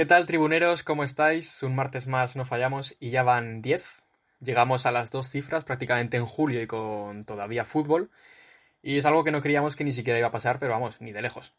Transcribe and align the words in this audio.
¿Qué 0.00 0.06
tal, 0.06 0.24
tribuneros? 0.24 0.82
¿Cómo 0.82 1.04
estáis? 1.04 1.62
Un 1.62 1.74
martes 1.74 2.06
más 2.06 2.34
no 2.34 2.46
fallamos 2.46 2.96
y 3.00 3.10
ya 3.10 3.22
van 3.22 3.60
10. 3.60 4.02
Llegamos 4.40 4.86
a 4.86 4.92
las 4.92 5.10
dos 5.10 5.28
cifras 5.28 5.64
prácticamente 5.64 6.16
en 6.16 6.24
julio 6.24 6.62
y 6.62 6.66
con 6.66 7.22
todavía 7.22 7.66
fútbol. 7.66 8.10
Y 8.82 8.96
es 8.96 9.04
algo 9.04 9.24
que 9.24 9.30
no 9.30 9.42
creíamos 9.42 9.76
que 9.76 9.84
ni 9.84 9.92
siquiera 9.92 10.18
iba 10.18 10.28
a 10.28 10.32
pasar, 10.32 10.58
pero 10.58 10.72
vamos, 10.72 11.02
ni 11.02 11.12
de 11.12 11.20
lejos. 11.20 11.52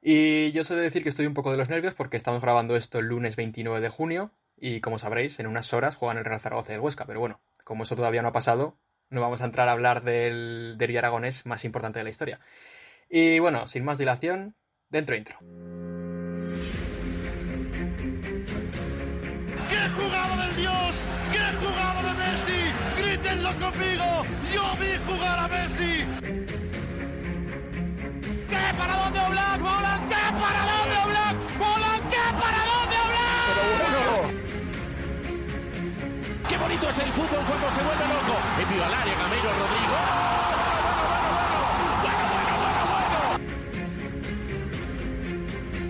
Y 0.00 0.50
yo 0.52 0.64
sé 0.64 0.74
de 0.74 0.80
decir 0.80 1.02
que 1.02 1.10
estoy 1.10 1.26
un 1.26 1.34
poco 1.34 1.50
de 1.50 1.58
los 1.58 1.68
nervios 1.68 1.92
porque 1.92 2.16
estamos 2.16 2.40
grabando 2.40 2.74
esto 2.74 3.00
el 3.00 3.04
lunes 3.04 3.36
29 3.36 3.82
de 3.82 3.90
junio 3.90 4.30
y 4.56 4.80
como 4.80 4.98
sabréis, 4.98 5.38
en 5.38 5.46
unas 5.46 5.74
horas 5.74 5.94
juegan 5.94 6.16
el 6.16 6.24
Real 6.24 6.40
Zaragoza 6.40 6.72
y 6.72 6.76
el 6.76 6.80
Huesca. 6.80 7.04
Pero 7.04 7.20
bueno, 7.20 7.42
como 7.64 7.82
eso 7.82 7.96
todavía 7.96 8.22
no 8.22 8.28
ha 8.28 8.32
pasado, 8.32 8.78
no 9.10 9.20
vamos 9.20 9.42
a 9.42 9.44
entrar 9.44 9.68
a 9.68 9.72
hablar 9.72 10.04
del 10.04 10.76
derbi 10.78 10.96
aragonés 10.96 11.44
más 11.44 11.66
importante 11.66 11.98
de 11.98 12.04
la 12.04 12.10
historia. 12.10 12.40
Y 13.10 13.40
bueno, 13.40 13.68
sin 13.68 13.84
más 13.84 13.98
dilación, 13.98 14.54
dentro 14.88 15.16
intro. 15.16 15.38
Messi! 25.64 26.04
¡Qué 28.50 28.64
paradón 28.76 29.12
de 29.14 29.20
Oblak! 29.20 29.60
¡Oblak! 29.60 30.08
¡Qué 30.12 30.24
paradón 30.42 30.90
de 30.90 30.96
Oblak! 31.04 31.36
¡Oblak! 31.58 32.02
¡Qué 32.12 32.24
paradón 32.42 32.84
de 32.92 32.96
Oblak! 33.04 33.54
Qué 36.48 36.56
bonito 36.58 36.90
es 36.90 36.98
el 36.98 37.12
fútbol 37.12 37.44
cuando 37.48 37.72
se 37.72 37.82
vuelve 37.82 38.06
loco. 38.12 38.36
Envío 38.60 38.84
al 38.84 38.94
área, 38.94 39.14
Gameiro 39.14 39.50
Rodrigo. 39.60 39.96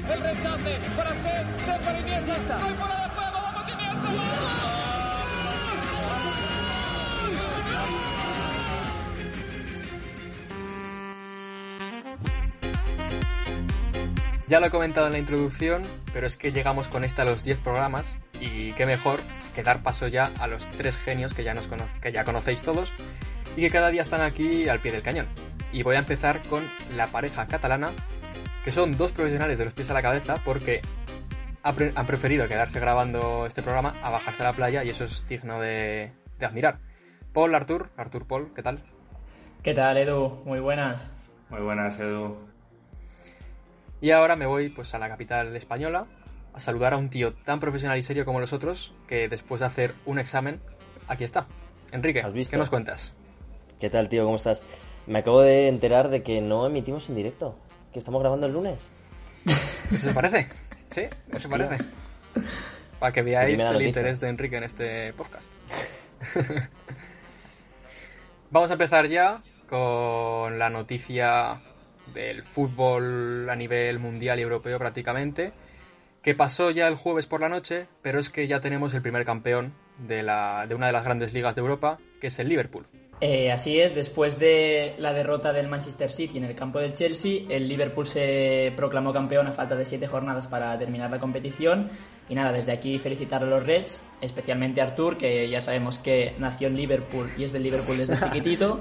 El 0.08 0.20
rechace 0.22 0.78
para 0.96 1.14
ser, 1.16 1.46
ser 1.64 1.80
para 1.80 1.98
Iniesta. 1.98 2.58
¡Gol 2.58 2.74
fuera 2.76 2.93
de 2.93 2.93
Ya 14.46 14.60
lo 14.60 14.66
he 14.66 14.70
comentado 14.70 15.06
en 15.06 15.12
la 15.14 15.18
introducción, 15.18 15.82
pero 16.12 16.26
es 16.26 16.36
que 16.36 16.52
llegamos 16.52 16.88
con 16.88 17.02
esta 17.02 17.22
a 17.22 17.24
los 17.24 17.44
10 17.44 17.60
programas 17.60 18.18
y 18.40 18.72
qué 18.74 18.84
mejor 18.84 19.20
que 19.54 19.62
dar 19.62 19.82
paso 19.82 20.06
ya 20.06 20.30
a 20.38 20.46
los 20.46 20.68
tres 20.72 20.96
genios 20.98 21.32
que 21.32 21.44
ya, 21.44 21.54
nos 21.54 21.66
cono- 21.66 21.86
que 22.02 22.12
ya 22.12 22.24
conocéis 22.24 22.60
todos 22.62 22.90
y 23.56 23.62
que 23.62 23.70
cada 23.70 23.88
día 23.88 24.02
están 24.02 24.20
aquí 24.20 24.68
al 24.68 24.80
pie 24.80 24.92
del 24.92 25.02
cañón. 25.02 25.26
Y 25.72 25.82
voy 25.82 25.96
a 25.96 26.00
empezar 26.00 26.42
con 26.42 26.62
la 26.94 27.06
pareja 27.06 27.46
catalana, 27.46 27.90
que 28.64 28.70
son 28.70 28.96
dos 28.96 29.12
profesionales 29.12 29.56
de 29.58 29.64
los 29.64 29.72
pies 29.74 29.90
a 29.90 29.94
la 29.94 30.02
cabeza 30.02 30.34
porque 30.44 30.82
ha 31.62 31.72
pre- 31.72 31.92
han 31.94 32.06
preferido 32.06 32.46
quedarse 32.46 32.78
grabando 32.80 33.46
este 33.46 33.62
programa 33.62 33.94
a 34.02 34.10
bajarse 34.10 34.42
a 34.42 34.46
la 34.46 34.52
playa 34.52 34.84
y 34.84 34.90
eso 34.90 35.04
es 35.04 35.26
digno 35.26 35.58
de, 35.58 36.12
de 36.38 36.46
admirar. 36.46 36.80
Paul, 37.32 37.54
Artur, 37.54 37.88
Artur 37.96 38.26
Paul, 38.26 38.52
¿qué 38.54 38.62
tal? 38.62 38.82
¿Qué 39.62 39.72
tal, 39.72 39.96
Edu? 39.96 40.42
Muy 40.44 40.60
buenas. 40.60 41.08
Muy 41.48 41.60
buenas, 41.62 41.98
Edu. 41.98 42.36
Y 44.04 44.10
ahora 44.10 44.36
me 44.36 44.44
voy 44.44 44.68
pues 44.68 44.92
a 44.92 44.98
la 44.98 45.08
capital 45.08 45.56
española 45.56 46.04
a 46.52 46.60
saludar 46.60 46.92
a 46.92 46.98
un 46.98 47.08
tío 47.08 47.32
tan 47.32 47.58
profesional 47.58 47.96
y 47.96 48.02
serio 48.02 48.26
como 48.26 48.38
los 48.38 48.52
otros 48.52 48.92
que 49.08 49.30
después 49.30 49.60
de 49.60 49.66
hacer 49.66 49.94
un 50.04 50.18
examen, 50.18 50.60
aquí 51.08 51.24
está. 51.24 51.46
Enrique, 51.90 52.20
¿Has 52.20 52.34
visto? 52.34 52.50
¿qué 52.50 52.58
nos 52.58 52.68
cuentas? 52.68 53.14
¿Qué 53.80 53.88
tal, 53.88 54.10
tío? 54.10 54.24
¿Cómo 54.24 54.36
estás? 54.36 54.62
Me 55.06 55.20
acabo 55.20 55.40
de 55.40 55.68
enterar 55.68 56.10
de 56.10 56.22
que 56.22 56.42
no 56.42 56.66
emitimos 56.66 57.08
en 57.08 57.16
directo, 57.16 57.58
que 57.94 57.98
estamos 57.98 58.20
grabando 58.20 58.46
el 58.46 58.52
lunes. 58.52 58.76
¿Eso 59.90 60.08
se 60.08 60.12
parece? 60.12 60.48
¿Sí? 60.90 61.04
¿Eso 61.30 61.38
se 61.38 61.48
parece? 61.48 61.78
Para 62.98 63.10
que 63.10 63.22
veáis 63.22 63.58
el 63.58 63.80
interés 63.86 64.20
de 64.20 64.28
Enrique 64.28 64.58
en 64.58 64.64
este 64.64 65.14
podcast. 65.14 65.50
Vamos 68.50 68.68
a 68.68 68.74
empezar 68.74 69.06
ya 69.06 69.42
con 69.66 70.58
la 70.58 70.68
noticia 70.68 71.62
del 72.12 72.44
fútbol 72.44 73.48
a 73.48 73.56
nivel 73.56 73.98
mundial 73.98 74.38
y 74.38 74.42
europeo 74.42 74.78
prácticamente, 74.78 75.52
que 76.22 76.34
pasó 76.34 76.70
ya 76.70 76.88
el 76.88 76.94
jueves 76.94 77.26
por 77.26 77.40
la 77.40 77.48
noche, 77.48 77.86
pero 78.02 78.18
es 78.18 78.30
que 78.30 78.46
ya 78.46 78.60
tenemos 78.60 78.94
el 78.94 79.02
primer 79.02 79.24
campeón 79.24 79.74
de, 79.98 80.22
la, 80.22 80.66
de 80.66 80.74
una 80.74 80.86
de 80.86 80.92
las 80.92 81.04
grandes 81.04 81.32
ligas 81.32 81.54
de 81.54 81.60
Europa, 81.60 81.98
que 82.20 82.28
es 82.28 82.38
el 82.38 82.48
Liverpool. 82.48 82.86
Eh, 83.20 83.52
así 83.52 83.80
es, 83.80 83.94
después 83.94 84.38
de 84.38 84.94
la 84.98 85.12
derrota 85.12 85.52
del 85.52 85.68
Manchester 85.68 86.10
City 86.10 86.38
en 86.38 86.44
el 86.44 86.54
campo 86.54 86.78
del 86.78 86.94
Chelsea, 86.94 87.42
el 87.48 87.68
Liverpool 87.68 88.06
se 88.06 88.72
proclamó 88.76 89.12
campeón 89.12 89.46
a 89.46 89.52
falta 89.52 89.76
de 89.76 89.86
siete 89.86 90.06
jornadas 90.06 90.46
para 90.46 90.76
terminar 90.78 91.10
la 91.10 91.20
competición. 91.20 91.90
Y 92.28 92.34
nada, 92.34 92.52
desde 92.52 92.72
aquí 92.72 92.98
felicitar 92.98 93.42
a 93.42 93.46
los 93.46 93.64
Reds, 93.64 94.00
especialmente 94.20 94.80
a 94.80 94.84
Artur, 94.84 95.18
que 95.18 95.48
ya 95.48 95.60
sabemos 95.60 95.98
que 95.98 96.34
nació 96.38 96.68
en 96.68 96.76
Liverpool 96.76 97.30
y 97.36 97.44
es 97.44 97.52
del 97.52 97.62
Liverpool 97.62 97.98
desde 97.98 98.18
chiquitito, 98.24 98.80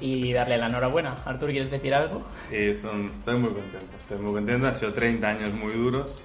y 0.00 0.32
darle 0.32 0.58
la 0.58 0.66
enhorabuena. 0.66 1.14
Artur, 1.24 1.50
¿quieres 1.50 1.70
decir 1.70 1.94
algo? 1.94 2.22
Sí, 2.50 2.74
son- 2.74 3.06
estoy 3.12 3.38
muy 3.38 3.50
contento. 3.50 3.96
Estoy 4.00 4.18
muy 4.18 4.32
contento. 4.32 4.66
Han 4.68 4.76
sido 4.76 4.92
30 4.92 5.28
años 5.28 5.54
muy 5.54 5.72
duros. 5.74 6.22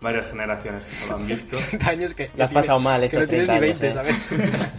Varias 0.00 0.30
generaciones 0.30 0.84
que 0.86 1.04
no 1.10 1.16
lo 1.16 1.22
han 1.22 1.26
visto. 1.28 1.56
30 1.70 1.90
años 1.90 2.14
que... 2.14 2.30
Lo 2.36 2.44
has 2.44 2.50
pasado 2.52 2.80
mal 2.80 3.00
que 3.00 3.06
estos 3.06 3.22
no 3.22 3.28
tienes 3.28 3.46
30 3.48 3.60
ni 3.60 3.66
años, 3.68 3.80
20, 3.80 3.88
¿eh? 3.88 3.92
¿sabes? 3.92 4.28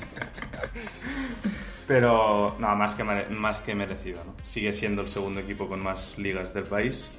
Pero, 1.87 2.55
no, 2.59 2.75
más 2.75 2.95
que, 2.95 3.03
mere- 3.03 3.29
más 3.29 3.59
que 3.59 3.75
merecido. 3.75 4.23
¿no? 4.23 4.33
Sigue 4.45 4.71
siendo 4.73 5.01
el 5.01 5.07
segundo 5.07 5.39
equipo 5.41 5.67
con 5.67 5.83
más 5.83 6.17
ligas 6.17 6.53
del 6.53 6.63
país. 6.63 7.09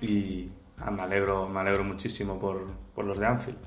Y 0.00 0.48
ah, 0.78 0.90
me, 0.90 1.02
alegro, 1.02 1.48
me 1.48 1.60
alegro 1.60 1.84
muchísimo 1.84 2.38
por, 2.38 2.66
por 2.94 3.04
los 3.04 3.18
de 3.18 3.26
Anfield. 3.26 3.58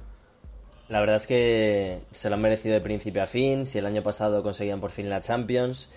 La 0.90 1.00
verdad 1.00 1.16
es 1.16 1.25
que 1.25 2.02
se 2.12 2.30
lo 2.30 2.36
han 2.36 2.42
merecido 2.42 2.75
de 2.75 2.81
principio 2.81 3.24
a 3.24 3.28
fin. 3.28 3.66
Si 3.66 3.80
el 3.80 3.86
año 3.86 4.03
pasado 4.03 4.44
conseguían 4.44 4.80
por 4.81 4.92
fin 4.92 5.09
la 5.09 5.22
Champions, 5.22 5.90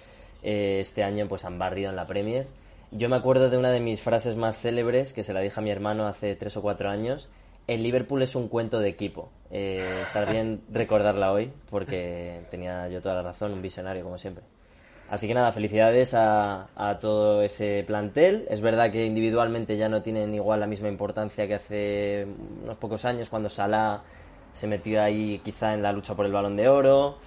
eh, 0.42 0.78
este 0.80 1.04
año 1.04 1.26
pues 1.28 1.44
han 1.44 1.58
barrido 1.58 1.90
en 1.90 1.96
la 1.96 2.06
Premier. 2.06 2.46
Yo 2.90 3.08
me 3.08 3.16
acuerdo 3.16 3.50
de 3.50 3.58
una 3.58 3.70
de 3.70 3.80
mis 3.80 4.00
frases 4.00 4.36
más 4.36 4.58
célebres 4.60 5.12
que 5.12 5.22
se 5.22 5.32
la 5.32 5.40
dije 5.40 5.60
a 5.60 5.62
mi 5.62 5.70
hermano 5.70 6.06
hace 6.06 6.34
tres 6.36 6.56
o 6.56 6.62
cuatro 6.62 6.88
años. 6.88 7.28
El 7.66 7.82
Liverpool 7.82 8.22
es 8.22 8.34
un 8.34 8.48
cuento 8.48 8.80
de 8.80 8.88
equipo. 8.88 9.28
Eh, 9.50 9.86
estar 10.02 10.30
bien 10.30 10.62
recordarla 10.72 11.32
hoy 11.32 11.52
porque 11.70 12.40
tenía 12.50 12.88
yo 12.88 13.02
toda 13.02 13.16
la 13.16 13.22
razón, 13.22 13.52
un 13.52 13.62
visionario 13.62 14.02
como 14.02 14.16
siempre. 14.16 14.44
Así 15.10 15.26
que 15.26 15.34
nada, 15.34 15.52
felicidades 15.52 16.14
a, 16.14 16.68
a 16.76 16.98
todo 16.98 17.42
ese 17.42 17.82
plantel. 17.86 18.46
Es 18.50 18.60
verdad 18.60 18.90
que 18.90 19.06
individualmente 19.06 19.76
ya 19.76 19.88
no 19.88 20.02
tienen 20.02 20.34
igual 20.34 20.60
la 20.60 20.66
misma 20.66 20.88
importancia 20.88 21.46
que 21.46 21.54
hace 21.54 22.26
unos 22.62 22.76
pocos 22.76 23.04
años 23.04 23.30
cuando 23.30 23.48
Salah 23.48 24.02
se 24.52 24.66
metió 24.66 25.02
ahí 25.02 25.40
quizá 25.44 25.72
en 25.72 25.82
la 25.82 25.92
lucha 25.92 26.14
por 26.14 26.26
el 26.26 26.32
balón 26.32 26.56
de 26.56 26.68
oro. 26.68 27.18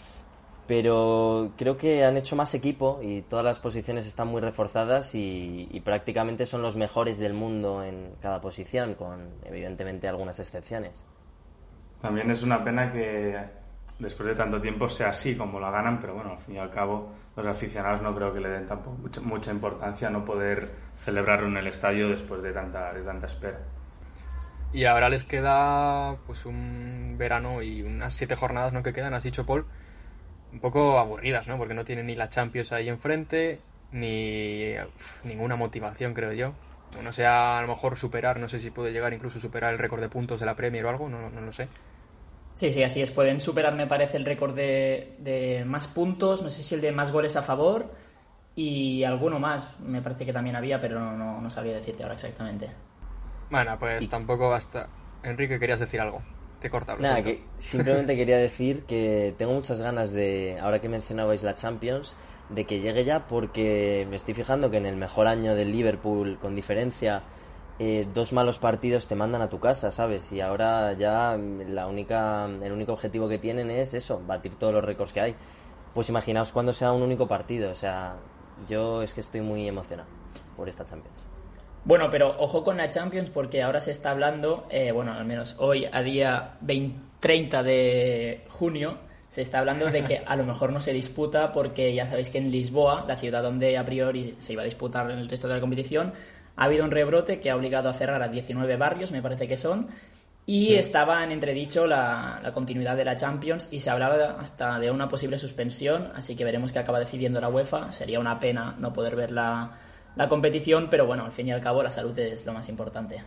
Pero 0.72 1.52
creo 1.58 1.76
que 1.76 2.06
han 2.06 2.16
hecho 2.16 2.38
más 2.38 2.54
equipo 2.54 3.02
y 3.04 3.24
todas 3.24 3.44
las 3.44 3.60
posiciones 3.60 4.08
están 4.08 4.30
muy 4.30 4.40
reforzadas 4.40 5.16
y, 5.16 5.68
y 5.70 5.82
prácticamente 5.82 6.46
son 6.46 6.62
los 6.62 6.78
mejores 6.78 7.20
del 7.20 7.34
mundo 7.34 7.84
en 7.84 8.14
cada 8.22 8.40
posición, 8.40 8.96
con 8.96 9.32
evidentemente 9.44 10.08
algunas 10.08 10.40
excepciones. 10.40 10.94
También 12.02 12.32
es 12.32 12.42
una 12.44 12.64
pena 12.64 12.90
que 12.90 13.38
después 14.00 14.30
de 14.30 14.36
tanto 14.36 14.62
tiempo 14.62 14.88
sea 14.88 15.10
así 15.10 15.36
como 15.36 15.60
la 15.60 15.72
ganan, 15.72 16.00
pero 16.00 16.14
bueno, 16.14 16.32
al 16.32 16.38
fin 16.38 16.56
y 16.56 16.60
al 16.60 16.72
cabo 16.72 17.12
los 17.36 17.46
aficionados 17.46 18.02
no 18.02 18.16
creo 18.16 18.34
que 18.34 18.40
le 18.40 18.48
den 18.48 18.66
tampoco 18.66 18.96
mucha, 18.96 19.20
mucha 19.20 19.52
importancia 19.52 20.08
a 20.08 20.12
no 20.12 20.24
poder 20.24 20.72
celebrarlo 20.98 21.48
en 21.48 21.58
el 21.58 21.68
estadio 21.68 22.08
después 22.08 22.42
de 22.42 22.54
tanta, 22.54 22.94
de 22.94 23.02
tanta 23.02 23.28
espera. 23.28 23.60
Y 24.72 24.86
ahora 24.86 25.10
les 25.10 25.26
queda 25.26 26.16
pues 26.26 26.46
un 26.46 27.16
verano 27.18 27.62
y 27.62 27.82
unas 27.82 28.14
siete 28.14 28.38
jornadas 28.38 28.72
¿no? 28.72 28.82
que 28.84 28.94
quedan, 28.94 29.14
has 29.14 29.24
dicho 29.24 29.46
Paul, 29.46 29.66
un 30.52 30.60
poco 30.60 30.98
aburridas, 31.00 31.48
¿no? 31.48 31.58
Porque 31.58 31.74
no 31.74 31.84
tienen 31.84 32.08
ni 32.08 32.16
la 32.16 32.30
Champions 32.30 32.72
ahí 32.72 32.90
enfrente, 32.90 33.60
ni 33.92 34.74
uf, 34.80 35.24
ninguna 35.26 35.56
motivación, 35.56 36.14
creo 36.14 36.34
yo. 36.34 36.54
No 37.02 37.14
sea 37.14 37.60
a 37.60 37.62
lo 37.62 37.70
mejor 37.70 37.98
superar, 37.98 38.40
no 38.40 38.50
sé 38.50 38.60
si 38.60 38.70
puede 38.70 38.92
llegar 38.92 39.14
incluso 39.14 39.40
superar 39.40 39.74
el 39.74 39.80
récord 39.80 40.02
de 40.02 40.10
puntos 40.10 40.40
de 40.40 40.46
la 40.46 40.56
Premier 40.56 40.86
o 40.86 40.90
algo, 40.90 41.10
no, 41.10 41.30
no 41.30 41.42
lo 41.42 41.52
sé. 41.52 41.70
Sí, 42.54 42.72
sí, 42.72 42.84
así 42.84 43.02
es. 43.02 43.12
Pueden 43.12 43.40
superar, 43.40 43.74
me 43.76 43.88
parece, 43.88 44.18
el 44.18 44.26
récord 44.26 44.54
de, 44.56 45.16
de 45.20 45.64
más 45.66 45.88
puntos, 45.88 46.42
no 46.42 46.50
sé 46.50 46.64
si 46.64 46.76
el 46.76 46.82
de 46.82 46.92
más 46.92 47.12
goles 47.12 47.36
a 47.36 47.42
favor 47.44 47.92
y 48.56 49.04
alguno 49.04 49.40
más, 49.40 49.80
me 49.80 50.02
parece 50.02 50.26
que 50.26 50.34
también 50.34 50.56
había, 50.56 50.80
pero 50.82 51.00
no, 51.00 51.18
no, 51.18 51.42
no 51.42 51.50
sabría 51.50 51.74
decirte 51.74 52.04
ahora 52.04 52.16
exactamente. 52.16 52.70
Bueno, 53.50 53.78
pues 53.80 54.08
tampoco 54.10 54.50
basta. 54.50 54.88
Enrique, 55.24 55.60
querías 55.60 55.80
decir 55.80 56.02
algo. 56.02 56.22
Te 56.62 56.70
Nada, 57.00 57.24
que 57.24 57.44
simplemente 57.58 58.16
quería 58.16 58.38
decir 58.38 58.84
que 58.84 59.34
tengo 59.40 59.52
muchas 59.52 59.82
ganas 59.82 60.12
de, 60.12 60.60
ahora 60.62 60.80
que 60.80 60.90
mencionabais 60.90 61.42
la 61.42 61.56
Champions, 61.56 62.16
de 62.50 62.66
que 62.66 62.80
llegue 62.80 63.04
ya 63.04 63.26
porque 63.26 64.06
me 64.12 64.16
estoy 64.16 64.36
fijando 64.36 64.70
que 64.70 64.78
en 64.78 64.86
el 64.86 64.96
mejor 64.96 65.26
año 65.26 65.56
del 65.56 65.72
Liverpool, 65.72 66.38
con 66.40 66.56
diferencia, 66.56 67.24
eh, 67.80 68.08
dos 68.14 68.32
malos 68.32 68.60
partidos 68.60 69.08
te 69.08 69.16
mandan 69.16 69.42
a 69.42 69.50
tu 69.50 69.60
casa, 69.60 69.90
¿sabes? 69.90 70.32
Y 70.34 70.42
ahora 70.42 70.94
ya 70.94 71.36
la 71.36 71.88
única, 71.88 72.46
el 72.46 72.72
único 72.72 72.94
objetivo 72.94 73.28
que 73.28 73.40
tienen 73.40 73.72
es 73.72 73.96
eso, 73.96 74.22
batir 74.28 74.54
todos 74.54 74.72
los 74.72 74.86
récords 74.86 75.14
que 75.14 75.22
hay. 75.22 75.36
Pues 75.96 76.10
imaginaos 76.10 76.52
cuando 76.52 76.74
sea 76.74 76.92
un 76.92 77.02
único 77.02 77.28
partido, 77.28 77.72
o 77.72 77.76
sea, 77.76 78.18
yo 78.68 79.02
es 79.02 79.16
que 79.16 79.22
estoy 79.22 79.42
muy 79.42 79.68
emocionado 79.68 80.08
por 80.56 80.70
esta 80.70 80.86
Champions. 80.86 81.31
Bueno, 81.84 82.10
pero 82.12 82.36
ojo 82.38 82.64
con 82.64 82.78
la 82.78 82.90
Champions 82.90 83.30
porque 83.30 83.64
ahora 83.64 83.80
se 83.80 83.92
está 83.92 84.12
hablando, 84.12 84.68
eh, 84.70 84.92
bueno, 84.92 85.14
al 85.14 85.26
menos 85.26 85.56
hoy, 85.58 85.88
a 85.92 86.04
día 86.04 86.58
20, 86.62 87.12
30 87.20 87.64
de 87.64 88.46
junio, 88.50 88.98
se 89.30 89.42
está 89.42 89.60
hablando 89.60 89.86
de 89.86 90.04
que 90.04 90.22
a 90.26 90.36
lo 90.36 90.44
mejor 90.44 90.74
no 90.74 90.82
se 90.82 90.92
disputa 90.92 91.52
porque 91.54 91.94
ya 91.94 92.06
sabéis 92.06 92.30
que 92.30 92.38
en 92.38 92.52
Lisboa, 92.52 93.06
la 93.08 93.16
ciudad 93.16 93.42
donde 93.42 93.78
a 93.78 93.86
priori 93.86 94.36
se 94.40 94.54
iba 94.54 94.62
a 94.62 94.66
disputar 94.66 95.10
el 95.10 95.30
resto 95.30 95.48
de 95.48 95.56
la 95.56 95.60
competición, 95.62 96.14
ha 96.56 96.66
habido 96.66 96.84
un 96.84 96.92
rebrote 96.92 97.40
que 97.40 97.50
ha 97.50 97.56
obligado 97.56 97.90
a 97.90 97.94
cerrar 97.94 98.22
a 98.22 98.28
19 98.28 98.76
barrios, 98.76 99.12
me 99.12 99.22
parece 99.22 99.48
que 99.48 99.56
son, 99.56 99.88
y 100.46 100.74
estaba 100.74 101.24
en 101.24 101.32
entredicho 101.32 101.88
la, 101.88 102.40
la, 102.44 102.52
continuidad 102.52 102.98
de 102.98 103.06
la 103.06 103.16
Champions 103.16 103.70
y 103.72 103.80
se 103.80 103.90
hablaba 103.90 104.38
hasta 104.42 104.80
de 104.80 104.92
una 104.92 105.08
posible 105.08 105.38
suspensión, 105.38 106.12
así 106.16 106.36
que 106.36 106.44
veremos 106.44 106.74
qué 106.74 106.80
acaba 106.80 107.00
decidiendo 107.00 107.40
la 107.40 107.48
UEFA. 107.48 107.92
Sería 107.92 108.20
una 108.20 108.40
pena 108.40 108.76
no 108.80 108.92
poder 108.92 109.16
ver 109.16 109.32
la, 109.32 109.78
la 110.16 110.30
competición, 110.30 110.88
pero 110.90 111.06
bueno, 111.06 111.26
al 111.26 111.32
fin 111.32 111.48
y 111.48 111.52
al 111.52 111.62
cabo 111.62 111.84
la 111.84 111.90
salud 111.90 112.18
es 112.20 112.46
lo 112.46 112.54
más 112.54 112.70
importante. 112.70 113.24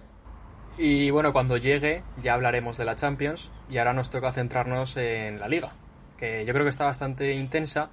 Y 0.76 1.10
bueno, 1.10 1.32
cuando 1.32 1.56
llegue 1.56 2.02
ya 2.20 2.34
hablaremos 2.34 2.76
de 2.76 2.84
la 2.84 2.96
Champions 2.96 3.50
y 3.70 3.78
ahora 3.78 3.92
nos 3.92 4.10
toca 4.10 4.32
centrarnos 4.32 4.96
en 4.96 5.38
la 5.38 5.48
liga, 5.48 5.72
que 6.18 6.44
yo 6.44 6.52
creo 6.52 6.64
que 6.64 6.70
está 6.70 6.84
bastante 6.84 7.34
intensa 7.34 7.90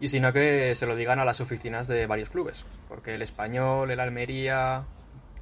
y 0.00 0.08
si 0.08 0.20
no 0.20 0.32
que 0.32 0.74
se 0.74 0.86
lo 0.86 0.96
digan 0.96 1.18
a 1.18 1.24
las 1.24 1.40
oficinas 1.40 1.86
de 1.86 2.06
varios 2.06 2.30
clubes, 2.30 2.64
porque 2.88 3.14
el 3.14 3.22
Español, 3.22 3.90
el 3.90 4.00
Almería 4.00 4.84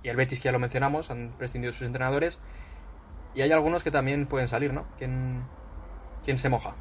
y 0.03 0.09
el 0.09 0.17
Betis 0.17 0.41
que 0.41 0.47
ya 0.47 0.53
lo 0.53 0.59
mencionamos 0.59 1.11
han 1.11 1.33
prescindido 1.39 1.73
sus 1.73 1.87
entrenadores 1.87 2.41
y 3.35 3.43
hay 3.43 3.53
algunos 3.53 3.83
que 3.83 3.91
también 3.91 4.27
pueden 4.27 4.49
salir, 4.49 4.73
¿no? 4.73 4.87
¿Quién, 4.99 5.45
quién 6.25 6.39
se 6.39 6.49
moja? 6.49 6.75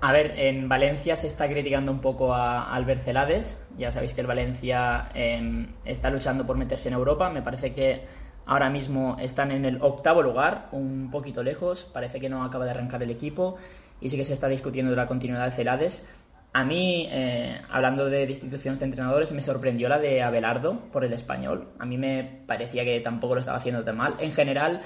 A 0.00 0.12
ver, 0.12 0.34
en 0.36 0.68
Valencia 0.68 1.16
se 1.16 1.26
está 1.26 1.48
criticando 1.48 1.90
un 1.90 2.00
poco 2.00 2.34
a 2.34 2.74
Albert 2.74 3.02
Celades. 3.02 3.62
Ya 3.78 3.90
sabéis 3.90 4.12
que 4.12 4.20
el 4.20 4.26
Valencia 4.26 5.08
eh, 5.14 5.66
está 5.84 6.10
luchando 6.10 6.46
por 6.46 6.56
meterse 6.56 6.88
en 6.88 6.94
Europa. 6.94 7.30
Me 7.30 7.42
parece 7.42 7.72
que 7.72 8.02
ahora 8.44 8.68
mismo 8.68 9.16
están 9.18 9.52
en 9.52 9.64
el 9.64 9.80
octavo 9.80 10.22
lugar, 10.22 10.68
un 10.72 11.10
poquito 11.10 11.42
lejos. 11.42 11.84
Parece 11.84 12.20
que 12.20 12.28
no 12.28 12.44
acaba 12.44 12.66
de 12.66 12.72
arrancar 12.72 13.02
el 13.02 13.10
equipo. 13.10 13.56
Y 14.00 14.10
sí 14.10 14.16
que 14.16 14.24
se 14.24 14.34
está 14.34 14.48
discutiendo 14.48 14.90
de 14.90 14.96
la 14.96 15.06
continuidad 15.06 15.46
de 15.46 15.52
Celades. 15.52 16.06
A 16.52 16.64
mí, 16.64 17.08
eh, 17.10 17.60
hablando 17.70 18.06
de 18.06 18.24
instituciones 18.24 18.78
de 18.78 18.86
entrenadores, 18.86 19.32
me 19.32 19.42
sorprendió 19.42 19.88
la 19.88 19.98
de 19.98 20.22
Abelardo 20.22 20.78
por 20.92 21.04
el 21.04 21.12
español. 21.12 21.68
A 21.78 21.86
mí 21.86 21.98
me 21.98 22.42
parecía 22.46 22.84
que 22.84 23.00
tampoco 23.00 23.34
lo 23.34 23.40
estaba 23.40 23.58
haciendo 23.58 23.84
tan 23.84 23.96
mal. 23.96 24.14
En 24.20 24.32
general, 24.32 24.80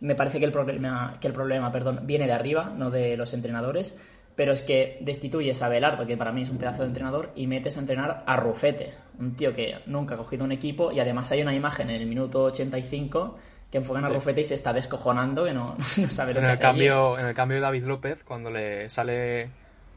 me 0.00 0.14
parece 0.14 0.38
que 0.38 0.44
el 0.44 0.52
problema, 0.52 1.16
que 1.20 1.28
el 1.28 1.32
problema 1.32 1.70
perdón, 1.72 2.00
viene 2.02 2.26
de 2.26 2.32
arriba, 2.32 2.72
no 2.76 2.90
de 2.90 3.16
los 3.16 3.32
entrenadores. 3.32 3.96
Pero 4.36 4.52
es 4.52 4.62
que 4.62 4.98
destituyes 5.00 5.62
a 5.62 5.68
Belardo, 5.68 6.06
que 6.06 6.16
para 6.16 6.32
mí 6.32 6.42
es 6.42 6.50
un 6.50 6.58
pedazo 6.58 6.82
de 6.82 6.88
entrenador, 6.88 7.30
y 7.36 7.46
metes 7.46 7.76
a 7.76 7.80
entrenar 7.80 8.24
a 8.26 8.36
Rufete, 8.36 8.94
un 9.18 9.34
tío 9.36 9.52
que 9.52 9.76
nunca 9.86 10.14
ha 10.14 10.18
cogido 10.18 10.44
un 10.44 10.52
equipo, 10.52 10.90
y 10.90 11.00
además 11.00 11.30
hay 11.30 11.42
una 11.42 11.54
imagen 11.54 11.90
en 11.90 12.00
el 12.00 12.06
minuto 12.06 12.44
85 12.44 13.38
que 13.70 13.78
enfocan 13.78 14.04
a. 14.04 14.08
Rufete 14.08 14.40
y 14.40 14.44
se 14.44 14.54
está 14.54 14.72
descojonando, 14.72 15.44
que 15.44 15.52
no, 15.52 15.76
no 15.98 16.08
sabe 16.08 16.34
lo 16.34 16.40
En 16.40 16.46
que 16.46 16.50
el, 16.50 16.54
hace 16.54 16.62
cambio, 16.62 17.18
en 17.18 17.26
el 17.26 17.34
cambio 17.34 17.56
de 17.56 17.60
David 17.60 17.84
López, 17.84 18.24
cuando 18.24 18.50
le 18.50 18.90
sale 18.90 19.50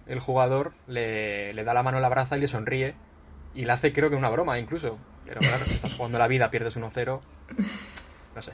el 0.08 0.20
jugador, 0.20 0.74
le, 0.88 1.54
le 1.54 1.64
da 1.64 1.74
la 1.74 1.84
mano 1.84 1.98
a 1.98 2.02
la 2.02 2.10
braza 2.10 2.38
y 2.38 2.42
le 2.42 2.48
sonríe. 2.48 2.96
Y 3.56 3.66
le 3.66 3.72
hace, 3.72 3.92
creo 3.92 4.10
que 4.10 4.16
una 4.16 4.30
broma 4.30 4.60
incluso. 4.60 5.00
Pero 5.26 5.42
claro, 5.42 5.64
estás 5.66 5.94
jugando 5.94 6.20
la 6.20 6.28
vida, 6.28 6.50
pierdes 6.52 6.78
1-0. 6.78 7.20
No 8.36 8.42
sé. 8.42 8.54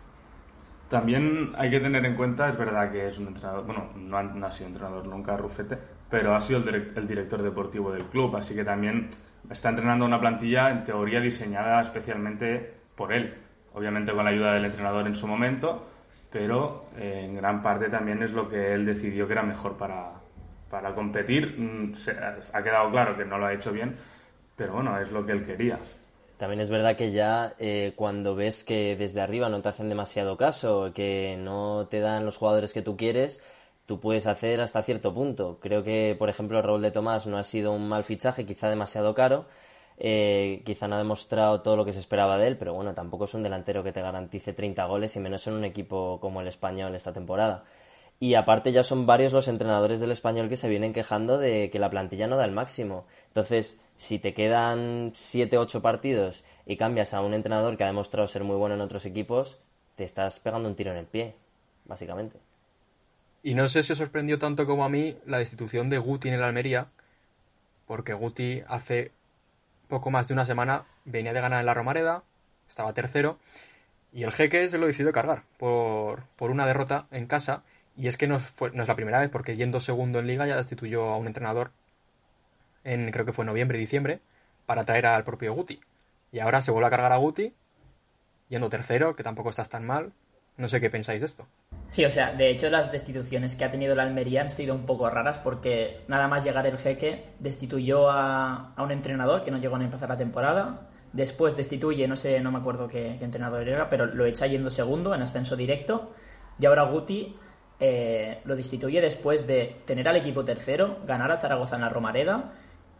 También 0.93 1.53
hay 1.57 1.71
que 1.71 1.79
tener 1.79 2.05
en 2.05 2.13
cuenta, 2.15 2.49
es 2.49 2.55
verdad 2.55 2.91
que 2.91 3.07
es 3.07 3.17
un 3.17 3.29
entrenador, 3.29 3.65
bueno, 3.65 3.89
no 3.95 4.45
ha, 4.45 4.51
sido 4.51 4.67
entrenador 4.67 5.07
nunca 5.07 5.35
Rufete, 5.35 5.75
pero 6.07 6.35
ha 6.35 6.39
sido 6.39 6.59
el, 6.59 6.65
direct- 6.67 7.07
director 7.07 7.41
deportivo 7.41 7.91
del 7.91 8.03
club, 8.05 8.35
así 8.35 8.53
que 8.53 8.63
también 8.63 9.09
está 9.49 9.69
entrenando 9.69 10.05
una 10.05 10.19
plantilla 10.19 10.69
en 10.69 10.83
teoría 10.83 11.19
diseñada 11.19 11.81
especialmente 11.81 12.75
por 12.95 13.11
él, 13.11 13.33
obviamente 13.73 14.13
con 14.13 14.23
la 14.23 14.29
ayuda 14.29 14.53
del 14.53 14.65
entrenador 14.65 15.07
en 15.07 15.15
su 15.15 15.25
momento, 15.25 15.89
pero 16.31 16.85
eh, 16.95 17.23
en 17.25 17.37
gran 17.37 17.63
parte 17.63 17.89
también 17.89 18.21
es 18.21 18.31
lo 18.31 18.47
que 18.47 18.75
él 18.75 18.85
decidió 18.85 19.25
que 19.25 19.33
era 19.33 19.41
mejor 19.41 19.75
para, 19.75 20.11
para 20.69 20.93
competir. 20.93 21.55
Mm, 21.57 21.93
ha 22.53 22.61
quedado 22.61 22.91
claro 22.91 23.17
que 23.17 23.25
no 23.25 23.39
lo 23.39 23.47
ha 23.47 23.53
hecho 23.53 23.71
bien, 23.71 23.95
pero 24.55 24.73
bueno, 24.73 24.99
es 24.99 25.11
lo 25.11 25.25
que 25.25 25.31
él 25.31 25.43
quería. 25.43 25.79
También 26.43 26.59
es 26.59 26.69
verdad 26.69 26.97
que 26.97 27.13
ya 27.13 27.55
eh, 27.57 27.93
cuando 27.95 28.35
ves 28.35 28.65
que 28.65 28.97
desde 28.97 29.21
arriba 29.21 29.47
no 29.47 29.61
te 29.61 29.69
hacen 29.69 29.87
demasiado 29.87 30.35
caso, 30.35 30.91
que 30.93 31.37
no 31.39 31.87
te 31.89 32.01
dan 32.01 32.25
los 32.25 32.35
jugadores 32.35 32.73
que 32.73 32.81
tú 32.81 32.97
quieres, 32.97 33.41
tú 33.85 34.01
puedes 34.01 34.27
hacer 34.27 34.59
hasta 34.59 34.83
cierto 34.83 35.13
punto. 35.13 35.59
Creo 35.61 35.85
que, 35.85 36.17
por 36.19 36.29
ejemplo, 36.29 36.61
Raúl 36.61 36.81
de 36.81 36.91
Tomás 36.91 37.27
no 37.27 37.37
ha 37.37 37.45
sido 37.45 37.71
un 37.71 37.87
mal 37.87 38.03
fichaje, 38.03 38.45
quizá 38.45 38.69
demasiado 38.69 39.13
caro, 39.13 39.45
eh, 39.97 40.63
quizá 40.65 40.89
no 40.89 40.95
ha 40.95 40.97
demostrado 40.97 41.61
todo 41.61 41.77
lo 41.77 41.85
que 41.85 41.93
se 41.93 42.01
esperaba 42.01 42.37
de 42.37 42.47
él, 42.47 42.57
pero 42.57 42.73
bueno, 42.73 42.93
tampoco 42.93 43.23
es 43.23 43.33
un 43.33 43.43
delantero 43.43 43.81
que 43.81 43.93
te 43.93 44.01
garantice 44.01 44.51
30 44.51 44.83
goles 44.83 45.15
y 45.15 45.21
menos 45.21 45.47
en 45.47 45.53
un 45.53 45.63
equipo 45.63 46.19
como 46.19 46.41
el 46.41 46.49
español 46.49 46.93
esta 46.93 47.13
temporada. 47.13 47.63
Y 48.19 48.35
aparte 48.35 48.73
ya 48.73 48.83
son 48.83 49.05
varios 49.05 49.31
los 49.31 49.47
entrenadores 49.47 50.01
del 50.01 50.11
español 50.11 50.49
que 50.49 50.57
se 50.57 50.67
vienen 50.67 50.91
quejando 50.91 51.37
de 51.37 51.69
que 51.69 51.79
la 51.79 51.89
plantilla 51.89 52.27
no 52.27 52.35
da 52.35 52.43
el 52.43 52.51
máximo. 52.51 53.05
Entonces, 53.27 53.79
si 53.97 54.19
te 54.19 54.33
quedan 54.33 55.11
7 55.13 55.57
8 55.57 55.81
partidos 55.81 56.43
y 56.65 56.77
cambias 56.77 57.13
a 57.13 57.21
un 57.21 57.33
entrenador 57.33 57.77
que 57.77 57.83
ha 57.83 57.87
demostrado 57.87 58.27
ser 58.27 58.43
muy 58.43 58.55
bueno 58.55 58.75
en 58.75 58.81
otros 58.81 59.05
equipos, 59.05 59.59
te 59.95 60.03
estás 60.03 60.39
pegando 60.39 60.69
un 60.69 60.75
tiro 60.75 60.91
en 60.91 60.97
el 60.97 61.05
pie, 61.05 61.35
básicamente. 61.85 62.37
Y 63.43 63.53
no 63.55 63.67
sé 63.67 63.83
si 63.83 63.91
os 63.91 63.97
sorprendió 63.97 64.39
tanto 64.39 64.65
como 64.65 64.85
a 64.85 64.89
mí 64.89 65.17
la 65.25 65.37
destitución 65.37 65.89
de 65.89 65.97
Guti 65.97 66.29
en 66.29 66.35
el 66.35 66.43
Almería, 66.43 66.87
porque 67.87 68.13
Guti 68.13 68.63
hace 68.67 69.11
poco 69.89 70.11
más 70.11 70.27
de 70.27 70.33
una 70.33 70.45
semana 70.45 70.85
venía 71.05 71.33
de 71.33 71.41
ganar 71.41 71.59
en 71.59 71.65
la 71.65 71.73
Romareda, 71.73 72.23
estaba 72.67 72.93
tercero, 72.93 73.37
y 74.13 74.23
el 74.23 74.31
jeque 74.31 74.69
se 74.69 74.77
lo 74.77 74.87
decidió 74.87 75.11
cargar 75.11 75.43
por, 75.57 76.23
por 76.37 76.51
una 76.51 76.65
derrota 76.65 77.07
en 77.11 77.27
casa, 77.27 77.63
y 77.97 78.07
es 78.07 78.17
que 78.17 78.27
no, 78.27 78.39
fue, 78.39 78.71
no 78.71 78.81
es 78.83 78.87
la 78.87 78.95
primera 78.95 79.19
vez, 79.19 79.29
porque 79.29 79.55
yendo 79.55 79.79
segundo 79.79 80.19
en 80.19 80.27
liga 80.27 80.47
ya 80.47 80.55
destituyó 80.55 81.09
a 81.09 81.17
un 81.17 81.27
entrenador 81.27 81.71
en 82.83 83.11
creo 83.11 83.25
que 83.25 83.33
fue 83.33 83.45
noviembre 83.45 83.77
diciembre, 83.77 84.19
para 84.65 84.85
traer 84.85 85.05
al 85.05 85.23
propio 85.23 85.53
Guti. 85.53 85.79
Y 86.31 86.39
ahora 86.39 86.61
se 86.61 86.71
vuelve 86.71 86.87
a 86.87 86.89
cargar 86.89 87.11
a 87.11 87.17
Guti, 87.17 87.53
yendo 88.49 88.69
tercero, 88.69 89.15
que 89.15 89.23
tampoco 89.23 89.49
estás 89.49 89.69
tan 89.69 89.85
mal. 89.85 90.11
No 90.55 90.67
sé 90.67 90.79
qué 90.79 90.89
pensáis 90.89 91.21
de 91.21 91.25
esto. 91.25 91.47
Sí, 91.87 92.05
o 92.05 92.09
sea, 92.09 92.33
de 92.33 92.49
hecho 92.49 92.69
las 92.69 92.91
destituciones 92.91 93.55
que 93.55 93.65
ha 93.65 93.71
tenido 93.71 93.95
la 93.95 94.03
Almería 94.03 94.41
han 94.41 94.49
sido 94.49 94.75
un 94.75 94.85
poco 94.85 95.09
raras 95.09 95.39
porque 95.39 96.01
nada 96.07 96.27
más 96.27 96.43
llegar 96.43 96.67
el 96.67 96.77
jeque 96.77 97.25
destituyó 97.39 98.09
a, 98.09 98.73
a 98.75 98.83
un 98.83 98.91
entrenador 98.91 99.43
que 99.43 99.51
no 99.51 99.57
llegó 99.57 99.75
a 99.75 99.83
empezar 99.83 100.09
la 100.09 100.17
temporada. 100.17 100.89
Después 101.11 101.55
destituye, 101.55 102.07
no 102.07 102.15
sé, 102.15 102.39
no 102.41 102.51
me 102.51 102.59
acuerdo 102.59 102.87
qué, 102.87 103.15
qué 103.19 103.25
entrenador 103.25 103.67
era, 103.67 103.89
pero 103.89 104.05
lo 104.05 104.25
echa 104.25 104.47
yendo 104.47 104.71
segundo 104.71 105.13
en 105.13 105.21
ascenso 105.21 105.55
directo. 105.55 106.13
Y 106.59 106.65
ahora 106.65 106.83
Guti 106.83 107.35
eh, 107.79 108.39
lo 108.45 108.55
destituye 108.55 109.01
después 109.01 109.45
de 109.45 109.81
tener 109.85 110.07
al 110.07 110.15
equipo 110.15 110.45
tercero, 110.45 110.99
ganar 111.05 111.31
al 111.31 111.39
Zaragoza 111.39 111.75
en 111.75 111.81
la 111.81 111.89
Romareda. 111.89 112.53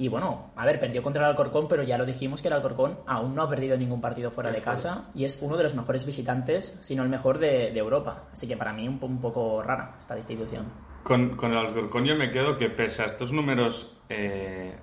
Y 0.04 0.10
bueno, 0.10 0.52
a 0.58 0.66
ver, 0.66 0.82
perdió 0.82 1.02
contra 1.02 1.24
el 1.24 1.30
Alcorcón, 1.30 1.70
pero 1.70 1.82
ya 1.82 1.98
lo 1.98 2.06
dijimos 2.06 2.42
que 2.42 2.50
el 2.50 2.56
Alcorcón 2.56 3.00
aún 3.08 3.34
no 3.36 3.42
ha 3.44 3.50
perdido 3.50 3.78
ningún 3.78 4.02
partido 4.02 4.32
fuera 4.32 4.52
de 4.52 4.60
casa 4.62 5.06
y 5.16 5.24
es 5.24 5.40
uno 5.42 5.56
de 5.56 5.64
los 5.64 5.76
mejores 5.76 6.06
visitantes, 6.06 6.78
si 6.82 6.94
no 6.94 7.04
el 7.04 7.10
mejor 7.10 7.38
de, 7.40 7.72
de 7.72 7.80
Europa. 7.80 8.24
Así 8.34 8.46
que 8.46 8.58
para 8.58 8.74
mí 8.74 8.86
un, 8.86 9.00
po- 9.00 9.06
un 9.06 9.22
poco 9.22 9.64
rara 9.64 9.96
esta 9.98 10.14
destitución. 10.14 10.66
Con, 11.06 11.38
con 11.38 11.54
el 11.54 11.58
Alcorcón 11.58 12.04
yo 12.04 12.18
me 12.18 12.32
quedo 12.32 12.58
que 12.58 12.70
pese 12.70 13.04
a 13.04 13.06
estos 13.06 13.32
números 13.32 13.98
eh, 14.10 14.76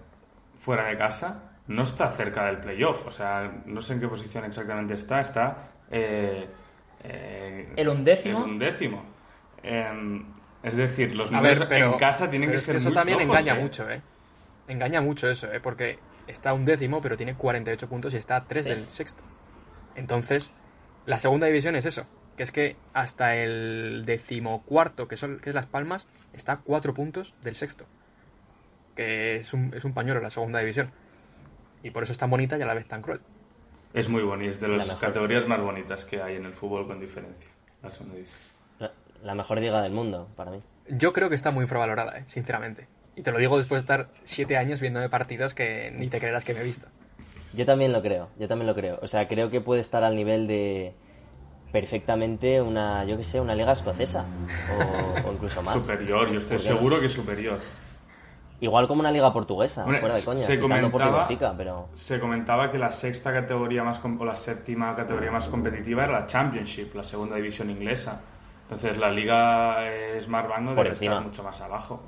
fuera 0.59 0.87
de 0.89 0.97
casa, 0.97 1.51
no 1.67 1.83
está 1.83 2.09
cerca 2.13 2.47
del 2.47 2.57
playoff. 2.61 3.07
O 3.07 3.11
sea, 3.11 3.61
no 3.67 3.83
sé 3.83 3.93
en 3.93 4.01
qué 4.01 4.09
posición 4.09 4.47
exactamente 4.47 4.95
está. 4.95 5.21
Está 5.21 5.69
eh, 5.91 6.49
eh, 7.05 7.73
El 7.77 7.89
undécimo. 7.91 8.39
el 8.43 8.51
undécimo. 8.53 9.03
Em, 9.63 10.25
es 10.63 10.75
decir, 10.77 11.15
los 11.15 11.31
números 11.31 11.59
ver, 11.59 11.69
pero, 11.69 11.93
en 11.93 11.99
casa 11.99 12.31
tienen 12.31 12.49
pero 12.49 12.53
que 12.53 12.57
es 12.57 12.65
ser 12.65 12.77
eso 12.77 12.89
muy 12.89 12.95
también 12.95 13.19
flojos, 13.19 13.39
engaña 13.39 13.59
¿eh? 13.59 13.63
mucho, 13.63 13.91
¿eh? 13.91 14.01
Engaña 14.71 15.01
mucho 15.01 15.29
eso, 15.29 15.53
¿eh? 15.53 15.61
Porque 15.61 15.99
está 16.27 16.55
un 16.55 16.63
décimo, 16.65 17.01
pero 17.03 17.17
tiene 17.17 17.35
48 17.35 17.89
puntos 17.89 18.15
y 18.15 18.17
está 18.17 18.37
a 18.37 18.45
3 18.47 18.65
Sí. 18.65 18.71
del 18.71 18.89
sexto. 18.89 19.23
Entonces, 19.97 20.51
la 21.07 21.19
segunda 21.19 21.47
división 21.49 21.75
es 21.77 21.87
eso, 21.87 22.07
que 22.37 22.43
es 22.45 22.53
que 22.53 22.77
hasta 22.95 23.37
el 23.37 24.05
decimocuarto, 24.07 25.09
que, 25.09 25.17
son, 25.17 25.41
que 25.41 25.51
es 25.51 25.55
Las 25.55 25.67
Palmas, 25.67 26.07
está 26.33 26.53
a 26.53 26.61
4 26.61 26.95
puntos 26.95 27.35
del 27.43 27.57
sexto. 27.57 27.87
Que 28.95 29.37
es 29.37 29.53
un, 29.53 29.73
es 29.75 29.85
un 29.85 29.93
pañuelo 29.93 30.21
la 30.21 30.31
segunda 30.31 30.61
división. 30.61 30.91
Y 31.83 31.91
por 31.91 32.03
eso 32.03 32.13
es 32.13 32.19
tan 32.19 32.31
bonita 32.31 32.57
y 32.59 32.63
a 32.63 32.67
la 32.67 32.75
vez 32.75 32.87
tan 32.87 33.03
cruel. 33.03 33.21
Es 33.93 34.09
muy 34.09 34.23
bonito, 34.23 34.51
es 34.53 34.61
de 34.61 34.69
La 34.69 34.77
las 34.85 34.99
categorías 34.99 35.47
más 35.49 35.61
bonitas 35.61 36.05
que 36.05 36.23
hay 36.23 36.37
en 36.37 36.45
el 36.47 36.55
fútbol 36.55 36.87
con 36.87 37.01
diferencia. 37.01 37.49
La 37.83 37.91
segunda 37.91 38.15
división. 38.15 38.39
La, 38.79 38.93
la 39.23 39.35
mejor 39.35 39.59
liga 39.59 39.83
del 39.83 39.93
mundo, 39.93 40.29
para 40.37 40.51
mí. 40.53 40.63
Yo 40.89 41.13
creo 41.13 41.29
que 41.29 41.35
está 41.35 41.51
muy 41.51 41.63
infravalorada, 41.63 42.19
¿eh? 42.19 42.25
sinceramente. 42.29 42.87
Y 43.17 43.23
te 43.23 43.33
lo 43.33 43.39
digo 43.39 43.59
después 43.59 43.81
de 43.83 43.85
estar 43.85 44.09
7 44.23 44.57
años 44.57 44.81
viéndome 44.81 45.09
partidos 45.09 45.53
que 45.55 45.93
ni 45.95 46.09
te 46.09 46.19
creerás 46.19 46.45
que 46.45 46.55
me 46.55 46.61
he 46.61 46.65
visto. 46.65 46.87
Yo 47.53 47.67
también 47.67 47.93
lo 47.93 48.01
creo, 48.01 48.29
yo 48.39 48.47
también 48.49 48.67
lo 48.69 48.75
creo. 48.75 48.99
O 49.03 49.09
sea, 49.09 49.27
creo 49.29 49.51
que 49.51 49.61
puede 49.61 49.81
estar 49.81 50.05
al 50.05 50.15
nivel 50.15 50.47
de 50.47 50.95
perfectamente 51.73 52.61
una, 52.63 53.05
yo 53.05 53.17
que 53.17 53.25
sé, 53.25 53.41
una 53.41 53.55
liga 53.55 53.73
escocesa 53.73 54.25
o, 55.25 55.29
o 55.29 55.33
incluso 55.33 55.63
más. 55.63 55.83
Superior, 55.83 56.31
yo 56.31 56.39
estoy 56.39 56.59
seguro 56.59 57.01
que 57.01 57.09
superior. 57.09 57.59
Igual 58.63 58.87
como 58.89 59.01
una 59.01 59.11
liga 59.11 59.33
portuguesa, 59.33 59.85
Hombre, 59.85 60.01
fuera 60.01 60.17
de 60.17 60.25
coña, 60.25 60.41
se 60.41 60.61
comentaba, 60.61 61.19
Benfica, 61.21 61.55
pero... 61.57 61.89
se 61.95 62.21
comentaba 62.21 62.71
que 62.71 62.77
la 62.77 62.93
sexta 62.93 63.33
categoría 63.33 63.83
más 63.83 63.99
com- 64.01 64.21
o 64.21 64.25
la 64.27 64.37
séptima 64.37 64.95
categoría 64.95 65.31
más 65.31 65.49
competitiva 65.49 66.05
era 66.05 66.13
la 66.21 66.27
Championship, 66.27 66.95
la 66.95 67.03
segunda 67.05 67.37
división 67.37 67.71
inglesa. 67.71 68.21
Entonces 68.65 68.99
la 68.99 69.11
liga 69.11 69.79
Smart 70.21 70.49
Bank 70.49 70.61
no 70.61 70.75
Por 70.75 70.85
debe 70.85 70.91
encima. 70.91 71.13
estar 71.15 71.27
mucho 71.27 71.43
más 71.43 71.61
abajo. 71.63 72.03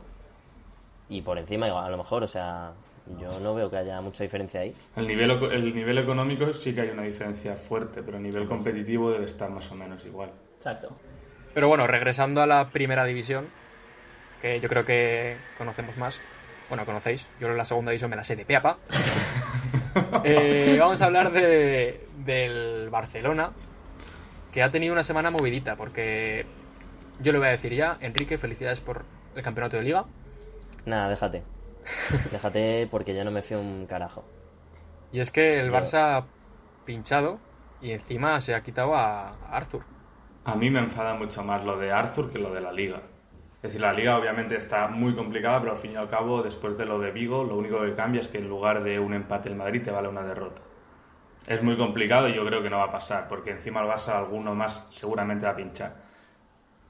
Y 1.12 1.20
por 1.20 1.36
encima, 1.36 1.66
a 1.66 1.90
lo 1.90 1.98
mejor, 1.98 2.22
o 2.22 2.26
sea, 2.26 2.72
yo 3.20 3.38
no 3.40 3.54
veo 3.54 3.70
que 3.70 3.76
haya 3.76 4.00
mucha 4.00 4.24
diferencia 4.24 4.62
ahí. 4.62 4.74
El 4.96 5.06
nivel, 5.06 5.30
el 5.30 5.74
nivel 5.74 5.98
económico 5.98 6.50
sí 6.54 6.74
que 6.74 6.80
hay 6.80 6.88
una 6.88 7.02
diferencia 7.02 7.54
fuerte, 7.54 8.02
pero 8.02 8.16
el 8.16 8.22
nivel 8.22 8.48
competitivo 8.48 9.10
debe 9.10 9.26
estar 9.26 9.50
más 9.50 9.70
o 9.70 9.74
menos 9.74 10.02
igual. 10.06 10.30
Exacto. 10.56 10.96
Pero 11.52 11.68
bueno, 11.68 11.86
regresando 11.86 12.40
a 12.40 12.46
la 12.46 12.70
primera 12.70 13.04
división, 13.04 13.46
que 14.40 14.58
yo 14.58 14.70
creo 14.70 14.86
que 14.86 15.36
conocemos 15.58 15.98
más. 15.98 16.18
Bueno, 16.70 16.86
conocéis. 16.86 17.26
Yo 17.38 17.48
en 17.48 17.58
la 17.58 17.66
segunda 17.66 17.90
división 17.90 18.08
me 18.08 18.16
la 18.16 18.24
sé 18.24 18.34
de 18.36 18.44
peapa. 18.44 18.78
Eh, 20.24 20.78
vamos 20.80 21.02
a 21.02 21.04
hablar 21.04 21.32
de, 21.32 22.06
del 22.24 22.88
Barcelona, 22.88 23.50
que 24.50 24.62
ha 24.62 24.70
tenido 24.70 24.94
una 24.94 25.02
semana 25.02 25.30
movidita, 25.30 25.76
porque 25.76 26.46
yo 27.20 27.32
le 27.32 27.36
voy 27.36 27.48
a 27.48 27.50
decir 27.50 27.74
ya, 27.74 27.98
Enrique, 28.00 28.38
felicidades 28.38 28.80
por 28.80 29.04
el 29.36 29.42
campeonato 29.42 29.76
de 29.76 29.82
liga. 29.82 30.06
Nada, 30.84 31.08
déjate. 31.08 31.44
déjate 32.30 32.88
porque 32.90 33.14
yo 33.14 33.24
no 33.24 33.30
me 33.30 33.42
fío 33.42 33.60
un 33.60 33.86
carajo. 33.86 34.24
Y 35.12 35.20
es 35.20 35.30
que 35.30 35.60
el 35.60 35.70
Barça 35.70 36.18
ha 36.18 36.26
pinchado 36.84 37.38
y 37.80 37.92
encima 37.92 38.40
se 38.40 38.54
ha 38.54 38.62
quitado 38.62 38.94
a 38.94 39.30
a 39.30 39.56
Arthur. 39.56 39.84
A 40.44 40.56
mí 40.56 40.70
me 40.70 40.80
enfada 40.80 41.14
mucho 41.14 41.42
más 41.44 41.64
lo 41.64 41.76
de 41.78 41.92
Arthur 41.92 42.30
que 42.30 42.38
lo 42.38 42.52
de 42.52 42.60
la 42.60 42.72
liga. 42.72 43.02
Es 43.56 43.62
decir, 43.62 43.80
la 43.80 43.92
liga 43.92 44.18
obviamente 44.18 44.56
está 44.56 44.88
muy 44.88 45.14
complicada, 45.14 45.60
pero 45.60 45.72
al 45.72 45.78
fin 45.78 45.92
y 45.92 45.96
al 45.96 46.08
cabo, 46.08 46.42
después 46.42 46.76
de 46.76 46.84
lo 46.84 46.98
de 46.98 47.12
Vigo, 47.12 47.44
lo 47.44 47.56
único 47.56 47.80
que 47.82 47.94
cambia 47.94 48.20
es 48.20 48.28
que 48.28 48.38
en 48.38 48.48
lugar 48.48 48.82
de 48.82 48.98
un 48.98 49.14
empate 49.14 49.48
el 49.48 49.54
Madrid 49.54 49.82
te 49.84 49.92
vale 49.92 50.08
una 50.08 50.22
derrota. 50.24 50.62
Es 51.46 51.62
muy 51.62 51.76
complicado 51.76 52.28
y 52.28 52.34
yo 52.34 52.44
creo 52.44 52.62
que 52.62 52.70
no 52.70 52.78
va 52.78 52.84
a 52.84 52.92
pasar, 52.92 53.28
porque 53.28 53.50
encima 53.52 53.80
el 53.82 53.88
Barça 53.88 54.16
alguno 54.16 54.54
más 54.54 54.86
seguramente 54.90 55.46
va 55.46 55.52
a 55.52 55.56
pinchar. 55.56 55.96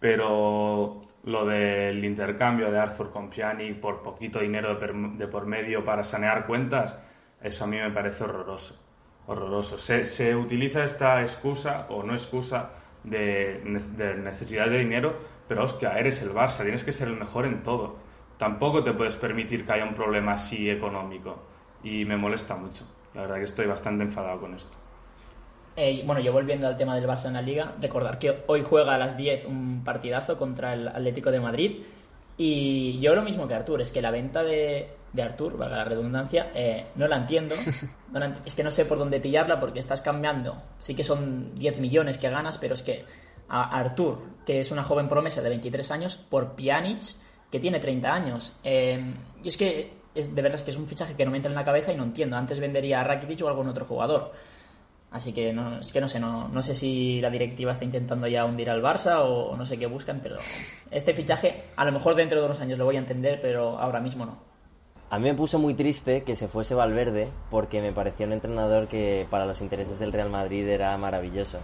Pero 0.00 1.02
lo 1.24 1.46
del 1.46 2.04
intercambio 2.04 2.70
de 2.70 2.78
Arthur 2.78 3.10
con 3.10 3.30
Pjanic 3.30 3.78
por 3.80 4.02
poquito 4.02 4.40
dinero 4.40 4.74
de, 4.76 5.28
por 5.28 5.46
medio 5.46 5.84
para 5.84 6.02
sanear 6.04 6.46
cuentas, 6.46 6.98
eso 7.40 7.64
a 7.64 7.66
mí 7.66 7.76
me 7.76 7.90
parece 7.90 8.24
horroroso. 8.24 8.80
Horroroso. 9.26 9.78
Se, 9.78 10.06
se 10.06 10.34
utiliza 10.34 10.84
esta 10.84 11.20
excusa 11.22 11.86
o 11.90 12.02
no 12.02 12.12
excusa 12.12 12.70
de, 13.04 13.60
de 13.96 14.14
necesidad 14.16 14.68
de 14.68 14.78
dinero, 14.78 15.16
pero 15.46 15.64
hostia, 15.64 15.98
eres 15.98 16.22
el 16.22 16.32
Barça, 16.32 16.62
tienes 16.62 16.84
que 16.84 16.92
ser 16.92 17.08
el 17.08 17.16
mejor 17.16 17.46
en 17.46 17.62
todo. 17.62 17.96
Tampoco 18.38 18.82
te 18.82 18.92
puedes 18.92 19.14
permitir 19.14 19.64
que 19.64 19.72
haya 19.72 19.84
un 19.84 19.94
problema 19.94 20.32
así 20.32 20.68
económico. 20.68 21.46
Y 21.84 22.04
me 22.04 22.16
molesta 22.16 22.56
mucho. 22.56 22.84
La 23.14 23.22
verdad 23.22 23.36
que 23.36 23.44
estoy 23.44 23.66
bastante 23.66 24.04
enfadado 24.04 24.40
con 24.40 24.54
esto. 24.54 24.76
Eh, 25.76 26.02
bueno, 26.04 26.20
yo 26.20 26.32
volviendo 26.32 26.66
al 26.66 26.76
tema 26.76 26.94
del 26.94 27.06
Barça 27.08 27.26
en 27.26 27.34
la 27.34 27.42
Liga, 27.42 27.74
recordar 27.80 28.18
que 28.18 28.42
hoy 28.46 28.62
juega 28.62 28.94
a 28.94 28.98
las 28.98 29.16
10 29.16 29.46
un 29.46 29.82
partidazo 29.84 30.36
contra 30.36 30.74
el 30.74 30.88
Atlético 30.88 31.30
de 31.30 31.40
Madrid. 31.40 31.82
Y 32.36 32.98
yo 33.00 33.14
lo 33.14 33.22
mismo 33.22 33.46
que 33.46 33.54
Artur, 33.54 33.80
es 33.82 33.90
que 33.92 34.02
la 34.02 34.10
venta 34.10 34.42
de, 34.42 34.88
de 35.12 35.22
Artur, 35.22 35.56
valga 35.56 35.76
la 35.78 35.84
redundancia, 35.84 36.50
eh, 36.54 36.86
no 36.96 37.06
la 37.08 37.16
entiendo. 37.16 37.54
No 38.12 38.18
la 38.20 38.26
ent- 38.28 38.40
es 38.44 38.54
que 38.54 38.62
no 38.62 38.70
sé 38.70 38.84
por 38.84 38.98
dónde 38.98 39.20
pillarla 39.20 39.58
porque 39.58 39.78
estás 39.80 40.02
cambiando. 40.02 40.54
Sí 40.78 40.94
que 40.94 41.02
son 41.04 41.54
10 41.58 41.80
millones 41.80 42.18
que 42.18 42.28
ganas, 42.28 42.58
pero 42.58 42.74
es 42.74 42.82
que 42.82 43.06
a 43.48 43.78
Artur, 43.78 44.18
que 44.44 44.60
es 44.60 44.70
una 44.70 44.82
joven 44.84 45.08
promesa 45.08 45.40
de 45.40 45.48
23 45.48 45.90
años, 45.92 46.16
por 46.16 46.54
Pjanic, 46.54 47.00
que 47.50 47.58
tiene 47.58 47.80
30 47.80 48.12
años. 48.12 48.54
Eh, 48.64 49.14
y 49.42 49.48
es 49.48 49.56
que 49.56 49.94
es, 50.14 50.34
de 50.34 50.42
verdad 50.42 50.56
es 50.56 50.62
que 50.62 50.70
es 50.72 50.76
un 50.76 50.86
fichaje 50.86 51.14
que 51.16 51.24
no 51.24 51.30
me 51.30 51.38
entra 51.38 51.50
en 51.50 51.56
la 51.56 51.64
cabeza 51.64 51.90
y 51.90 51.96
no 51.96 52.04
entiendo. 52.04 52.36
Antes 52.36 52.60
vendería 52.60 53.00
a 53.00 53.04
Rakitic 53.04 53.40
o 53.42 53.46
a 53.46 53.50
algún 53.50 53.68
otro 53.68 53.86
jugador. 53.86 54.32
Así 55.12 55.32
que 55.34 55.52
no, 55.52 55.78
es 55.80 55.92
que 55.92 56.00
no 56.00 56.08
sé, 56.08 56.18
no, 56.18 56.48
no 56.48 56.62
sé 56.62 56.74
si 56.74 57.20
la 57.20 57.28
directiva 57.28 57.72
está 57.72 57.84
intentando 57.84 58.26
ya 58.28 58.46
hundir 58.46 58.70
al 58.70 58.82
Barça 58.82 59.18
o, 59.20 59.54
no 59.56 59.66
sé 59.66 59.78
qué 59.78 59.86
buscan, 59.86 60.20
pero 60.22 60.36
este 60.90 61.12
fichaje 61.12 61.54
a 61.76 61.84
lo 61.84 61.92
mejor 61.92 62.14
dentro 62.14 62.40
de 62.40 62.46
unos 62.46 62.60
años 62.60 62.78
lo 62.78 62.86
voy 62.86 62.96
a 62.96 63.00
entender, 63.00 63.38
pero 63.42 63.78
ahora 63.78 64.00
mismo 64.00 64.24
no. 64.24 64.38
A 65.10 65.18
mí 65.18 65.24
me 65.28 65.34
puso 65.34 65.58
muy 65.58 65.74
triste 65.74 66.22
que 66.22 66.34
se 66.34 66.48
fuese 66.48 66.74
Valverde 66.74 67.28
porque 67.50 67.82
me 67.82 67.92
parecía 67.92 68.24
un 68.26 68.32
entrenador 68.32 68.88
que 68.88 69.26
para 69.28 69.44
los 69.44 69.60
intereses 69.60 69.98
del 69.98 70.12
Real 70.12 70.30
Madrid 70.30 70.66
era 70.66 70.96
maravilloso. 70.96 71.58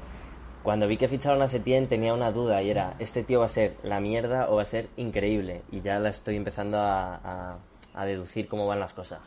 Cuando 0.62 0.86
vi 0.86 0.98
que 0.98 1.08
ficharon 1.08 1.40
a 1.40 1.48
Setién 1.48 1.86
tenía 1.88 2.12
una 2.12 2.30
duda 2.30 2.60
y 2.62 2.68
era, 2.68 2.96
¿este 2.98 3.22
tío 3.24 3.40
va 3.40 3.46
a 3.46 3.48
ser 3.48 3.76
la 3.82 4.00
mierda 4.00 4.50
o 4.50 4.56
va 4.56 4.62
a 4.62 4.66
ser 4.66 4.88
increíble? 4.98 5.62
Y 5.72 5.80
ya 5.80 5.98
la 5.98 6.10
estoy 6.10 6.36
empezando 6.36 6.76
a- 6.78 7.56
a 7.94 8.04
deducir 8.04 8.46
cómo 8.48 8.66
van 8.66 8.80
las 8.80 8.92
cosas. 8.92 9.20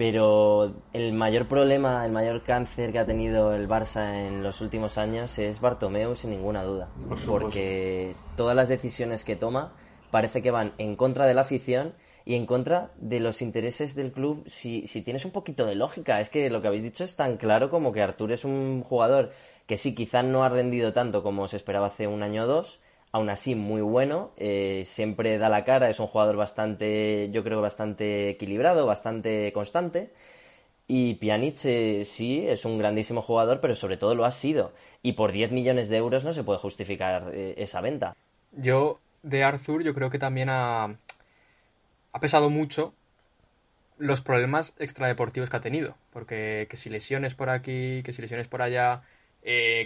Pero 0.00 0.76
el 0.94 1.12
mayor 1.12 1.46
problema, 1.46 2.06
el 2.06 2.10
mayor 2.10 2.42
cáncer 2.42 2.90
que 2.90 2.98
ha 2.98 3.04
tenido 3.04 3.54
el 3.54 3.68
Barça 3.68 4.26
en 4.26 4.42
los 4.42 4.62
últimos 4.62 4.96
años 4.96 5.38
es 5.38 5.60
Bartomeu, 5.60 6.14
sin 6.14 6.30
ninguna 6.30 6.62
duda. 6.62 6.88
Por. 7.26 7.42
Porque 7.42 8.14
todas 8.34 8.56
las 8.56 8.70
decisiones 8.70 9.26
que 9.26 9.36
toma 9.36 9.74
parece 10.10 10.40
que 10.40 10.50
van 10.50 10.72
en 10.78 10.96
contra 10.96 11.26
de 11.26 11.34
la 11.34 11.42
afición 11.42 11.92
y 12.24 12.36
en 12.36 12.46
contra 12.46 12.92
de 12.96 13.20
los 13.20 13.42
intereses 13.42 13.94
del 13.94 14.10
club. 14.10 14.42
Si, 14.46 14.86
si 14.86 15.02
tienes 15.02 15.26
un 15.26 15.32
poquito 15.32 15.66
de 15.66 15.74
lógica, 15.74 16.22
es 16.22 16.30
que 16.30 16.48
lo 16.48 16.62
que 16.62 16.68
habéis 16.68 16.84
dicho 16.84 17.04
es 17.04 17.16
tan 17.16 17.36
claro 17.36 17.68
como 17.68 17.92
que 17.92 18.00
Artur 18.00 18.32
es 18.32 18.46
un 18.46 18.82
jugador 18.82 19.32
que 19.66 19.76
sí, 19.76 19.94
quizá 19.94 20.22
no 20.22 20.44
ha 20.44 20.48
rendido 20.48 20.94
tanto 20.94 21.22
como 21.22 21.46
se 21.46 21.58
esperaba 21.58 21.88
hace 21.88 22.06
un 22.06 22.22
año 22.22 22.44
o 22.44 22.46
dos, 22.46 22.80
aún 23.12 23.28
así 23.30 23.54
muy 23.54 23.80
bueno, 23.80 24.32
eh, 24.36 24.84
siempre 24.86 25.38
da 25.38 25.48
la 25.48 25.64
cara, 25.64 25.88
es 25.88 25.98
un 25.98 26.06
jugador 26.06 26.36
bastante, 26.36 27.28
yo 27.32 27.42
creo 27.42 27.60
bastante 27.60 28.30
equilibrado, 28.30 28.86
bastante 28.86 29.52
constante. 29.52 30.12
Y 30.86 31.14
Pjanic 31.14 31.64
eh, 31.64 32.04
sí 32.04 32.46
es 32.48 32.64
un 32.64 32.78
grandísimo 32.78 33.22
jugador, 33.22 33.60
pero 33.60 33.74
sobre 33.74 33.96
todo 33.96 34.14
lo 34.14 34.24
ha 34.24 34.30
sido. 34.32 34.72
Y 35.02 35.12
por 35.12 35.32
10 35.32 35.52
millones 35.52 35.88
de 35.88 35.96
euros 35.96 36.24
no 36.24 36.32
se 36.32 36.42
puede 36.42 36.58
justificar 36.58 37.30
eh, 37.32 37.54
esa 37.58 37.80
venta. 37.80 38.16
Yo, 38.52 38.98
de 39.22 39.44
Arthur, 39.44 39.82
yo 39.82 39.94
creo 39.94 40.10
que 40.10 40.18
también 40.18 40.48
ha, 40.50 40.84
ha 40.84 42.20
pesado 42.20 42.50
mucho 42.50 42.92
los 43.98 44.20
problemas 44.20 44.74
extradeportivos 44.78 45.48
que 45.48 45.56
ha 45.56 45.60
tenido. 45.60 45.94
Porque 46.12 46.66
que 46.68 46.76
si 46.76 46.90
lesiones 46.90 47.36
por 47.36 47.50
aquí, 47.50 48.02
que 48.02 48.12
si 48.12 48.22
lesiones 48.22 48.48
por 48.48 48.62
allá, 48.62 49.02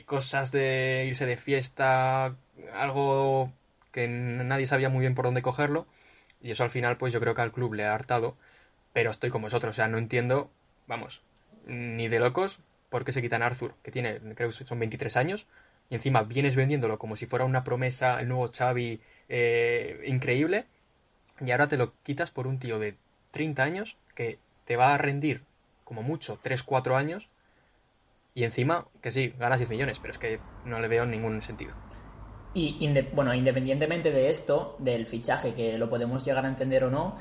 cosas 0.07 0.52
de 0.52 1.04
irse 1.07 1.26
de 1.26 1.37
fiesta, 1.37 2.35
algo 2.73 3.53
que 3.93 4.09
nadie 4.09 4.67
sabía 4.67 4.89
muy 4.89 5.01
bien 5.01 5.15
por 5.15 5.25
dónde 5.25 5.43
cogerlo. 5.43 5.87
Y 6.41 6.51
eso 6.51 6.65
al 6.65 6.71
final, 6.71 6.97
pues 6.99 7.13
yo 7.13 7.21
creo 7.21 7.35
que 7.35 7.43
al 7.43 7.53
club 7.53 7.75
le 7.75 7.85
ha 7.85 7.95
hartado. 7.95 8.37
Pero 8.93 9.11
estoy 9.11 9.31
con 9.31 9.43
vosotros, 9.43 9.75
o 9.75 9.77
sea, 9.77 9.89
no 9.89 9.99
entiendo, 9.99 10.51
vamos, 10.87 11.23
ni 11.67 12.09
de 12.09 12.21
locos 12.21 12.61
por 12.95 13.05
qué 13.05 13.11
se 13.11 13.23
quitan 13.23 13.43
a 13.43 13.47
Arthur, 13.47 13.75
que 13.83 13.91
tiene, 13.91 14.21
creo 14.37 14.51
que 14.51 14.65
son 14.65 14.79
23 14.79 15.17
años, 15.17 15.49
y 15.91 15.97
encima 15.97 16.23
vienes 16.23 16.55
vendiéndolo 16.55 16.97
como 16.97 17.17
si 17.17 17.27
fuera 17.27 17.45
una 17.45 17.65
promesa, 17.65 18.21
el 18.21 18.29
nuevo 18.29 18.53
Xavi 18.57 19.01
eh, 19.29 20.01
increíble, 20.07 20.67
y 21.45 21.51
ahora 21.51 21.67
te 21.67 21.77
lo 21.77 21.93
quitas 22.05 22.31
por 22.31 22.47
un 22.47 22.61
tío 22.61 22.79
de 22.79 22.97
30 23.33 23.65
años 23.65 23.97
que 24.15 24.39
te 24.65 24.77
va 24.77 24.95
a 24.95 24.99
rendir 24.99 25.43
como 25.83 26.05
mucho 26.05 26.39
3-4 26.41 26.95
años, 26.95 27.29
y 28.33 28.45
encima, 28.45 28.87
que 29.03 29.11
sí, 29.11 29.35
ganas 29.41 29.59
10 29.59 29.71
millones, 29.71 29.99
pero 29.99 30.13
es 30.13 30.19
que 30.19 30.39
no 30.65 30.79
le 30.79 30.87
veo 30.87 31.05
ningún 31.05 31.43
sentido. 31.43 31.75
Y 32.55 32.77
inde- 32.81 33.11
bueno, 33.13 33.35
independientemente 33.35 34.11
de 34.13 34.31
esto, 34.31 34.77
del 34.79 35.07
fichaje, 35.07 35.55
que 35.55 35.77
lo 35.77 35.91
podemos 35.91 36.25
llegar 36.25 36.45
a 36.45 36.49
entender 36.49 36.85
o 36.85 36.91
no, 36.91 37.17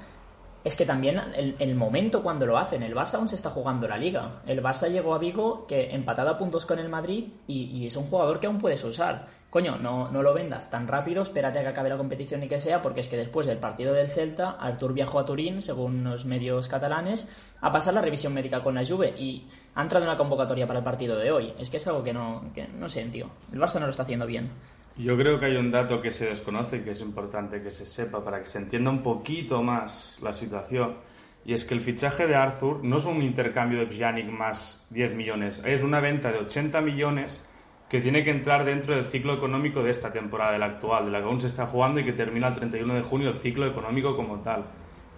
es 0.63 0.75
que 0.77 0.85
también 0.85 1.19
el, 1.59 1.75
momento 1.75 2.23
cuando 2.23 2.45
lo 2.45 2.57
hacen, 2.57 2.83
el 2.83 2.95
Barça 2.95 3.15
aún 3.15 3.27
se 3.27 3.35
está 3.35 3.49
jugando 3.49 3.87
la 3.87 3.97
liga. 3.97 4.41
El 4.45 4.63
Barça 4.63 4.89
llegó 4.89 5.13
a 5.13 5.17
Vigo 5.17 5.67
que 5.67 5.93
empatado 5.93 6.29
a 6.29 6.37
puntos 6.37 6.65
con 6.65 6.79
el 6.79 6.87
Madrid 6.87 7.25
y, 7.47 7.63
y 7.63 7.87
es 7.87 7.97
un 7.97 8.05
jugador 8.05 8.39
que 8.39 8.47
aún 8.47 8.59
puedes 8.59 8.81
usar. 8.83 9.27
Coño, 9.49 9.77
no, 9.77 10.09
no 10.09 10.23
lo 10.23 10.33
vendas 10.33 10.69
tan 10.71 10.87
rápido, 10.87 11.21
espérate 11.21 11.59
a 11.59 11.61
que 11.61 11.67
acabe 11.67 11.89
la 11.89 11.97
competición 11.97 12.41
y 12.41 12.47
que 12.47 12.59
sea, 12.59 12.81
porque 12.81 13.01
es 13.01 13.09
que 13.09 13.17
después 13.17 13.45
del 13.45 13.59
partido 13.59 13.93
del 13.93 14.09
Celta, 14.09 14.51
Artur 14.51 14.93
viajó 14.93 15.19
a 15.19 15.25
Turín, 15.25 15.61
según 15.61 16.03
los 16.03 16.25
medios 16.25 16.67
catalanes, 16.67 17.27
a 17.61 17.71
pasar 17.71 17.93
la 17.93 18.01
revisión 18.01 18.33
médica 18.33 18.63
con 18.63 18.73
la 18.73 18.85
Juve 18.85 19.13
y 19.15 19.45
ha 19.75 19.81
entrado 19.83 20.05
en 20.05 20.09
una 20.09 20.17
convocatoria 20.17 20.65
para 20.65 20.79
el 20.79 20.85
partido 20.85 21.17
de 21.19 21.31
hoy. 21.31 21.53
Es 21.59 21.69
que 21.69 21.77
es 21.77 21.85
algo 21.87 22.03
que 22.03 22.13
no, 22.13 22.51
que 22.55 22.67
no 22.67 22.89
sé, 22.89 23.03
tío. 23.05 23.29
El 23.51 23.59
Barça 23.59 23.75
no 23.75 23.85
lo 23.85 23.91
está 23.91 24.03
haciendo 24.03 24.25
bien. 24.25 24.49
Yo 24.95 25.17
creo 25.17 25.39
que 25.39 25.47
hay 25.47 25.55
un 25.55 25.71
dato 25.71 26.01
que 26.01 26.11
se 26.11 26.27
desconoce 26.27 26.77
y 26.77 26.81
que 26.81 26.91
es 26.91 27.01
importante 27.01 27.63
que 27.63 27.71
se 27.71 27.87
sepa 27.87 28.23
para 28.23 28.39
que 28.41 28.45
se 28.45 28.59
entienda 28.59 28.91
un 28.91 29.01
poquito 29.01 29.63
más 29.63 30.19
la 30.21 30.33
situación. 30.33 30.97
Y 31.45 31.53
es 31.53 31.65
que 31.65 31.73
el 31.73 31.81
fichaje 31.81 32.27
de 32.27 32.35
Arthur 32.35 32.83
no 32.83 32.99
es 32.99 33.05
un 33.05 33.23
intercambio 33.23 33.79
de 33.79 33.87
Pjanic 33.87 34.29
más 34.29 34.85
10 34.91 35.15
millones, 35.15 35.63
es 35.65 35.83
una 35.83 35.99
venta 35.99 36.31
de 36.31 36.37
80 36.37 36.79
millones 36.81 37.43
que 37.89 38.01
tiene 38.01 38.23
que 38.23 38.29
entrar 38.29 38.65
dentro 38.65 38.95
del 38.95 39.05
ciclo 39.05 39.33
económico 39.33 39.83
de 39.83 39.89
esta 39.89 40.11
temporada, 40.11 40.53
de 40.53 40.59
la 40.59 40.67
actual, 40.67 41.05
de 41.05 41.11
la 41.11 41.19
que 41.19 41.25
aún 41.25 41.41
se 41.41 41.47
está 41.47 41.65
jugando 41.65 41.99
y 41.99 42.05
que 42.05 42.13
termina 42.13 42.47
el 42.47 42.55
31 42.55 42.93
de 42.93 43.01
junio 43.01 43.29
el 43.29 43.35
ciclo 43.35 43.65
económico 43.65 44.15
como 44.15 44.41
tal, 44.41 44.65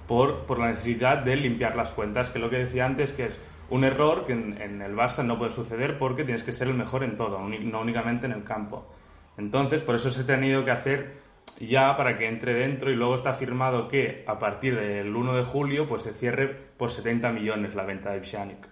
por, 0.08 0.46
por 0.46 0.58
la 0.58 0.70
necesidad 0.70 1.18
de 1.18 1.36
limpiar 1.36 1.76
las 1.76 1.92
cuentas, 1.92 2.30
que 2.30 2.40
lo 2.40 2.50
que 2.50 2.60
decía 2.60 2.86
antes, 2.86 3.12
que 3.12 3.26
es 3.26 3.40
un 3.70 3.84
error 3.84 4.26
que 4.26 4.34
en, 4.34 4.82
el 4.82 4.96
Barça 4.96 5.24
no 5.24 5.38
puede 5.38 5.52
suceder 5.52 5.98
porque 5.98 6.24
tienes 6.24 6.44
que 6.44 6.54
ser 6.54 6.68
el 6.68 6.76
mejor 6.76 7.04
en 7.04 7.16
todo, 7.16 7.40
no 7.40 7.82
únicamente 7.82 8.26
en 8.26 8.32
el 8.32 8.44
campo. 8.44 8.88
Entonces, 9.38 9.82
por 9.82 9.96
eso 9.96 10.12
se 10.12 10.22
ha 10.22 10.26
tenido 10.26 10.64
que 10.64 10.72
hacer 10.72 11.26
ya 11.60 11.96
para 11.96 12.18
que 12.18 12.28
entre 12.28 12.54
dentro 12.54 12.92
y 12.92 12.96
luego 12.96 13.16
está 13.16 13.34
firmado 13.34 13.88
que 13.88 14.24
a 14.28 14.40
partir 14.40 14.76
del 14.76 15.16
1 15.16 15.36
de 15.36 15.44
julio 15.44 15.88
pues 15.88 16.02
se 16.02 16.14
cierre 16.14 16.48
por 16.48 16.92
70 16.92 17.32
millones 17.32 17.76
la 17.76 17.84
venta 17.84 18.12
de 18.12 18.20
Pjanic. 18.20 18.66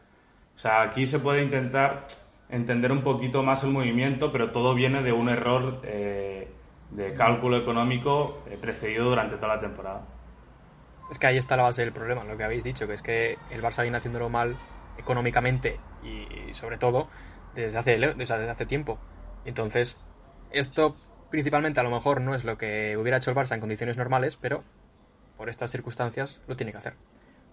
O 0.56 0.60
sea, 0.60 0.82
aquí 0.82 1.06
se 1.06 1.20
puede 1.20 1.44
intentar 1.44 2.08
entender 2.50 2.92
un 2.92 3.02
poquito 3.02 3.42
más 3.42 3.64
el 3.64 3.72
movimiento, 3.72 4.32
pero 4.32 4.52
todo 4.52 4.76
viene 4.76 5.02
de 5.02 5.12
un 5.12 5.30
error 5.30 5.82
eh, 5.84 6.52
de 6.92 7.14
cálculo 7.14 7.58
económico 7.58 8.44
eh, 8.50 8.58
precedido 8.60 9.06
durante 9.06 9.36
toda 9.36 9.56
la 9.56 9.60
temporada. 9.62 10.02
Es 11.10 11.18
que 11.18 11.28
ahí 11.28 11.38
está 11.38 11.58
la 11.58 11.64
base 11.64 11.84
del 11.84 11.94
problema, 11.94 12.24
lo 12.24 12.38
que 12.38 12.44
habéis 12.44 12.64
dicho, 12.64 12.88
que 12.88 12.94
es 12.94 13.02
que 13.02 13.38
el 13.52 13.62
Barça 13.62 13.82
viene 13.82 13.98
haciéndolo 13.98 14.30
mal 14.30 14.56
económicamente 14.98 15.80
y 16.04 16.54
sobre 16.54 16.78
todo 16.78 17.08
desde 17.56 17.78
hace, 17.78 17.98
desde 17.98 18.50
hace 18.50 18.66
tiempo. 18.66 19.00
Entonces, 19.46 19.98
esto 20.54 20.96
principalmente 21.30 21.80
a 21.80 21.84
lo 21.84 21.90
mejor 21.90 22.22
no 22.22 22.36
es 22.36 22.44
lo 22.46 22.58
que 22.58 22.96
hubiera 22.98 23.18
hecho 23.18 23.32
el 23.32 23.36
Barça 23.36 23.56
en 23.56 23.60
condiciones 23.60 23.98
normales, 23.98 24.38
pero 24.40 24.64
por 25.38 25.50
estas 25.50 25.72
circunstancias 25.72 26.42
lo 26.48 26.56
tiene 26.56 26.72
que 26.72 26.78
hacer. 26.78 26.94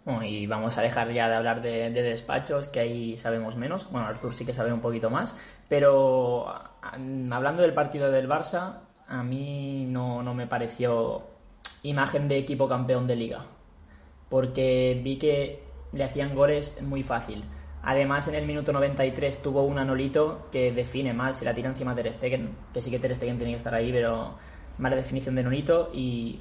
Bueno, 0.05 0.25
y 0.25 0.47
vamos 0.47 0.79
a 0.79 0.83
dejar 0.83 1.13
ya 1.13 1.29
de 1.29 1.35
hablar 1.35 1.63
de, 1.63 1.91
despachos, 1.91 2.69
que 2.69 2.81
ahí 2.81 3.17
sabemos 3.17 3.57
menos. 3.57 3.91
Bueno, 3.91 4.07
Artur 4.07 4.35
sí 4.35 4.47
que 4.47 4.55
sabe 4.55 4.73
un 4.73 4.81
poquito 4.81 5.11
más. 5.11 5.37
Pero 5.69 6.47
hablando 6.83 7.63
del 7.63 7.75
partido 7.75 8.11
del 8.11 8.29
Barça, 8.29 8.81
a 9.07 9.23
mí 9.23 9.87
no, 9.89 10.23
no 10.23 10.35
me 10.35 10.47
pareció 10.47 11.27
imagen 11.83 12.29
de 12.29 12.39
equipo 12.39 12.69
campeón 12.69 13.07
de 13.07 13.17
liga. 13.17 13.45
Porque 14.29 15.01
vi 15.03 15.19
que 15.19 15.63
le 15.93 16.05
hacían 16.05 16.35
goles 16.35 16.81
muy 16.83 17.03
fácil. 17.03 17.45
Además, 17.83 18.29
en 18.29 18.35
el 18.35 18.47
minuto 18.47 18.73
93 18.73 19.41
tuvo 19.43 19.63
un 19.63 19.79
anolito 19.79 20.49
que 20.53 20.73
define 20.73 21.15
mal, 21.15 21.35
se 21.35 21.45
la 21.45 21.55
tira 21.55 21.71
encima 21.71 21.95
de 21.95 22.03
Ter 22.03 22.15
Stegen, 22.15 22.51
que 22.75 22.83
sí 22.83 22.91
que 22.91 22.99
Ter 22.99 23.17
Stegen 23.17 23.39
tiene 23.39 23.53
que 23.53 23.59
estar 23.59 23.75
ahí, 23.75 23.91
pero 23.91 24.35
mala 24.79 24.97
definición 24.97 25.35
de 25.35 25.43
Nolito 25.43 25.91
y, 25.93 26.41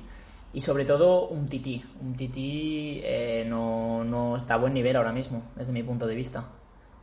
y 0.53 0.61
sobre 0.61 0.85
todo 0.85 1.27
un 1.27 1.47
tití. 1.47 1.83
Un 2.01 2.15
tití 2.15 3.01
eh, 3.03 3.45
no, 3.47 4.03
no 4.03 4.35
está 4.35 4.55
a 4.55 4.57
buen 4.57 4.73
nivel 4.73 4.95
ahora 4.95 5.13
mismo, 5.13 5.43
desde 5.55 5.71
mi 5.71 5.83
punto 5.83 6.07
de 6.07 6.15
vista. 6.15 6.45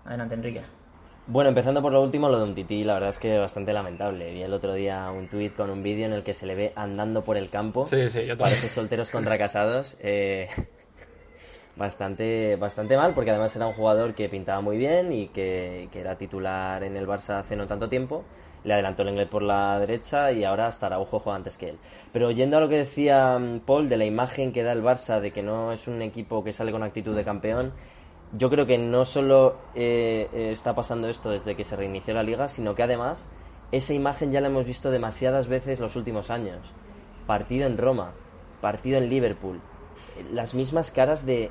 Adelante, 0.04 0.34
Enrique. 0.34 0.62
Bueno, 1.28 1.48
empezando 1.48 1.82
por 1.82 1.92
lo 1.92 2.02
último, 2.02 2.28
lo 2.28 2.38
de 2.38 2.44
un 2.44 2.54
tití, 2.54 2.84
la 2.84 2.94
verdad 2.94 3.10
es 3.10 3.18
que 3.18 3.36
bastante 3.36 3.72
lamentable. 3.72 4.32
Vi 4.32 4.42
el 4.42 4.52
otro 4.52 4.74
día 4.74 5.10
un 5.10 5.28
tuit 5.28 5.54
con 5.56 5.70
un 5.70 5.82
vídeo 5.82 6.06
en 6.06 6.12
el 6.12 6.22
que 6.22 6.34
se 6.34 6.46
le 6.46 6.54
ve 6.54 6.72
andando 6.76 7.24
por 7.24 7.36
el 7.36 7.50
campo. 7.50 7.84
Sí, 7.84 8.08
sí, 8.08 8.20
yo 8.20 8.36
también. 8.36 8.38
Parece 8.38 8.68
solteros 8.68 9.10
contra 9.10 9.36
casados. 9.36 9.96
Eh, 10.00 10.48
bastante, 11.76 12.56
bastante 12.56 12.96
mal, 12.96 13.14
porque 13.14 13.30
además 13.30 13.54
era 13.54 13.66
un 13.66 13.72
jugador 13.72 14.14
que 14.14 14.28
pintaba 14.28 14.60
muy 14.60 14.76
bien 14.76 15.12
y 15.12 15.28
que, 15.28 15.88
era 15.92 16.16
titular 16.16 16.82
en 16.82 16.96
el 16.96 17.06
Barça 17.06 17.40
hace 17.40 17.56
no 17.56 17.66
tanto 17.66 17.88
tiempo. 17.88 18.24
Le 18.64 18.74
adelantó 18.74 19.02
el 19.02 19.10
inglés 19.10 19.28
por 19.28 19.42
la 19.42 19.78
derecha 19.78 20.32
y 20.32 20.42
ahora 20.42 20.66
hasta 20.66 20.86
Araujo 20.86 21.20
juega 21.20 21.36
antes 21.36 21.56
que 21.56 21.70
él. 21.70 21.78
Pero 22.12 22.32
yendo 22.32 22.56
a 22.56 22.60
lo 22.60 22.68
que 22.68 22.78
decía 22.78 23.38
mm, 23.38 23.60
Paul 23.60 23.88
de 23.88 23.96
la 23.96 24.04
imagen 24.04 24.52
que 24.52 24.64
da 24.64 24.72
el 24.72 24.82
Barça 24.82 25.20
de 25.20 25.30
que 25.30 25.42
no 25.42 25.72
es 25.72 25.86
un 25.86 26.02
equipo 26.02 26.42
que 26.42 26.52
sale 26.52 26.72
con 26.72 26.82
actitud 26.82 27.14
de 27.14 27.24
campeón, 27.24 27.72
yo 28.32 28.50
creo 28.50 28.66
que 28.66 28.78
no 28.78 29.04
solo 29.04 29.56
eh, 29.76 30.28
eh, 30.32 30.50
está 30.50 30.74
pasando 30.74 31.08
esto 31.08 31.30
desde 31.30 31.54
que 31.54 31.64
se 31.64 31.76
reinició 31.76 32.14
la 32.14 32.24
liga, 32.24 32.48
sino 32.48 32.74
que 32.74 32.82
además 32.82 33.30
esa 33.70 33.94
imagen 33.94 34.32
ya 34.32 34.40
la 34.40 34.48
hemos 34.48 34.66
visto 34.66 34.90
demasiadas 34.90 35.46
veces 35.46 35.78
los 35.78 35.94
últimos 35.94 36.30
años. 36.30 36.72
Partido 37.26 37.66
en 37.66 37.78
Roma, 37.78 38.14
partido 38.60 38.98
en 38.98 39.08
Liverpool, 39.08 39.60
las 40.32 40.54
mismas 40.54 40.90
caras 40.90 41.24
de 41.24 41.50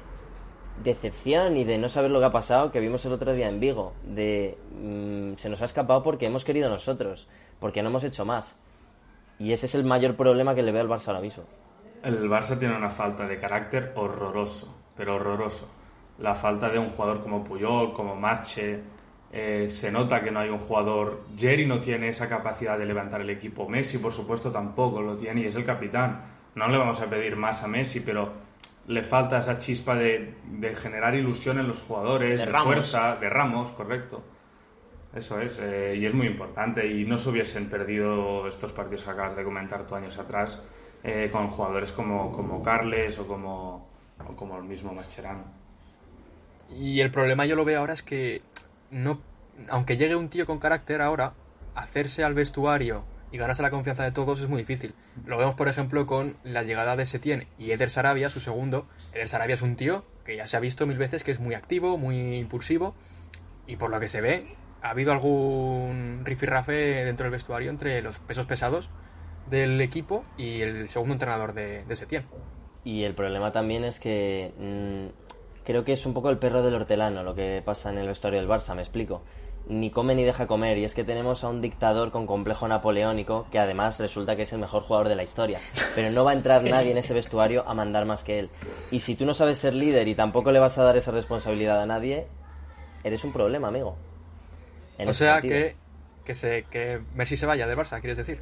decepción 0.83 1.57
y 1.57 1.63
de 1.63 1.77
no 1.77 1.89
saber 1.89 2.11
lo 2.11 2.19
que 2.19 2.25
ha 2.25 2.31
pasado 2.31 2.71
que 2.71 2.79
vimos 2.79 3.05
el 3.05 3.13
otro 3.13 3.33
día 3.33 3.49
en 3.49 3.59
Vigo. 3.59 3.93
De 4.03 4.57
mm, 4.81 5.35
se 5.35 5.49
nos 5.49 5.61
ha 5.61 5.65
escapado 5.65 6.03
porque 6.03 6.25
hemos 6.25 6.43
querido 6.43 6.69
nosotros, 6.69 7.27
porque 7.59 7.81
no 7.81 7.89
hemos 7.89 8.03
hecho 8.03 8.25
más. 8.25 8.59
Y 9.39 9.51
ese 9.51 9.65
es 9.65 9.75
el 9.75 9.83
mayor 9.83 10.15
problema 10.15 10.55
que 10.55 10.63
le 10.63 10.71
veo 10.71 10.81
al 10.81 10.89
Barça 10.89 11.09
ahora 11.09 11.21
mismo. 11.21 11.43
El 12.03 12.29
Barça 12.29 12.57
tiene 12.57 12.75
una 12.75 12.89
falta 12.89 13.27
de 13.27 13.39
carácter 13.39 13.93
horroroso, 13.95 14.73
pero 14.95 15.15
horroroso. 15.15 15.67
La 16.19 16.35
falta 16.35 16.69
de 16.69 16.79
un 16.79 16.89
jugador 16.89 17.21
como 17.21 17.43
Puyol, 17.43 17.93
como 17.93 18.15
Mache. 18.15 18.79
Eh, 19.31 19.67
se 19.69 19.91
nota 19.91 20.23
que 20.23 20.31
no 20.31 20.39
hay 20.39 20.49
un 20.49 20.59
jugador. 20.59 21.23
Jerry 21.35 21.65
no 21.65 21.81
tiene 21.81 22.07
esa 22.09 22.29
capacidad 22.29 22.77
de 22.77 22.85
levantar 22.85 23.19
el 23.21 23.29
equipo. 23.29 23.67
Messi, 23.67 23.97
por 23.97 24.13
supuesto, 24.13 24.51
tampoco 24.51 25.01
lo 25.01 25.17
tiene 25.17 25.41
y 25.41 25.45
es 25.47 25.55
el 25.55 25.65
capitán. 25.65 26.21
No 26.55 26.69
le 26.69 26.77
vamos 26.77 27.01
a 27.01 27.07
pedir 27.07 27.35
más 27.35 27.63
a 27.63 27.67
Messi, 27.67 27.99
pero 27.99 28.31
le 28.87 29.03
falta 29.03 29.39
esa 29.39 29.57
chispa 29.57 29.95
de, 29.95 30.35
generar 30.75 31.15
ilusión 31.15 31.59
en 31.59 31.67
los 31.67 31.79
jugadores, 31.79 32.45
de, 32.45 32.51
fuerza, 32.51 33.15
de 33.15 33.29
Ramos, 33.29 33.71
correcto. 33.71 34.23
Eso 35.13 35.39
es, 35.39 35.57
eh, 35.59 35.95
y 35.97 36.05
es 36.05 36.13
muy 36.13 36.27
importante. 36.27 36.85
Y 36.85 37.05
no 37.05 37.17
se 37.17 37.29
hubiesen 37.29 37.69
perdido 37.69 38.47
estos 38.47 38.73
partidos 38.73 39.03
que 39.03 39.11
acabas 39.11 39.35
de 39.35 39.43
comentar 39.43 39.87
tú 39.87 39.95
años 39.95 40.17
atrás 40.17 40.61
eh, 41.03 41.29
con 41.31 41.47
jugadores 41.49 41.91
como, 41.93 42.31
como 42.31 42.61
Carles 42.61 43.17
o 43.19 43.27
como, 43.27 43.89
o 44.19 44.35
como 44.35 44.57
el 44.57 44.63
mismo 44.63 44.93
Macherano. 44.93 45.43
Y 46.75 46.99
el 46.99 47.11
problema 47.11 47.45
yo 47.45 47.55
lo 47.55 47.63
veo 47.63 47.79
ahora 47.79 47.93
es 47.93 48.03
que 48.03 48.41
no, 48.91 49.19
aunque 49.69 49.97
llegue 49.97 50.15
un 50.15 50.29
tío 50.29 50.45
con 50.45 50.59
carácter 50.59 51.01
ahora, 51.01 51.33
hacerse 51.75 52.23
al 52.23 52.33
vestuario 52.33 53.03
y 53.35 53.37
ganarse 53.37 53.61
la 53.61 53.69
confianza 53.69 54.05
de 54.05 54.13
todos 54.13 54.39
es 54.39 54.47
muy 54.47 54.59
difícil. 54.59 54.93
Lo 55.25 55.37
vemos, 55.37 55.55
por 55.55 55.67
ejemplo, 55.67 56.05
con 56.05 56.37
la 56.45 56.63
llegada 56.63 56.95
de 56.95 57.05
Setién 57.05 57.47
y 57.59 57.71
Eder 57.71 57.89
Sarabia, 57.89 58.29
su 58.29 58.39
segundo. 58.39 58.87
Eder 59.13 59.27
Sarabia 59.27 59.55
es 59.55 59.61
un 59.61 59.75
tío 59.75 60.05
que 60.23 60.37
ya 60.37 60.47
se 60.47 60.55
ha 60.55 60.61
visto 60.61 60.87
mil 60.87 60.97
veces 60.97 61.21
que 61.21 61.31
es 61.31 61.41
muy 61.41 61.53
activo, 61.53 61.97
muy 61.97 62.37
impulsivo 62.37 62.95
y 63.67 63.75
por 63.75 63.89
lo 63.89 63.99
que 63.99 64.07
se 64.07 64.21
ve 64.21 64.55
ha 64.81 64.91
habido 64.91 65.11
algún 65.11 66.21
rifirrafe 66.23 67.03
dentro 67.03 67.25
del 67.25 67.31
vestuario 67.31 67.69
entre 67.69 68.01
los 68.01 68.19
pesos 68.19 68.45
pesados 68.45 68.89
del 69.49 69.81
equipo 69.81 70.23
y 70.37 70.61
el 70.61 70.87
segundo 70.87 71.15
entrenador 71.15 71.53
de, 71.53 71.83
de 71.83 71.95
Setién. 71.97 72.25
Y 72.85 73.03
el 73.03 73.15
problema 73.15 73.51
también 73.51 73.83
es 73.83 73.99
que 73.99 74.53
mm, 74.57 75.63
creo 75.65 75.83
que 75.83 75.91
es 75.91 76.05
un 76.05 76.13
poco 76.13 76.29
el 76.29 76.37
perro 76.37 76.63
del 76.63 76.75
hortelano 76.75 77.21
lo 77.21 77.35
que 77.35 77.61
pasa 77.65 77.89
en 77.89 77.97
el 77.97 78.07
vestuario 78.07 78.39
del 78.39 78.47
Barça, 78.47 78.75
me 78.75 78.81
explico 78.81 79.23
ni 79.67 79.89
come 79.89 80.15
ni 80.15 80.23
deja 80.23 80.47
comer. 80.47 80.77
Y 80.77 80.85
es 80.85 80.93
que 80.93 81.03
tenemos 81.03 81.43
a 81.43 81.49
un 81.49 81.61
dictador 81.61 82.11
con 82.11 82.25
complejo 82.25 82.67
napoleónico 82.67 83.47
que 83.51 83.59
además 83.59 83.99
resulta 83.99 84.35
que 84.35 84.43
es 84.43 84.53
el 84.53 84.59
mejor 84.59 84.83
jugador 84.83 85.09
de 85.09 85.15
la 85.15 85.23
historia. 85.23 85.59
Pero 85.95 86.11
no 86.11 86.23
va 86.23 86.31
a 86.31 86.33
entrar 86.33 86.63
nadie 86.63 86.91
en 86.91 86.97
ese 86.97 87.13
vestuario 87.13 87.67
a 87.67 87.73
mandar 87.73 88.05
más 88.05 88.23
que 88.23 88.39
él. 88.39 88.49
Y 88.91 88.99
si 88.99 89.15
tú 89.15 89.25
no 89.25 89.33
sabes 89.33 89.57
ser 89.57 89.73
líder 89.73 90.07
y 90.07 90.15
tampoco 90.15 90.51
le 90.51 90.59
vas 90.59 90.77
a 90.77 90.83
dar 90.83 90.97
esa 90.97 91.11
responsabilidad 91.11 91.81
a 91.81 91.85
nadie, 91.85 92.27
eres 93.03 93.23
un 93.23 93.31
problema, 93.31 93.67
amigo. 93.67 93.97
o 95.05 95.13
sea 95.13 95.41
que, 95.41 95.75
que, 96.23 96.33
se, 96.33 96.63
que 96.63 97.01
Messi 97.13 97.37
se 97.37 97.45
vaya 97.45 97.67
de 97.67 97.75
Barça, 97.75 97.99
¿quieres 97.99 98.17
decir? 98.17 98.39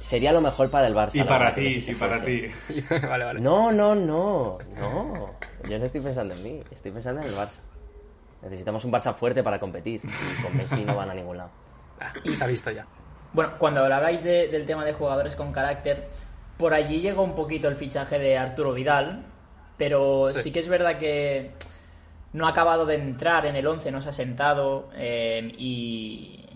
Sería 0.00 0.32
lo 0.32 0.40
mejor 0.40 0.70
para 0.70 0.86
el 0.86 0.94
Barça. 0.94 1.16
Y 1.16 1.24
para 1.24 1.54
ti, 1.54 1.84
y 1.88 1.94
para 1.94 2.22
ti. 2.22 2.42
vale, 2.90 3.24
vale. 3.24 3.40
No, 3.40 3.72
no, 3.72 3.94
no, 3.94 4.58
no. 4.76 5.34
Yo 5.68 5.78
no 5.78 5.84
estoy 5.84 6.00
pensando 6.00 6.34
en 6.34 6.42
mí, 6.42 6.62
estoy 6.70 6.92
pensando 6.92 7.22
en 7.22 7.28
el 7.28 7.34
Barça. 7.34 7.60
Necesitamos 8.42 8.84
un 8.84 8.92
Barça 8.92 9.14
fuerte 9.14 9.42
para 9.42 9.58
competir. 9.58 10.00
Y 10.04 10.42
con 10.42 10.56
Messi 10.56 10.84
no 10.84 10.96
van 10.96 11.10
a 11.10 11.14
ningún 11.14 11.36
lado. 11.38 11.50
Ah, 12.00 12.12
se 12.24 12.44
ha 12.44 12.46
visto 12.46 12.70
ya. 12.70 12.84
Bueno, 13.32 13.52
cuando 13.58 13.82
habláis 13.82 14.22
del 14.22 14.66
tema 14.66 14.84
de 14.84 14.92
jugadores 14.92 15.34
con 15.34 15.52
carácter, 15.52 16.08
por 16.56 16.72
allí 16.72 17.00
llegó 17.00 17.22
un 17.22 17.34
poquito 17.34 17.68
el 17.68 17.76
fichaje 17.76 18.18
de 18.18 18.38
Arturo 18.38 18.72
Vidal, 18.72 19.24
pero 19.76 20.30
sí, 20.30 20.50
que 20.52 20.60
es 20.60 20.68
verdad 20.68 20.98
que 20.98 21.50
no 22.32 22.46
ha 22.46 22.50
acabado 22.50 22.86
de 22.86 22.94
entrar 22.94 23.46
en 23.46 23.56
el 23.56 23.66
11, 23.66 23.90
no 23.90 24.00
se 24.00 24.08
ha 24.08 24.12
sentado 24.12 24.88
eh, 24.94 25.52
y, 25.58 26.46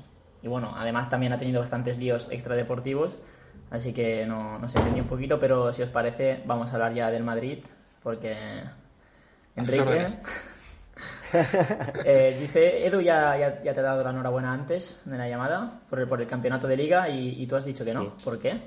y, 0.43 0.49
bueno, 0.49 0.75
además 0.77 1.11
también 1.11 1.33
ha 1.33 1.39
tenido 1.39 1.61
bastantes 1.61 1.99
líos 1.99 2.29
extradeportivos, 2.31 3.17
así 3.71 3.93
que 3.93 4.25
no, 4.27 4.59
no 4.59 4.69
se 4.69 4.79
entendió 4.79 5.03
un 5.03 5.09
poquito, 5.09 5.39
pero 5.39 5.73
si 5.73 5.83
os 5.83 5.91
parece 5.91 6.43
vamos 6.47 6.71
a 6.71 6.75
hablar 6.75 6.95
ya 6.95 7.11
del 7.11 7.25
Madrid, 7.25 7.59
porque 8.03 8.37
Enrique... 9.57 10.07
Eh, 12.05 12.37
dice, 12.41 12.87
Edu 12.87 13.01
ya, 13.01 13.61
ya, 13.63 13.75
te 13.75 13.81
ha 13.81 13.83
dado 13.83 14.03
la 14.03 14.11
enhorabuena 14.11 14.53
antes 14.53 15.01
de 15.05 15.19
la 15.19 15.29
llamada 15.29 15.81
por 15.89 16.01
el, 16.01 16.09
por 16.09 16.21
el 16.21 16.27
campeonato 16.27 16.67
de 16.67 16.77
liga 16.77 17.09
y, 17.09 17.47
tú 17.47 17.57
has 17.57 17.65
dicho 17.65 17.85
que 17.85 17.93
no. 17.93 18.17
¿Por 18.25 18.39
qué? 18.39 18.61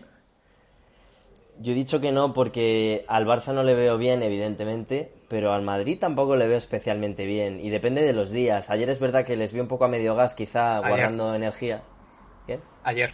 Yo 1.59 1.71
he 1.71 1.75
dicho 1.75 2.01
que 2.01 2.11
no 2.11 2.33
porque 2.33 3.05
al 3.07 3.25
Barça 3.25 3.53
no 3.53 3.63
le 3.63 3.75
veo 3.75 3.97
bien, 3.97 4.23
evidentemente, 4.23 5.13
pero 5.29 5.53
al 5.53 5.61
Madrid 5.61 5.97
tampoco 5.99 6.35
le 6.35 6.47
veo 6.47 6.57
especialmente 6.57 7.25
bien. 7.25 7.59
Y 7.59 7.69
depende 7.69 8.01
de 8.01 8.13
los 8.13 8.31
días. 8.31 8.69
Ayer 8.69 8.89
es 8.89 8.99
verdad 8.99 9.25
que 9.25 9.35
les 9.35 9.53
vi 9.53 9.59
un 9.59 9.67
poco 9.67 9.85
a 9.85 9.87
medio 9.87 10.15
gas, 10.15 10.35
quizá 10.35 10.79
guardando 10.79 11.35
energía. 11.35 11.83
¿Qué? 12.47 12.59
Ayer. 12.83 13.13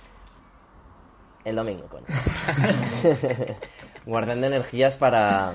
El 1.43 1.55
domingo, 1.55 1.87
con. 1.87 2.03
guardando 4.05 4.47
energías 4.47 4.97
para, 4.97 5.53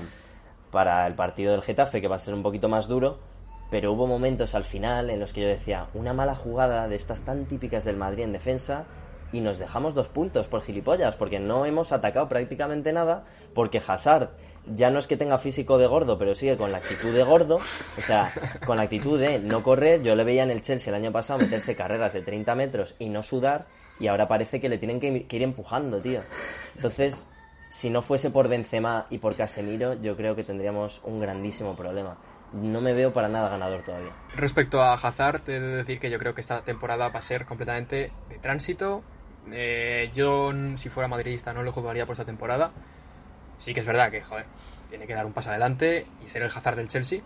para 0.71 1.07
el 1.07 1.15
partido 1.15 1.51
del 1.51 1.61
Getafe, 1.61 2.01
que 2.01 2.07
va 2.07 2.15
a 2.15 2.19
ser 2.19 2.33
un 2.33 2.43
poquito 2.43 2.69
más 2.69 2.87
duro 2.87 3.34
pero 3.69 3.91
hubo 3.91 4.07
momentos 4.07 4.55
al 4.55 4.63
final 4.63 5.09
en 5.09 5.19
los 5.19 5.33
que 5.33 5.41
yo 5.41 5.47
decía, 5.47 5.87
una 5.93 6.13
mala 6.13 6.35
jugada 6.35 6.87
de 6.87 6.95
estas 6.95 7.23
tan 7.23 7.45
típicas 7.45 7.83
del 7.83 7.97
Madrid 7.97 8.23
en 8.23 8.33
defensa 8.33 8.85
y 9.31 9.41
nos 9.41 9.57
dejamos 9.57 9.93
dos 9.93 10.07
puntos 10.07 10.47
por 10.47 10.61
gilipollas, 10.61 11.15
porque 11.15 11.39
no 11.39 11.65
hemos 11.65 11.91
atacado 11.91 12.29
prácticamente 12.29 12.93
nada, 12.93 13.25
porque 13.53 13.81
Hazard 13.85 14.29
ya 14.65 14.89
no 14.89 14.99
es 14.99 15.07
que 15.07 15.17
tenga 15.17 15.37
físico 15.37 15.77
de 15.77 15.87
gordo, 15.87 16.17
pero 16.17 16.35
sigue 16.35 16.57
con 16.57 16.71
la 16.71 16.77
actitud 16.77 17.13
de 17.13 17.23
gordo, 17.23 17.59
o 17.97 18.01
sea, 18.01 18.33
con 18.65 18.77
la 18.77 18.83
actitud 18.83 19.19
de 19.19 19.39
no 19.39 19.61
correr, 19.61 20.01
yo 20.01 20.15
le 20.15 20.23
veía 20.23 20.43
en 20.43 20.51
el 20.51 20.61
Chelsea 20.61 20.91
el 20.91 21.01
año 21.01 21.11
pasado 21.11 21.39
meterse 21.39 21.75
carreras 21.75 22.13
de 22.13 22.21
30 22.21 22.55
metros 22.55 22.95
y 22.97 23.09
no 23.09 23.23
sudar, 23.23 23.65
y 23.99 24.07
ahora 24.07 24.27
parece 24.27 24.61
que 24.61 24.69
le 24.69 24.77
tienen 24.77 24.99
que 24.99 25.25
ir 25.29 25.43
empujando, 25.43 25.99
tío. 25.99 26.21
Entonces, 26.75 27.27
si 27.69 27.89
no 27.89 28.01
fuese 28.01 28.29
por 28.29 28.47
Benzema 28.47 29.07
y 29.09 29.17
por 29.17 29.35
Casemiro, 29.35 29.93
yo 29.95 30.15
creo 30.15 30.35
que 30.35 30.43
tendríamos 30.43 31.01
un 31.03 31.19
grandísimo 31.19 31.75
problema. 31.75 32.17
No 32.55 32.79
me 32.79 32.93
veo 32.93 33.11
para 33.11 33.27
nada 33.27 33.49
ganador 33.49 33.83
todavía. 33.83 34.11
Respecto 34.35 34.81
a 34.81 34.93
Hazard, 34.93 35.41
he 35.49 35.59
de 35.59 35.75
decir 35.75 35.99
que 35.99 36.09
yo 36.09 36.17
creo 36.17 36.33
que 36.33 36.41
esta 36.41 36.61
temporada 36.61 37.09
va 37.09 37.19
a 37.19 37.21
ser 37.21 37.45
completamente 37.45 38.11
de 38.29 38.37
tránsito. 38.39 39.03
Eh, 39.51 40.09
yo, 40.13 40.51
si 40.77 40.89
fuera 40.89 41.09
madridista, 41.09 41.53
no 41.53 41.63
lo 41.63 41.73
jugaría 41.73 42.05
por 42.05 42.13
esta 42.13 42.25
temporada. 42.25 42.71
Sí 43.57 43.73
que 43.73 43.81
es 43.81 43.85
verdad 43.85 44.09
que, 44.09 44.21
joder, 44.21 44.45
tiene 44.89 45.05
que 45.05 45.13
dar 45.13 45.25
un 45.25 45.33
paso 45.33 45.49
adelante 45.49 46.07
y 46.23 46.29
ser 46.29 46.43
el 46.43 46.49
Hazard 46.49 46.77
del 46.77 46.87
Chelsea. 46.87 47.21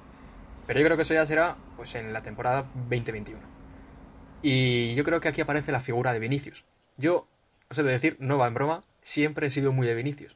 Pero 0.66 0.80
yo 0.80 0.86
creo 0.86 0.98
que 0.98 1.04
eso 1.04 1.14
ya 1.14 1.26
será 1.26 1.56
pues 1.76 1.94
en 1.96 2.12
la 2.12 2.22
temporada 2.22 2.66
2021. 2.90 3.40
Y 4.42 4.96
yo 4.96 5.04
creo 5.04 5.20
que 5.20 5.28
aquí 5.28 5.42
aparece 5.42 5.72
la 5.72 5.80
figura 5.80 6.14
de 6.14 6.20
Vinicius. 6.20 6.66
Yo, 6.98 7.28
os 7.70 7.78
he 7.78 7.84
de 7.84 7.92
decir, 7.92 8.18
no 8.20 8.38
va 8.38 8.48
en 8.48 8.54
broma, 8.56 8.84
siempre 9.02 9.48
he 9.48 9.50
sido 9.52 9.72
muy 9.72 9.86
de 9.86 9.96
Vinicius. 9.96 10.36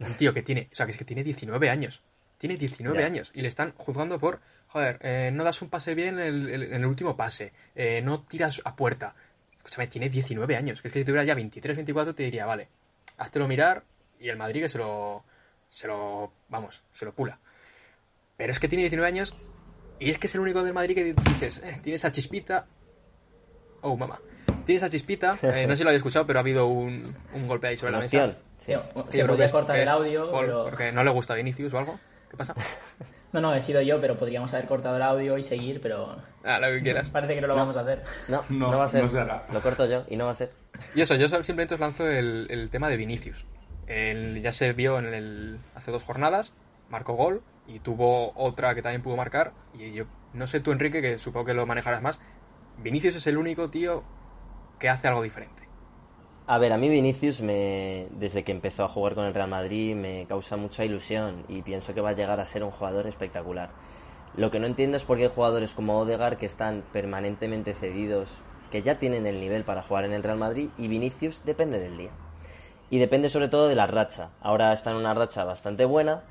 Un 0.00 0.14
tío 0.14 0.34
que 0.34 0.42
tiene, 0.42 0.68
o 0.72 0.74
sea, 0.74 0.86
que 0.86 0.92
es 0.92 0.98
que 0.98 1.04
tiene 1.04 1.22
19 1.22 1.70
años. 1.70 2.02
Tiene 2.44 2.58
19 2.58 3.00
Ya. 3.00 3.06
años 3.06 3.30
y 3.32 3.40
le 3.40 3.48
están 3.48 3.72
juzgando 3.74 4.18
por, 4.18 4.38
joder, 4.66 4.98
eh, 5.00 5.30
no 5.32 5.44
das 5.44 5.62
un 5.62 5.70
pase 5.70 5.94
bien 5.94 6.18
en 6.18 6.46
el, 6.50 6.62
en 6.64 6.74
el 6.74 6.84
último 6.84 7.16
pase, 7.16 7.54
eh, 7.74 8.02
no 8.04 8.20
tiras 8.24 8.60
a 8.66 8.76
puerta. 8.76 9.14
Escúchame, 9.56 9.86
tiene 9.86 10.10
19 10.10 10.54
años. 10.54 10.82
Que 10.82 10.88
es 10.88 10.92
que 10.92 10.98
si 11.00 11.06
tuviera 11.06 11.24
ya 11.24 11.34
23, 11.34 11.74
24 11.74 12.14
te 12.14 12.22
diría, 12.24 12.44
vale, 12.44 12.68
háztelo 13.16 13.48
mirar 13.48 13.84
y 14.20 14.28
el 14.28 14.36
Madrid 14.36 14.60
que 14.60 14.68
se 14.68 14.76
lo, 14.76 15.24
se 15.70 15.86
lo, 15.86 16.34
vamos, 16.50 16.82
se 16.92 17.06
lo 17.06 17.14
pula. 17.14 17.38
Pero 18.36 18.52
es 18.52 18.60
que 18.60 18.68
tiene 18.68 18.82
19 18.82 19.08
años 19.08 19.34
y 19.98 20.10
es 20.10 20.18
que 20.18 20.26
es 20.26 20.34
el 20.34 20.42
único 20.42 20.62
del 20.62 20.74
Madrid 20.74 20.94
que 20.96 21.14
dices, 21.14 21.62
eh, 21.64 21.78
tiene 21.82 21.96
esa 21.96 22.12
chispita. 22.12 22.66
Oh, 23.80 23.96
mamá. 23.96 24.20
Tiene 24.66 24.76
esa 24.76 24.90
chispita. 24.90 25.38
eh, 25.42 25.64
no 25.66 25.72
sé 25.72 25.78
si 25.78 25.82
lo 25.84 25.88
había 25.88 25.96
escuchado, 25.96 26.26
pero 26.26 26.40
ha 26.40 26.42
habido 26.42 26.66
un, 26.66 27.04
un 27.32 27.48
golpe 27.48 27.68
ahí 27.68 27.78
sobre 27.78 27.92
la 27.92 28.00
ostión. 28.00 28.26
mesa. 28.28 28.40
Sí, 28.58 28.74
Sí, 29.10 29.22
se 29.22 29.44
es- 29.44 29.50
cortar 29.52 29.78
el 29.78 29.88
audio, 29.88 30.30
por- 30.30 30.44
pero... 30.44 30.64
porque 30.64 30.92
no 30.92 31.02
le 31.02 31.10
gusta 31.10 31.32
a 31.32 31.36
Vinicius 31.36 31.72
o 31.72 31.78
algo. 31.78 31.98
¿Qué 32.34 32.38
pasa? 32.38 32.54
No, 33.32 33.40
no, 33.40 33.52
he 33.52 33.60
sido 33.60 33.82
yo, 33.82 34.00
pero 34.00 34.16
podríamos 34.16 34.52
haber 34.54 34.66
cortado 34.68 34.94
el 34.94 35.02
audio 35.02 35.36
y 35.36 35.42
seguir, 35.42 35.80
pero 35.80 36.16
Ah, 36.44 36.60
lo 36.60 36.68
que 36.68 36.82
quieras. 36.82 37.10
parece 37.10 37.34
que 37.34 37.40
no 37.40 37.48
lo 37.48 37.56
vamos 37.56 37.76
a 37.76 37.80
hacer. 37.80 38.04
No, 38.28 38.44
No, 38.48 38.70
no, 38.70 38.78
va 38.78 38.84
a 38.84 38.88
ser. 38.88 39.02
no 39.02 39.10
se 39.10 39.18
hará. 39.18 39.44
Lo 39.52 39.60
corto 39.60 39.86
yo 39.86 40.04
y 40.08 40.16
no 40.16 40.26
va 40.26 40.30
a 40.30 40.34
ser. 40.34 40.52
Y 40.94 41.00
eso, 41.00 41.16
yo 41.16 41.26
simplemente 41.28 41.74
os 41.74 41.80
lanzo 41.80 42.08
el, 42.08 42.46
el 42.48 42.70
tema 42.70 42.88
de 42.88 42.96
Vinicius. 42.96 43.44
El- 43.88 44.40
ya 44.40 44.52
se 44.52 44.72
vio 44.72 45.00
en 45.00 45.12
el, 45.12 45.58
hace 45.74 45.90
dos 45.90 46.04
jornadas, 46.04 46.52
marcó 46.90 47.14
gol 47.14 47.42
y 47.66 47.80
tuvo 47.80 48.32
otra 48.36 48.72
que 48.76 48.82
también 48.82 49.02
pudo 49.02 49.16
marcar. 49.16 49.52
Y 49.76 49.90
yo 49.92 50.04
no 50.32 50.46
sé 50.46 50.60
tú, 50.60 50.70
Enrique, 50.70 51.02
que 51.02 51.18
supongo 51.18 51.46
que 51.46 51.54
lo 51.54 51.66
manejarás 51.66 52.02
más. 52.02 52.20
Vinicius 52.78 53.16
es 53.16 53.26
el 53.26 53.36
único 53.36 53.68
tío 53.68 54.04
que 54.78 54.88
hace 54.88 55.08
algo 55.08 55.22
diferente. 55.24 55.63
A 56.46 56.58
ver, 56.58 56.74
a 56.74 56.76
mí 56.76 56.90
Vinicius, 56.90 57.40
me, 57.40 58.06
desde 58.10 58.44
que 58.44 58.52
empezó 58.52 58.84
a 58.84 58.88
jugar 58.88 59.14
con 59.14 59.24
el 59.24 59.32
Real 59.32 59.48
Madrid, 59.48 59.96
me 59.96 60.26
causa 60.26 60.58
mucha 60.58 60.84
ilusión 60.84 61.42
y 61.48 61.62
pienso 61.62 61.94
que 61.94 62.02
va 62.02 62.10
a 62.10 62.14
llegar 62.14 62.38
a 62.38 62.44
ser 62.44 62.62
un 62.62 62.70
jugador 62.70 63.06
espectacular. 63.06 63.70
Lo 64.36 64.50
que 64.50 64.58
no 64.58 64.66
entiendo 64.66 64.98
es 64.98 65.04
por 65.04 65.16
qué 65.16 65.22
hay 65.22 65.30
jugadores 65.34 65.72
como 65.72 65.98
Odegar 65.98 66.36
que 66.36 66.44
están 66.44 66.84
permanentemente 66.92 67.72
cedidos, 67.72 68.42
que 68.70 68.82
ya 68.82 68.98
tienen 68.98 69.26
el 69.26 69.40
nivel 69.40 69.64
para 69.64 69.80
jugar 69.80 70.04
en 70.04 70.12
el 70.12 70.22
Real 70.22 70.36
Madrid, 70.36 70.68
y 70.76 70.86
Vinicius 70.86 71.46
depende 71.46 71.78
del 71.78 71.96
día. 71.96 72.10
Y 72.90 72.98
depende 72.98 73.30
sobre 73.30 73.48
todo 73.48 73.66
de 73.66 73.76
la 73.76 73.86
racha. 73.86 74.28
Ahora 74.42 74.74
está 74.74 74.90
en 74.90 74.98
una 74.98 75.14
racha 75.14 75.44
bastante 75.44 75.86
buena, 75.86 76.24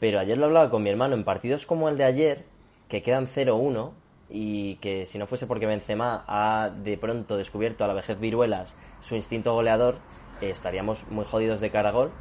pero 0.00 0.18
ayer 0.18 0.36
lo 0.36 0.46
hablaba 0.46 0.70
con 0.70 0.82
mi 0.82 0.90
hermano, 0.90 1.14
en 1.14 1.22
partidos 1.22 1.64
como 1.64 1.88
el 1.88 1.96
de 1.96 2.04
ayer, 2.04 2.44
que 2.88 3.04
quedan 3.04 3.28
0-1, 3.28 3.92
y 4.30 4.76
que 4.76 5.06
si 5.06 5.18
no 5.18 5.26
fuese 5.26 5.46
porque 5.46 5.66
Benzema 5.66 6.24
ha 6.26 6.70
de 6.70 6.96
pronto 6.96 7.36
descubierto 7.36 7.84
a 7.84 7.88
la 7.88 7.94
vejez 7.94 8.18
viruelas 8.20 8.76
su 9.00 9.16
instinto 9.16 9.54
goleador, 9.54 9.96
eh, 10.40 10.50
estaríamos 10.50 11.08
muy 11.10 11.24
jodidos 11.24 11.60
de 11.60 11.70
cara 11.70 11.88
a 11.88 11.92
gol. 11.92 12.12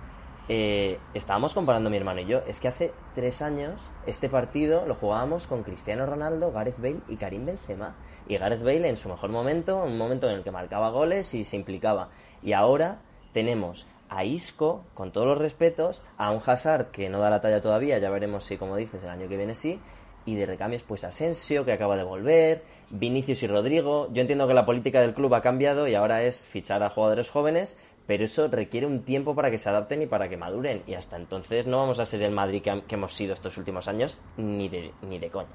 Eh, 0.51 0.97
estábamos 1.13 1.53
comparando 1.53 1.91
mi 1.91 1.97
hermano 1.97 2.21
y 2.21 2.25
yo. 2.25 2.41
Es 2.47 2.59
que 2.59 2.67
hace 2.67 2.91
tres 3.13 3.43
años 3.43 3.91
este 4.07 4.29
partido 4.29 4.85
lo 4.87 4.95
jugábamos 4.95 5.45
con 5.45 5.61
Cristiano 5.61 6.07
Ronaldo, 6.07 6.51
Gareth 6.51 6.79
Bale 6.79 7.01
y 7.07 7.17
Karim 7.17 7.45
Benzema. 7.45 7.95
Y 8.27 8.37
Gareth 8.37 8.63
Bale 8.63 8.89
en 8.89 8.97
su 8.97 9.09
mejor 9.09 9.29
momento, 9.29 9.83
un 9.83 9.97
momento 9.97 10.27
en 10.27 10.37
el 10.37 10.43
que 10.43 10.51
marcaba 10.51 10.89
goles 10.89 11.33
y 11.35 11.43
se 11.43 11.55
implicaba. 11.55 12.09
Y 12.41 12.53
ahora 12.53 13.01
tenemos 13.31 13.85
a 14.09 14.23
Isco, 14.23 14.85
con 14.95 15.11
todos 15.11 15.27
los 15.27 15.37
respetos, 15.37 16.01
a 16.17 16.31
un 16.31 16.41
Hazard 16.43 16.87
que 16.87 17.09
no 17.09 17.19
da 17.19 17.29
la 17.29 17.41
talla 17.41 17.61
todavía, 17.61 17.99
ya 17.99 18.09
veremos 18.09 18.43
si, 18.43 18.57
como 18.57 18.75
dices, 18.75 19.03
el 19.03 19.09
año 19.09 19.27
que 19.29 19.37
viene 19.37 19.53
sí, 19.53 19.79
y 20.25 20.35
de 20.35 20.45
recambios 20.45 20.83
pues 20.83 21.03
Asensio, 21.03 21.65
que 21.65 21.71
acaba 21.71 21.95
de 21.95 22.03
volver, 22.03 22.63
Vinicius 22.89 23.43
y 23.43 23.47
Rodrigo. 23.47 24.09
Yo 24.11 24.21
entiendo 24.21 24.47
que 24.47 24.53
la 24.53 24.65
política 24.65 25.01
del 25.01 25.13
club 25.13 25.33
ha 25.33 25.41
cambiado 25.41 25.87
y 25.87 25.95
ahora 25.95 26.23
es 26.23 26.45
fichar 26.45 26.83
a 26.83 26.89
jugadores 26.89 27.29
jóvenes, 27.29 27.79
pero 28.07 28.25
eso 28.25 28.47
requiere 28.47 28.87
un 28.87 29.03
tiempo 29.03 29.35
para 29.35 29.51
que 29.51 29.57
se 29.57 29.69
adapten 29.69 30.01
y 30.01 30.07
para 30.07 30.29
que 30.29 30.37
maduren. 30.37 30.83
Y 30.87 30.95
hasta 30.95 31.15
entonces 31.15 31.67
no 31.67 31.77
vamos 31.77 31.99
a 31.99 32.05
ser 32.05 32.23
el 32.23 32.31
Madrid 32.31 32.63
que, 32.63 32.95
hemos 32.95 33.13
sido 33.13 33.33
estos 33.33 33.57
últimos 33.57 33.87
años, 33.87 34.21
ni 34.37 34.67
de, 34.67 34.91
ni 35.03 35.19
de 35.19 35.29
coña. 35.29 35.49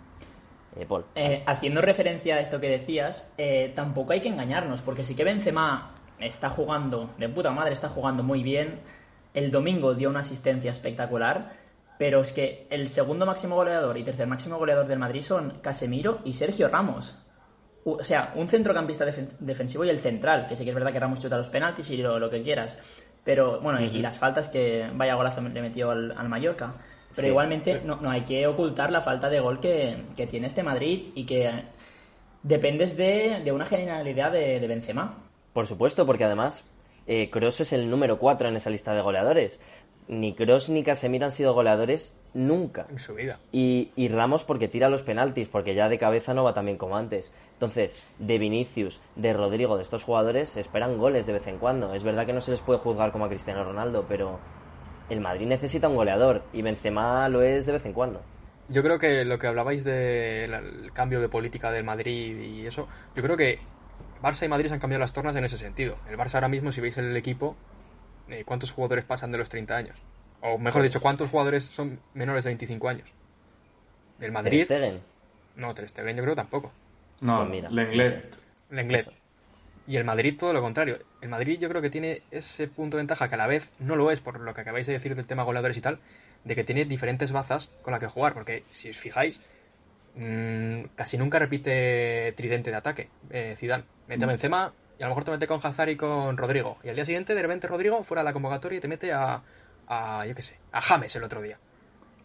Eh, 0.77 0.87
Paul. 0.87 1.05
Eh, 1.15 1.43
haciendo 1.47 1.81
referencia 1.81 2.37
a 2.37 2.41
esto 2.41 2.61
que 2.61 2.69
decías, 2.69 3.33
eh, 3.39 3.73
tampoco 3.75 4.13
hay 4.13 4.21
que 4.21 4.29
engañarnos, 4.29 4.81
porque 4.81 5.05
sí 5.05 5.15
que 5.15 5.25
Benzema 5.25 5.95
está 6.21 6.49
jugando, 6.49 7.11
de 7.19 7.29
puta 7.29 7.51
madre, 7.51 7.73
está 7.73 7.89
jugando 7.89 8.23
muy 8.23 8.43
bien. 8.43 8.81
El 9.35 9.51
domingo 9.51 9.95
dio 9.95 10.09
una 10.11 10.21
asistencia 10.21 10.71
espectacular, 10.71 11.64
pero 11.99 12.23
es 12.23 12.33
que 12.33 12.67
el 12.71 12.89
segundo 12.89 13.25
máximo 13.27 13.55
goleador 13.57 13.97
y 13.99 14.03
tercer 14.03 14.27
máximo 14.27 14.59
goleador 14.59 14.87
del 14.87 14.99
Madrid 14.99 15.23
son 15.23 15.59
Casemiro 15.63 16.21
y 16.25 16.33
Sergio 16.33 16.69
Ramos. 16.69 17.17
O 17.85 18.03
sea, 18.03 18.33
un 18.37 18.49
centrocampista 18.49 19.05
defen- 19.07 19.37
defensivo 19.41 19.85
y 19.85 19.91
el 19.91 20.01
central, 20.01 20.47
que 20.47 20.57
sí 20.57 20.65
que 20.65 20.71
es 20.71 20.75
verdad 20.75 20.93
que 20.93 21.01
Ramos 21.01 21.21
chuta 21.21 21.37
los 21.37 21.49
penaltis 21.49 21.91
y 21.91 21.99
lo, 21.99 22.19
lo 22.19 22.31
que 22.31 22.43
quieras. 22.43 22.79
Pero 23.25 23.61
bueno, 23.61 23.81
y- 23.81 23.87
y 23.87 24.03
las 24.03 24.17
faltas 24.19 24.49
que 24.49 24.89
vaya 24.95 25.15
golazo 25.15 25.41
le 25.43 25.61
metió 25.63 25.91
al, 25.91 26.13
al 26.17 26.29
Mallorca. 26.29 26.73
Pero 27.15 27.27
Sí, 27.27 27.29
igualmente 27.29 27.81
No, 27.85 27.97
no 28.01 28.11
hay 28.11 28.23
que 28.23 28.47
ocultar 28.47 28.91
la 28.91 29.01
falta 29.01 29.29
de 29.31 29.39
gol 29.39 29.61
que, 29.61 30.07
que 30.17 30.27
tiene 30.27 30.47
este 30.49 30.63
Madrid 30.65 31.13
y 31.15 31.25
que 31.27 31.63
dependes 32.43 32.97
de, 32.97 33.41
de 33.45 33.53
una 33.53 33.67
genialidad 33.67 34.33
de, 34.33 34.61
de 34.61 34.67
Benzema. 34.69 35.19
Por 35.53 35.67
supuesto, 35.67 36.05
porque 36.07 36.25
además 36.25 36.69
eh, 37.07 37.31
Kroos 37.31 37.61
es 37.61 37.73
el 37.73 37.89
número 37.89 38.19
4 38.19 38.49
en 38.49 38.57
esa 38.57 38.71
lista 38.71 38.95
de 38.95 39.01
goleadores. 39.03 39.61
Ni 40.07 40.35
Kroos 40.35 40.69
ni 40.69 40.85
Casemiro 40.85 41.25
han 41.27 41.33
sido 41.33 41.55
goleadores 41.55 42.17
nunca. 42.35 42.87
En 42.91 42.99
su 42.99 43.15
vida. 43.15 43.39
Y, 43.53 43.91
y 43.97 44.09
Ramos 44.09 44.45
porque 44.45 44.69
tira 44.69 44.91
los 44.91 45.03
penaltis, 45.03 45.49
porque 45.49 45.75
ya 45.75 45.89
de 45.89 45.99
cabeza 45.99 46.35
no 46.35 46.45
va 46.45 46.53
tan 46.53 46.67
bien 46.67 46.77
como 46.77 46.97
antes. 46.97 47.33
Entonces, 47.55 48.03
de 48.19 48.39
Vinicius, 48.39 49.01
de 49.17 49.33
Rodrigo, 49.33 49.77
de 49.77 49.83
estos 49.83 50.05
jugadores, 50.05 50.51
se 50.51 50.61
esperan 50.61 50.99
goles 50.99 51.27
de 51.27 51.33
vez 51.33 51.47
en 51.47 51.59
cuando. 51.59 51.95
Es 51.95 52.05
verdad 52.05 52.27
que 52.27 52.33
no 52.33 52.41
se 52.41 52.51
les 52.51 52.61
puede 52.61 52.79
juzgar 52.79 53.13
como 53.13 53.25
a 53.25 53.29
Cristiano 53.29 53.65
Ronaldo, 53.65 54.05
pero 54.09 54.39
el 55.09 55.21
Madrid 55.21 55.47
necesita 55.47 55.89
un 55.89 55.97
goleador 55.97 56.43
y 56.53 56.63
Benzema 56.63 57.29
lo 57.29 57.43
es 57.43 57.67
de 57.67 57.73
vez 57.73 57.87
en 57.87 57.93
cuando. 57.93 58.23
Yo 58.69 58.83
creo 58.83 58.99
que 58.99 59.25
lo 59.25 59.39
que 59.39 59.47
hablabais 59.47 59.85
del 59.85 60.91
cambio 60.93 61.21
de 61.21 61.29
política 61.29 61.71
del 61.71 61.85
Madrid 61.85 62.39
y 62.39 62.67
eso, 62.67 62.89
yo 63.15 63.23
creo 63.23 63.37
que 63.37 63.59
Barça 64.23 64.47
y 64.47 64.49
Madrid 64.49 64.69
se 64.69 64.75
han 64.75 64.81
cambiado 64.81 65.01
las 65.01 65.13
tornas 65.13 65.37
en 65.37 65.45
ese 65.45 65.59
sentido. 65.59 65.97
El 66.09 66.17
Barça 66.17 66.37
ahora 66.37 66.49
mismo, 66.49 66.73
si 66.73 66.81
veis 66.81 66.97
el 66.97 67.15
equipo, 67.17 67.57
¿cuántos 68.45 68.71
jugadores 68.71 69.05
pasan 69.05 69.33
de 69.33 69.39
los 69.39 69.49
30 69.49 69.77
años? 69.77 69.97
O 70.41 70.59
mejor 70.59 70.83
dicho, 70.83 71.01
¿cuántos 71.01 71.31
jugadores 71.31 71.65
son 71.65 72.01
menores 72.13 72.45
de 72.45 72.51
25 72.51 72.89
años? 72.89 73.09
Del 74.19 74.33
Madrid, 74.33 74.67
Ter 74.67 74.79
Stegen, 74.79 75.01
no, 75.57 75.75
Ter 75.75 75.89
Stegen 75.89 76.17
yo 76.17 76.23
creo 76.23 76.35
tampoco. 76.35 76.73
No, 77.21 77.39
Pues 77.39 77.51
mira, 77.51 77.71
Lenglet. 77.71 78.39
Lenglet. 78.71 79.01
Eso. 79.01 79.13
Y 79.87 79.97
el 79.97 80.05
Madrid 80.05 80.37
todo 80.39 80.53
lo 80.53 80.63
contrario. 80.63 80.99
El 81.21 81.29
Madrid 81.29 81.59
yo 81.59 81.69
creo 81.69 81.83
que 81.83 81.91
tiene 81.91 82.23
ese 82.31 82.69
punto 82.69 82.97
de 82.97 83.03
ventaja 83.03 83.29
que 83.29 83.35
a 83.35 83.39
la 83.39 83.47
vez 83.47 83.71
no 83.79 83.97
lo 83.97 84.11
es 84.11 84.21
por 84.21 84.41
lo 84.41 84.55
que 84.55 84.63
acabáis 84.63 84.87
de 84.87 84.95
decir 84.95 85.15
del 85.15 85.27
tema 85.27 85.43
goleadores 85.43 85.77
y 85.77 85.81
tal, 85.81 85.99
de 86.45 86.55
que 86.55 86.65
tiene 86.65 86.85
diferentes 86.85 87.33
bazas 87.33 87.71
con 87.83 87.93
las 87.93 88.01
que 88.01 88.07
jugar. 88.07 88.33
Porque 88.33 88.65
si 88.71 88.89
os 88.91 88.97
fijáis, 88.97 89.43
mm, 90.15 90.85
casi 90.95 91.19
nunca 91.19 91.39
repite 91.39 92.33
tridente 92.37 92.71
de 92.71 92.77
ataque. 92.77 93.09
Eh, 93.31 93.57
Zidane 93.59 93.85
mete 94.09 94.25
a 94.25 94.29
Benzema 94.29 94.73
y 94.99 95.03
a 95.03 95.07
lo 95.07 95.11
mejor 95.11 95.25
te 95.25 95.31
mete 95.33 95.47
con 95.47 95.61
Hazard 95.63 95.89
y 95.91 95.97
con 95.97 96.37
Rodrigo. 96.37 96.79
Y 96.85 96.89
al 96.89 96.95
día 96.95 97.05
siguiente 97.05 97.35
de 97.35 97.43
repente 97.43 97.67
Rodrigo 97.67 98.03
fuera 98.05 98.23
de 98.23 98.25
la 98.25 98.33
convocatoria 98.33 98.79
y 98.79 98.81
te 98.81 98.89
mete 98.89 99.13
a, 99.13 99.41
a 99.89 100.27
yo 100.27 100.35
qué 100.35 100.43
sé, 100.43 100.59
a 100.73 100.81
James 100.81 101.15
el 101.17 101.25
otro 101.25 101.41
día. 101.43 101.59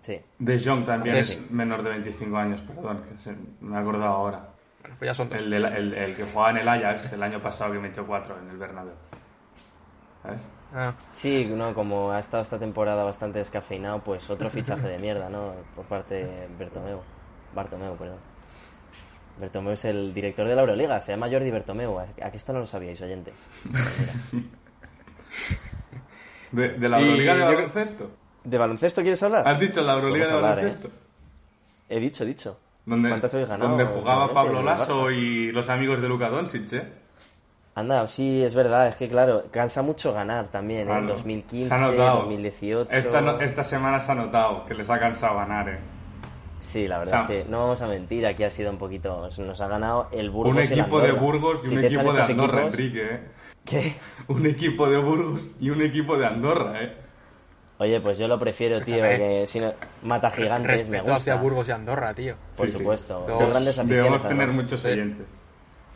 sí. 0.02 0.20
De 0.40 0.58
Jong 0.64 0.86
también 0.86 1.16
Entonces- 1.16 1.38
es 1.38 1.52
menor 1.52 1.84
de 1.84 1.90
25 1.90 2.38
años, 2.38 2.62
perdón, 2.62 3.04
que 3.12 3.18
se- 3.20 3.36
me 3.62 3.76
he 3.78 3.80
acordado 3.80 4.06
ahora. 4.14 4.50
Bueno, 4.82 4.96
pues 4.98 5.10
ya 5.10 5.14
son 5.14 5.30
dos. 5.30 5.42
El, 5.44 5.54
el- 5.54 5.94
el 5.94 6.16
que 6.16 6.24
jugaba 6.24 6.52
en 6.52 6.58
el 6.58 6.68
Ajax 6.70 7.12
el 7.14 7.22
año 7.24 7.42
pasado 7.42 7.74
que 7.74 7.80
metió 7.80 8.06
4 8.08 8.38
en 8.40 8.50
el 8.50 8.58
Bernabéu. 8.58 8.94
¿Sabes? 10.24 10.48
Ah, 10.74 10.94
Sí, 11.12 11.46
no, 11.46 11.74
como 11.74 12.12
ha 12.12 12.20
estado 12.20 12.44
esta 12.44 12.60
temporada 12.60 13.04
bastante 13.04 13.40
descafeinado, 13.40 14.04
pues 14.04 14.30
otro 14.30 14.50
fichaje 14.50 14.88
de 14.88 14.98
mierda, 15.00 15.30
¿no? 15.30 15.54
Por 15.76 15.86
parte 15.86 16.26
de 16.26 16.48
Bertomeu. 16.58 17.02
Bartomeu, 17.56 17.96
perdón. 17.98 18.20
Bertomeu 19.40 19.74
es 19.74 19.86
el 19.86 20.14
director 20.14 20.48
de 20.48 20.56
la 20.56 20.62
Euroliga, 20.62 21.00
se 21.02 21.14
llama 21.14 21.28
Jordi 21.30 21.50
Bertomeu. 21.52 22.00
¿A 22.00 22.06
que 22.32 22.38
esto 22.38 22.54
no 22.54 22.60
lo 22.60 22.68
sabíais, 22.68 23.02
oyentes? 23.02 23.34
¿De, 26.52 26.70
de 26.70 26.90
la 26.90 27.00
Euroliga 27.00 27.36
de 27.36 27.42
baloncesto? 27.44 28.12
¿De 28.44 28.58
baloncesto 28.58 29.02
quieres 29.02 29.22
hablar? 29.24 29.48
¿Has 29.48 29.60
dicho 29.60 29.82
la 29.82 29.94
Euroliga 29.94 30.26
de 30.28 30.32
¿eh? 30.38 30.42
baloncesto? 30.42 30.90
He 31.90 32.00
dicho, 32.00 32.24
he 32.24 32.28
dicho. 32.28 32.60
Donde, 32.86 33.10
¿Cuántas 33.10 33.34
habéis 33.34 33.50
ganado? 33.50 33.70
donde 33.70 33.86
jugaba 33.86 34.34
Pablo 34.34 34.64
Lasso 34.64 35.12
y 35.12 35.52
los 35.52 35.70
amigos 35.70 36.02
de 36.02 36.08
Luka 36.08 36.30
Doncic, 36.30 36.74
¿eh? 36.74 36.84
Anda, 37.76 38.06
sí, 38.08 38.42
es 38.44 38.56
verdad, 38.56 38.88
es 38.88 38.96
que 38.96 39.08
claro, 39.08 39.44
cansa 39.52 39.82
mucho 39.84 40.12
ganar 40.12 40.48
también, 40.48 40.82
¿eh? 40.82 40.86
Claro. 40.86 41.02
En 41.02 41.08
Se 41.08 41.14
2015, 41.14 41.74
ha 41.74 41.78
notado. 41.78 42.18
2018. 42.22 42.92
Esta, 42.92 43.22
no- 43.22 43.40
esta 43.40 43.64
semana 43.64 44.00
se 44.00 44.12
ha 44.12 44.16
notado 44.16 44.66
que 44.66 44.74
les 44.74 44.90
ha 44.90 45.00
cansado 45.00 45.36
ganar, 45.38 45.70
¿eh? 45.70 45.80
Sí, 46.62 46.88
la 46.88 47.00
verdad 47.00 47.24
O 47.24 47.28
sea, 47.28 47.38
es 47.40 47.46
que 47.46 47.50
no 47.52 47.60
vamos 47.60 47.82
a 47.82 47.88
mentir, 47.88 48.26
aquí 48.26 48.44
ha 48.44 48.52
sido 48.52 48.70
un 48.72 48.78
poquito. 48.78 49.30
Nos 49.38 49.62
ha 49.62 49.68
ganado 49.68 50.10
el 50.12 50.30
Burgos. 50.30 50.54
Un 50.56 50.60
y 50.62 50.66
equipo 50.66 51.00
de. 51.02 51.12
Burgos 51.14 51.62
y 51.64 51.68
Si 51.70 51.78
un 51.78 51.86
equipo 51.86 52.14
de 52.14 52.22
Andorra, 52.22 52.62
equipos- 52.62 52.74
Enrique, 52.74 53.02
¿eh? 53.16 53.20
¿Qué? 53.66 53.94
Un 54.28 54.46
equipo 54.46 54.90
de 54.90 54.98
Burgos 54.98 55.52
y 55.60 55.70
un 55.70 55.82
equipo 55.82 56.18
de 56.18 56.26
Andorra, 56.26 56.84
¿eh? 56.84 56.94
Oye, 57.78 58.00
pues 58.02 58.18
yo 58.18 58.28
lo 58.28 58.38
prefiero, 58.40 58.82
tío, 58.82 59.02
que 59.02 59.46
si 59.48 59.60
no, 59.60 59.74
mata 60.04 60.30
gigantes, 60.30 60.62
me 60.68 60.74
Respeto 60.98 60.98
gusta. 61.04 61.14
hacia 61.16 61.36
Burgos 61.36 61.68
y 61.70 61.72
Andorra, 61.72 62.14
tío. 62.14 62.36
Por 62.58 62.68
Sí, 62.68 62.78
supuesto, 62.78 63.26
Dos- 63.28 63.40
dos 63.40 63.50
grandes. 63.50 63.78
Debemos 63.88 64.22
tener 64.24 64.38
además. 64.50 64.56
muchos 64.64 64.84
oyentes. 64.86 65.28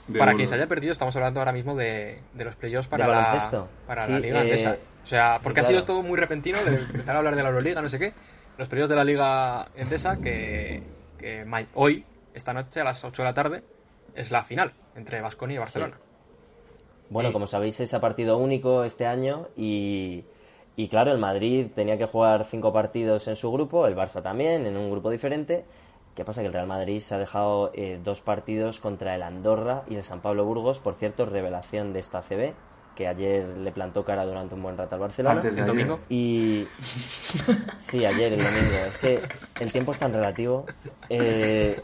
de 0.07 0.19
Para 0.19 0.33
quien 0.33 0.47
se 0.47 0.55
haya 0.55 0.67
perdido, 0.67 0.91
estamos 0.91 1.15
hablando 1.15 1.39
ahora 1.41 1.51
mismo 1.51 1.75
de, 1.75 2.19
de 2.33 2.45
los 2.45 2.55
playoffs 2.55 2.87
para, 2.87 3.05
¿De 3.05 3.11
la, 3.11 3.17
baloncesto? 3.19 3.67
para 3.87 4.05
Sí, 4.05 4.11
la 4.13 4.19
Liga 4.19 4.43
eh. 4.45 4.79
O 5.03 5.07
sea, 5.07 5.39
porque 5.41 5.59
ha 5.61 5.63
claro. 5.63 5.79
sido 5.81 5.85
todo 5.85 6.03
muy 6.03 6.17
repentino 6.19 6.57
de 6.63 6.75
empezar 6.75 7.15
a 7.15 7.19
hablar 7.19 7.35
de 7.35 7.43
la 7.43 7.49
Euroliga, 7.49 7.81
no 7.81 7.89
sé 7.89 7.99
qué. 7.99 8.13
Los 8.57 8.67
playoffs 8.67 8.89
de 8.89 8.95
la 8.95 9.03
Liga 9.03 9.67
Endesa, 9.75 10.17
que, 10.17 10.83
hoy, 11.73 12.05
esta 12.33 12.53
noche, 12.53 12.81
a 12.81 12.83
las 12.83 13.03
8 13.03 13.21
de 13.23 13.27
la 13.27 13.33
tarde, 13.33 13.63
es 14.15 14.31
la 14.31 14.43
final 14.43 14.73
entre 14.95 15.21
Vasconia 15.21 15.55
y 15.55 15.57
Barcelona. 15.59 15.97
Bueno, 17.09 17.29
Y- 17.29 17.33
como 17.33 17.47
sabéis, 17.47 17.79
es 17.79 17.93
a 17.93 18.01
partido 18.01 18.37
único 18.37 18.83
este 18.83 19.05
año 19.07 19.47
y, 19.57 20.23
y 20.75 20.87
claro, 20.87 21.11
el 21.11 21.17
Madrid 21.17 21.67
tenía 21.75 21.97
que 21.97 22.05
jugar 22.05 22.45
cinco 22.45 22.71
partidos 22.71 23.27
en 23.27 23.35
su 23.35 23.51
grupo, 23.51 23.87
el 23.87 23.95
Barça 23.95 24.21
también, 24.21 24.65
en 24.67 24.77
un 24.77 24.91
grupo 24.91 25.09
diferente. 25.09 25.65
¿Qué 26.15 26.23
pasa? 26.23 26.41
Que 26.41 26.47
el 26.47 26.53
Real 26.53 26.67
Madrid 26.67 26.99
se 26.99 27.15
ha 27.15 27.17
dejado 27.17 27.71
eh, 27.73 27.99
dos 28.03 28.21
partidos 28.21 28.79
contra 28.79 29.15
el 29.15 29.23
Andorra 29.23 29.81
y 29.89 29.95
el 29.95 30.03
San 30.03 30.21
Pablo 30.21 30.45
Burgos, 30.45 30.79
por 30.79 30.93
cierto, 30.93 31.25
revelación 31.25 31.91
de 31.91 31.99
esta 31.99 32.21
CB, 32.21 32.53
que 32.95 33.07
ayer 33.07 33.45
le 33.57 33.71
plantó 33.71 34.03
cara 34.05 34.25
durante 34.25 34.55
un 34.55 34.61
buen 34.63 34.77
rato 34.77 34.95
al 34.95 35.01
Barcelona. 35.01 35.35
Antes 35.37 35.55
de 35.55 35.61
El 35.61 35.69
ayer. 35.69 35.75
domingo. 35.87 35.99
Y. 36.09 36.67
Sí, 37.77 38.05
ayer, 38.05 38.33
el 38.33 38.43
domingo. 38.43 38.75
Es 38.87 38.97
que 38.97 39.21
el 39.59 39.71
tiempo 39.71 39.91
es 39.91 39.99
tan 39.99 40.13
relativo. 40.13 40.65
Eh, 41.09 41.79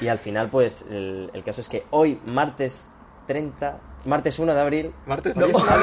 Y 0.00 0.08
al 0.08 0.18
final, 0.18 0.48
pues, 0.50 0.84
el, 0.90 1.30
el 1.32 1.42
caso 1.44 1.60
es 1.62 1.68
que 1.68 1.84
hoy, 1.90 2.20
martes 2.26 2.92
30. 3.26 3.80
Martes 4.04 4.38
1 4.38 4.52
de 4.54 4.60
abril. 4.60 4.92
Martes 5.06 5.34
Martes 5.36 5.56
30. 5.56 5.74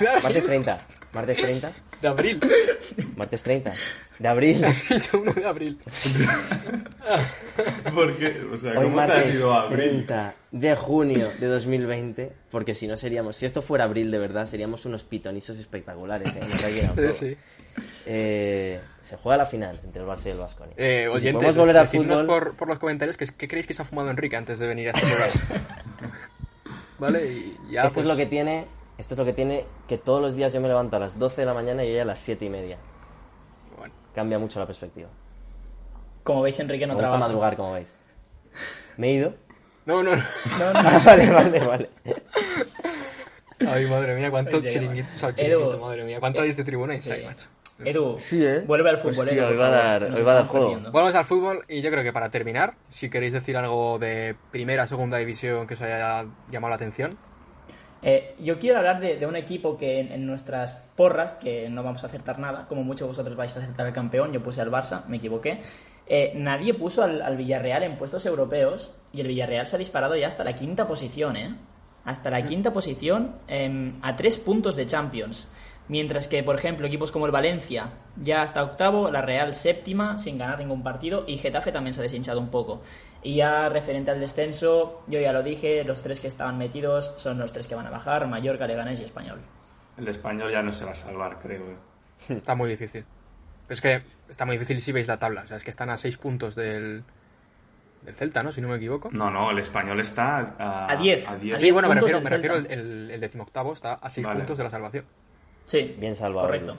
1 0.00 0.20
Martes 0.22 0.44
30. 0.46 0.86
Martes 1.12 1.36
30. 1.38 1.72
De 2.00 2.08
abril. 2.08 2.40
Martes 3.16 3.42
30. 3.42 3.74
De 4.18 4.28
abril. 4.28 4.64
Has 4.64 4.88
dicho 4.88 5.20
1 5.20 5.32
de 5.32 5.46
abril. 5.46 5.78
Porque, 7.94 8.42
o 8.52 8.56
sea, 8.56 8.78
Hoy 8.78 8.84
¿cómo 8.84 8.96
te 8.96 9.02
has 9.02 9.08
martes 9.08 9.34
ido 9.34 9.52
a 9.52 9.62
abril? 9.62 10.06
30 10.06 10.34
de 10.52 10.74
junio 10.74 11.30
de 11.38 11.46
2020, 11.46 12.32
porque 12.50 12.74
si 12.74 12.86
no 12.86 12.96
seríamos, 12.96 13.36
si 13.36 13.46
esto 13.46 13.60
fuera 13.60 13.84
abril 13.84 14.10
de 14.10 14.18
verdad, 14.18 14.46
seríamos 14.46 14.86
unos 14.86 15.04
pitonisos 15.04 15.58
espectaculares, 15.58 16.34
¿eh? 16.36 16.40
Nos 16.48 16.64
ha 16.64 16.70
llegado 16.70 16.94
todo. 16.94 17.12
Sí, 17.12 17.36
sí. 17.76 17.82
Eh, 18.06 18.80
se 19.00 19.16
juega 19.16 19.36
la 19.36 19.46
final 19.46 19.80
entre 19.84 20.02
el 20.02 20.08
Barça 20.08 20.26
y 20.26 20.30
el 20.30 20.38
Vasconia. 20.38 20.74
Eh, 20.78 21.08
si 21.18 21.32
podemos 21.32 21.56
volver 21.56 21.76
al 21.76 21.86
fútbol, 21.86 22.26
por, 22.26 22.56
por 22.56 22.68
los 22.68 22.78
comentarios 22.78 23.16
que, 23.16 23.26
qué 23.26 23.48
creéis 23.48 23.66
que 23.66 23.74
se 23.74 23.82
ha 23.82 23.84
fumado 23.84 24.10
Enrique 24.10 24.36
antes 24.36 24.58
de 24.58 24.66
venir 24.66 24.88
a 24.88 24.92
este 24.92 25.06
programa. 25.06 25.32
vale, 26.98 27.28
y 27.28 27.56
ya 27.70 27.82
esto 27.82 27.94
pues, 27.94 28.04
es 28.04 28.08
lo 28.08 28.16
que 28.16 28.26
tiene, 28.26 28.66
esto 28.98 29.14
es 29.14 29.18
lo 29.18 29.24
que 29.24 29.32
tiene 29.32 29.64
que 29.88 29.98
todos 29.98 30.20
los 30.22 30.36
días 30.36 30.52
yo 30.52 30.60
me 30.60 30.68
levanto 30.68 30.96
a 30.96 30.98
las 30.98 31.18
12 31.18 31.42
de 31.42 31.46
la 31.46 31.54
mañana 31.54 31.84
y 31.84 31.88
ella 31.90 32.02
a 32.02 32.06
las 32.06 32.20
7 32.20 32.44
y 32.44 32.48
media. 32.48 32.78
bueno, 33.78 33.94
Cambia 34.14 34.38
mucho 34.38 34.58
la 34.60 34.66
perspectiva. 34.66 35.08
Como 36.24 36.42
veis, 36.42 36.58
Enrique 36.58 36.86
no 36.86 36.94
me 36.94 37.00
gusta 37.00 37.10
trabaja. 37.10 37.28
madrugar, 37.28 37.56
como 37.56 37.72
veis. 37.74 37.94
Me 38.96 39.08
he 39.08 39.12
ido. 39.12 39.34
No, 39.84 40.02
no, 40.02 40.16
no. 40.16 40.22
No, 40.58 40.72
no. 40.72 40.80
Ah, 40.88 41.00
vale, 41.06 41.30
vale, 41.30 41.60
vale. 41.60 41.90
Ay, 43.60 43.86
madre 43.86 44.14
mía, 44.16 44.30
cuánto 44.30 44.58
Oye, 44.58 44.68
chiringuito, 44.68 45.08
o 45.14 45.18
sea, 45.18 45.28
Edu. 45.30 45.36
chiringuito, 45.36 45.78
madre 45.78 46.04
mía. 46.04 46.20
¿Cuánto 46.20 46.40
hay 46.42 46.52
de 46.52 46.64
tribunáis 46.64 47.04
Sí. 47.04 47.12
ahí, 47.12 47.24
macho? 47.24 47.46
Edu, 47.84 48.18
Sí, 48.18 48.44
¿eh? 48.44 48.64
vuelve 48.66 48.88
al 48.90 48.98
fútbol. 48.98 49.28
Hostia, 49.28 49.42
Edu, 49.44 49.52
hoy 49.52 49.56
va 49.56 49.66
a 49.68 49.70
dar- 49.70 50.02
hoy 50.04 50.22
va 50.22 50.32
a 50.32 50.34
dar 50.36 50.46
juego. 50.46 50.70
Volvamos 50.90 51.14
al 51.14 51.24
fútbol 51.24 51.64
y 51.68 51.80
yo 51.82 51.90
creo 51.90 52.02
que 52.02 52.12
para 52.12 52.30
terminar, 52.30 52.74
si 52.88 53.08
queréis 53.10 53.32
decir 53.32 53.56
algo 53.56 53.98
de 53.98 54.34
primera, 54.50 54.86
segunda 54.86 55.18
división 55.18 55.66
que 55.66 55.74
os 55.74 55.82
haya 55.82 56.26
llamado 56.48 56.70
la 56.70 56.76
atención. 56.76 57.16
Eh, 58.08 58.36
yo 58.38 58.60
quiero 58.60 58.78
hablar 58.78 59.00
de, 59.00 59.16
de 59.16 59.26
un 59.26 59.34
equipo 59.34 59.76
que 59.76 59.98
en, 59.98 60.12
en 60.12 60.26
nuestras 60.26 60.76
porras, 60.94 61.32
que 61.32 61.68
no 61.68 61.82
vamos 61.82 62.04
a 62.04 62.06
acertar 62.06 62.38
nada, 62.38 62.66
como 62.68 62.84
muchos 62.84 63.08
vosotros 63.08 63.36
vais 63.36 63.56
a 63.56 63.58
acertar 63.58 63.84
al 63.84 63.92
campeón, 63.92 64.32
yo 64.32 64.40
puse 64.40 64.60
al 64.60 64.70
Barça, 64.70 65.04
me 65.08 65.16
equivoqué. 65.16 65.60
Eh, 66.06 66.32
nadie 66.36 66.72
puso 66.72 67.02
al, 67.02 67.20
al 67.20 67.36
Villarreal 67.36 67.82
en 67.82 67.98
puestos 67.98 68.24
europeos 68.24 68.94
y 69.12 69.22
el 69.22 69.26
Villarreal 69.26 69.66
se 69.66 69.74
ha 69.74 69.78
disparado 69.80 70.14
ya 70.14 70.28
hasta 70.28 70.44
la 70.44 70.54
quinta 70.54 70.86
posición, 70.86 71.36
¿eh? 71.36 71.56
Hasta 72.04 72.30
la 72.30 72.46
quinta 72.46 72.72
posición 72.72 73.34
em, 73.48 73.98
a 74.02 74.14
tres 74.14 74.38
puntos 74.38 74.76
de 74.76 74.86
Champions. 74.86 75.48
Mientras 75.88 76.26
que, 76.26 76.42
por 76.42 76.56
ejemplo, 76.56 76.86
equipos 76.86 77.12
como 77.12 77.26
el 77.26 77.32
Valencia 77.32 77.90
ya 78.16 78.42
hasta 78.42 78.62
octavo, 78.64 79.10
la 79.10 79.22
Real 79.22 79.54
séptima 79.54 80.18
sin 80.18 80.36
ganar 80.36 80.58
ningún 80.58 80.82
partido 80.82 81.24
y 81.26 81.36
Getafe 81.38 81.70
también 81.70 81.94
se 81.94 82.00
ha 82.00 82.02
deshinchado 82.02 82.40
un 82.40 82.50
poco. 82.50 82.82
Y 83.22 83.36
ya 83.36 83.68
referente 83.68 84.10
al 84.10 84.18
descenso, 84.20 85.02
yo 85.06 85.20
ya 85.20 85.32
lo 85.32 85.42
dije, 85.42 85.84
los 85.84 86.02
tres 86.02 86.20
que 86.20 86.26
estaban 86.28 86.58
metidos 86.58 87.12
son 87.16 87.38
los 87.38 87.52
tres 87.52 87.68
que 87.68 87.74
van 87.74 87.86
a 87.86 87.90
bajar, 87.90 88.26
Mallorca, 88.26 88.66
Leganés 88.66 89.00
y 89.00 89.04
Español. 89.04 89.40
El 89.96 90.08
español 90.08 90.50
ya 90.52 90.62
no 90.62 90.72
se 90.72 90.84
va 90.84 90.90
a 90.90 90.94
salvar, 90.94 91.38
creo. 91.40 91.62
¿eh? 91.62 91.76
Está 92.28 92.54
muy 92.54 92.68
difícil. 92.70 93.04
Es 93.68 93.80
que 93.80 94.02
está 94.28 94.44
muy 94.44 94.54
difícil 94.56 94.80
si 94.80 94.92
veis 94.92 95.08
la 95.08 95.18
tabla. 95.18 95.42
O 95.42 95.46
sea, 95.46 95.56
es 95.56 95.64
que 95.64 95.70
están 95.70 95.90
a 95.90 95.96
seis 95.96 96.18
puntos 96.18 96.54
del, 96.54 97.02
del 98.02 98.14
Celta, 98.14 98.44
¿no? 98.44 98.52
Si 98.52 98.60
no 98.60 98.68
me 98.68 98.76
equivoco. 98.76 99.10
No, 99.10 99.28
no, 99.28 99.50
el 99.50 99.58
español 99.58 99.98
está 100.00 100.54
a, 100.58 100.92
A 100.92 100.96
diez. 100.96 101.28
A 101.28 101.36
10. 101.36 101.60
Sí, 101.60 101.70
bueno, 101.72 101.88
me 101.88 101.96
refiero, 101.96 102.20
me 102.20 102.30
refiero 102.30 102.56
el, 102.56 102.66
el, 102.70 103.10
el 103.10 103.20
decimoctavo 103.20 103.72
está 103.72 103.94
a 103.94 104.08
seis 104.08 104.24
Vale. 104.24 104.38
puntos 104.40 104.58
de 104.58 104.64
la 104.64 104.70
salvación. 104.70 105.04
Sí, 105.66 105.94
Bien 105.98 106.14
salvado, 106.14 106.46
correcto. 106.46 106.76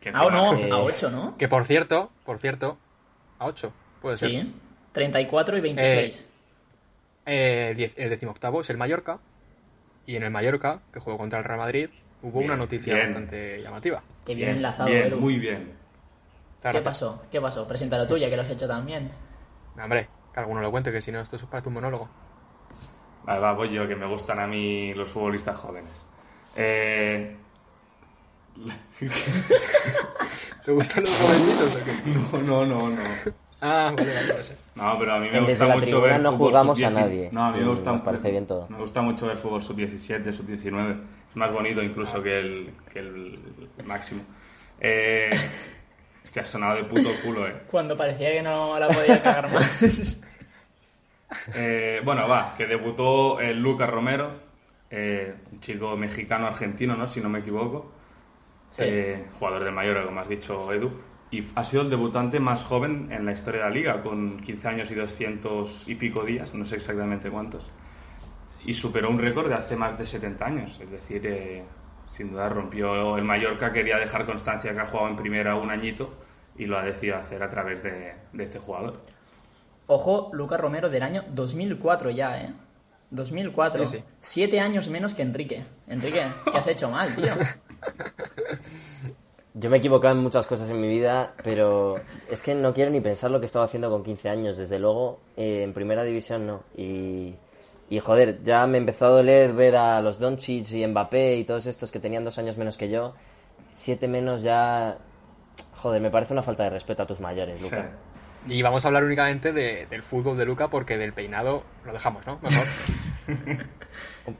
Que 0.00 0.10
Ah, 0.10 0.28
no, 0.30 0.54
Eh, 0.56 0.70
a 0.70 0.78
8, 0.78 1.10
¿no? 1.10 1.36
Que 1.36 1.48
por 1.48 1.64
cierto, 1.64 2.10
por 2.24 2.38
cierto, 2.38 2.78
a 3.38 3.46
8, 3.46 3.72
puede 4.00 4.16
ser. 4.16 4.30
Sí, 4.30 4.54
34 4.92 5.58
y 5.58 5.60
26. 5.60 6.26
Eh, 7.26 7.68
el, 7.72 7.76
diez- 7.76 7.94
el 7.96 8.10
decimoctavo 8.10 8.60
es 8.60 8.70
el 8.70 8.76
Mallorca. 8.76 9.18
Y 10.06 10.16
en 10.16 10.22
el 10.22 10.30
Mallorca, 10.30 10.80
que 10.92 11.00
jugó 11.00 11.18
contra 11.18 11.38
el 11.40 11.44
Real 11.44 11.58
Madrid, 11.58 11.90
hubo 12.22 12.38
Bien, 12.38 12.50
una 12.50 12.56
noticia 12.56 12.94
bien. 12.94 13.06
bastante 13.06 13.60
llamativa. 13.60 14.02
Qué 14.24 14.34
bien, 14.34 14.50
enlazado, 14.50 14.88
bien, 14.88 15.04
Edu. 15.08 15.18
Muy 15.18 15.38
bien. 15.38 15.64
¿Qué 15.66 16.62
gracias. 16.62 16.84
pasó? 16.84 17.22
¿Qué 17.30 17.40
pasó? 17.40 17.66
Preséntalo 17.68 18.06
tú, 18.06 18.16
ya 18.16 18.30
que 18.30 18.36
lo 18.36 18.42
has 18.42 18.50
hecho 18.50 18.66
también. 18.66 19.10
No, 19.76 19.84
hombre, 19.84 20.08
que 20.32 20.40
alguno 20.40 20.60
lo 20.62 20.70
cuente, 20.70 20.90
que 20.90 21.02
si 21.02 21.12
no, 21.12 21.20
esto 21.20 21.36
parece 21.50 21.68
un 21.68 21.74
monólogo. 21.74 22.08
Vale, 23.24 23.40
va, 23.40 23.52
voy 23.52 23.70
yo, 23.70 23.86
que 23.86 23.94
me 23.94 24.06
gustan 24.06 24.38
a 24.40 24.46
mí 24.46 24.94
los 24.94 25.10
futbolistas 25.10 25.56
jóvenes. 25.58 26.06
Eh, 26.56 27.36
¿Te 30.64 30.72
gustan 30.72 31.04
los 31.04 31.14
jovencitos 31.16 31.76
o 31.76 31.84
qué? 31.84 31.92
no, 32.10 32.42
no, 32.42 32.66
no, 32.66 32.88
no. 32.90 33.02
Ah, 33.60 33.92
vale, 33.96 34.14
vale, 34.14 34.44
no 34.76 34.98
pero 35.00 35.14
a 35.14 35.18
mí 35.18 35.28
me 35.30 35.38
En 35.38 35.44
gusta 35.44 35.64
desde 35.64 35.68
la 35.68 35.76
mucho 35.76 36.00
ver 36.00 36.20
no 36.20 36.30
fútbol 36.32 36.46
juzgamos 36.46 36.82
a 36.82 36.90
sub-10. 36.90 36.92
nadie. 36.92 37.28
No, 37.32 37.44
a 37.46 37.50
mí 37.52 37.60
me 37.60 37.68
gusta 37.68 37.92
nos 37.92 38.02
parece 38.02 38.30
bien 38.30 38.46
todo. 38.46 38.66
Me 38.68 38.78
gusta 38.78 39.02
mucho 39.02 39.26
ver 39.26 39.36
fútbol 39.38 39.62
sub-17, 39.62 40.32
sub-19. 40.32 41.00
Es 41.30 41.36
más 41.36 41.52
bonito 41.52 41.82
incluso 41.82 42.22
que, 42.22 42.38
el, 42.38 42.70
que 42.92 42.98
el 43.00 43.38
máximo. 43.84 44.22
Eh, 44.80 45.30
hostia, 46.24 46.42
ha 46.42 46.46
sonado 46.46 46.76
de 46.76 46.84
puto 46.84 47.10
culo, 47.24 47.48
eh. 47.48 47.62
Cuando 47.68 47.96
parecía 47.96 48.30
que 48.30 48.42
no 48.42 48.78
la 48.78 48.88
podía 48.88 49.20
cagar 49.22 49.52
más. 49.52 50.20
Eh, 51.54 52.00
bueno, 52.04 52.26
va, 52.26 52.54
que 52.56 52.66
debutó 52.66 53.38
el 53.40 53.60
Lucas 53.60 53.90
Romero, 53.90 54.30
eh, 54.90 55.34
un 55.52 55.60
chico 55.60 55.94
mexicano-argentino, 55.96 56.96
¿no? 56.96 57.06
Si 57.06 57.20
no 57.20 57.28
me 57.28 57.40
equivoco. 57.40 57.92
Sí. 58.70 58.82
Eh, 58.84 59.26
jugador 59.32 59.64
del 59.64 59.72
Mallorca, 59.74 60.04
como 60.04 60.20
has 60.20 60.28
dicho, 60.28 60.72
Edu. 60.72 60.90
Y 61.30 61.44
ha 61.54 61.64
sido 61.64 61.82
el 61.82 61.90
debutante 61.90 62.40
más 62.40 62.64
joven 62.64 63.12
en 63.12 63.26
la 63.26 63.32
historia 63.32 63.62
de 63.64 63.68
la 63.68 63.74
liga, 63.74 64.02
con 64.02 64.40
15 64.40 64.68
años 64.68 64.90
y 64.90 64.94
200 64.94 65.88
y 65.88 65.94
pico 65.94 66.24
días, 66.24 66.54
no 66.54 66.64
sé 66.64 66.76
exactamente 66.76 67.30
cuántos. 67.30 67.70
Y 68.64 68.72
superó 68.72 69.10
un 69.10 69.18
récord 69.18 69.48
de 69.48 69.54
hace 69.54 69.76
más 69.76 69.98
de 69.98 70.06
70 70.06 70.44
años. 70.44 70.80
Es 70.80 70.90
decir, 70.90 71.26
eh, 71.26 71.64
sin 72.08 72.32
duda 72.32 72.48
rompió 72.48 73.18
el 73.18 73.24
Mallorca, 73.24 73.72
quería 73.72 73.98
dejar 73.98 74.24
constancia 74.24 74.72
que 74.72 74.80
ha 74.80 74.86
jugado 74.86 75.10
en 75.10 75.16
primera 75.16 75.54
un 75.56 75.70
añito 75.70 76.14
y 76.56 76.64
lo 76.64 76.78
ha 76.78 76.84
decidido 76.84 77.18
hacer 77.18 77.42
a 77.42 77.50
través 77.50 77.82
de, 77.82 78.14
de 78.32 78.42
este 78.42 78.58
jugador. 78.58 79.02
Ojo, 79.86 80.30
Lucas 80.32 80.60
Romero 80.60 80.88
del 80.88 81.02
año 81.02 81.24
2004 81.28 82.10
ya, 82.10 82.40
¿eh? 82.40 82.52
2004. 83.10 83.86
Sí, 83.86 83.98
sí. 83.98 84.04
Siete 84.20 84.60
años 84.60 84.88
menos 84.88 85.14
que 85.14 85.22
Enrique. 85.22 85.64
Enrique, 85.86 86.22
¿qué 86.50 86.58
has 86.58 86.66
hecho 86.66 86.90
mal, 86.90 87.14
tío? 87.14 87.32
Yo 89.58 89.70
me 89.70 89.76
he 89.76 89.78
equivocado 89.80 90.14
en 90.14 90.20
muchas 90.22 90.46
cosas 90.46 90.70
en 90.70 90.80
mi 90.80 90.88
vida, 90.88 91.32
pero 91.42 91.96
es 92.30 92.42
que 92.42 92.54
no 92.54 92.72
quiero 92.74 92.90
ni 92.90 93.00
pensar 93.00 93.30
lo 93.30 93.40
que 93.40 93.46
estaba 93.46 93.64
haciendo 93.64 93.90
con 93.90 94.04
15 94.04 94.28
años. 94.28 94.56
Desde 94.56 94.78
luego, 94.78 95.18
eh, 95.36 95.62
en 95.64 95.72
primera 95.72 96.04
división 96.04 96.46
no. 96.46 96.62
Y, 96.76 97.34
y 97.90 97.98
joder, 98.00 98.42
ya 98.44 98.66
me 98.66 98.78
empezó 98.78 99.06
a 99.06 99.08
doler 99.08 99.52
ver 99.54 99.74
a 99.76 100.00
los 100.00 100.18
Doncic 100.20 100.70
y 100.72 100.86
Mbappé 100.86 101.36
y 101.38 101.44
todos 101.44 101.66
estos 101.66 101.90
que 101.90 101.98
tenían 101.98 102.22
dos 102.24 102.38
años 102.38 102.56
menos 102.56 102.76
que 102.76 102.88
yo. 102.88 103.14
Siete 103.72 104.06
menos 104.06 104.42
ya... 104.42 104.98
Joder, 105.74 106.00
me 106.00 106.10
parece 106.10 106.32
una 106.34 106.42
falta 106.42 106.64
de 106.64 106.70
respeto 106.70 107.02
a 107.02 107.06
tus 107.06 107.18
mayores, 107.20 107.60
Luca. 107.60 107.90
Y 108.46 108.62
vamos 108.62 108.84
a 108.84 108.88
hablar 108.88 109.02
únicamente 109.04 109.52
de- 109.52 109.86
del 109.86 110.02
fútbol 110.04 110.36
de 110.38 110.44
Luca 110.44 110.68
porque 110.68 110.96
del 110.96 111.12
peinado 111.12 111.64
lo 111.84 111.92
dejamos, 111.92 112.24
¿no? 112.26 112.38
Mejor. 112.42 112.64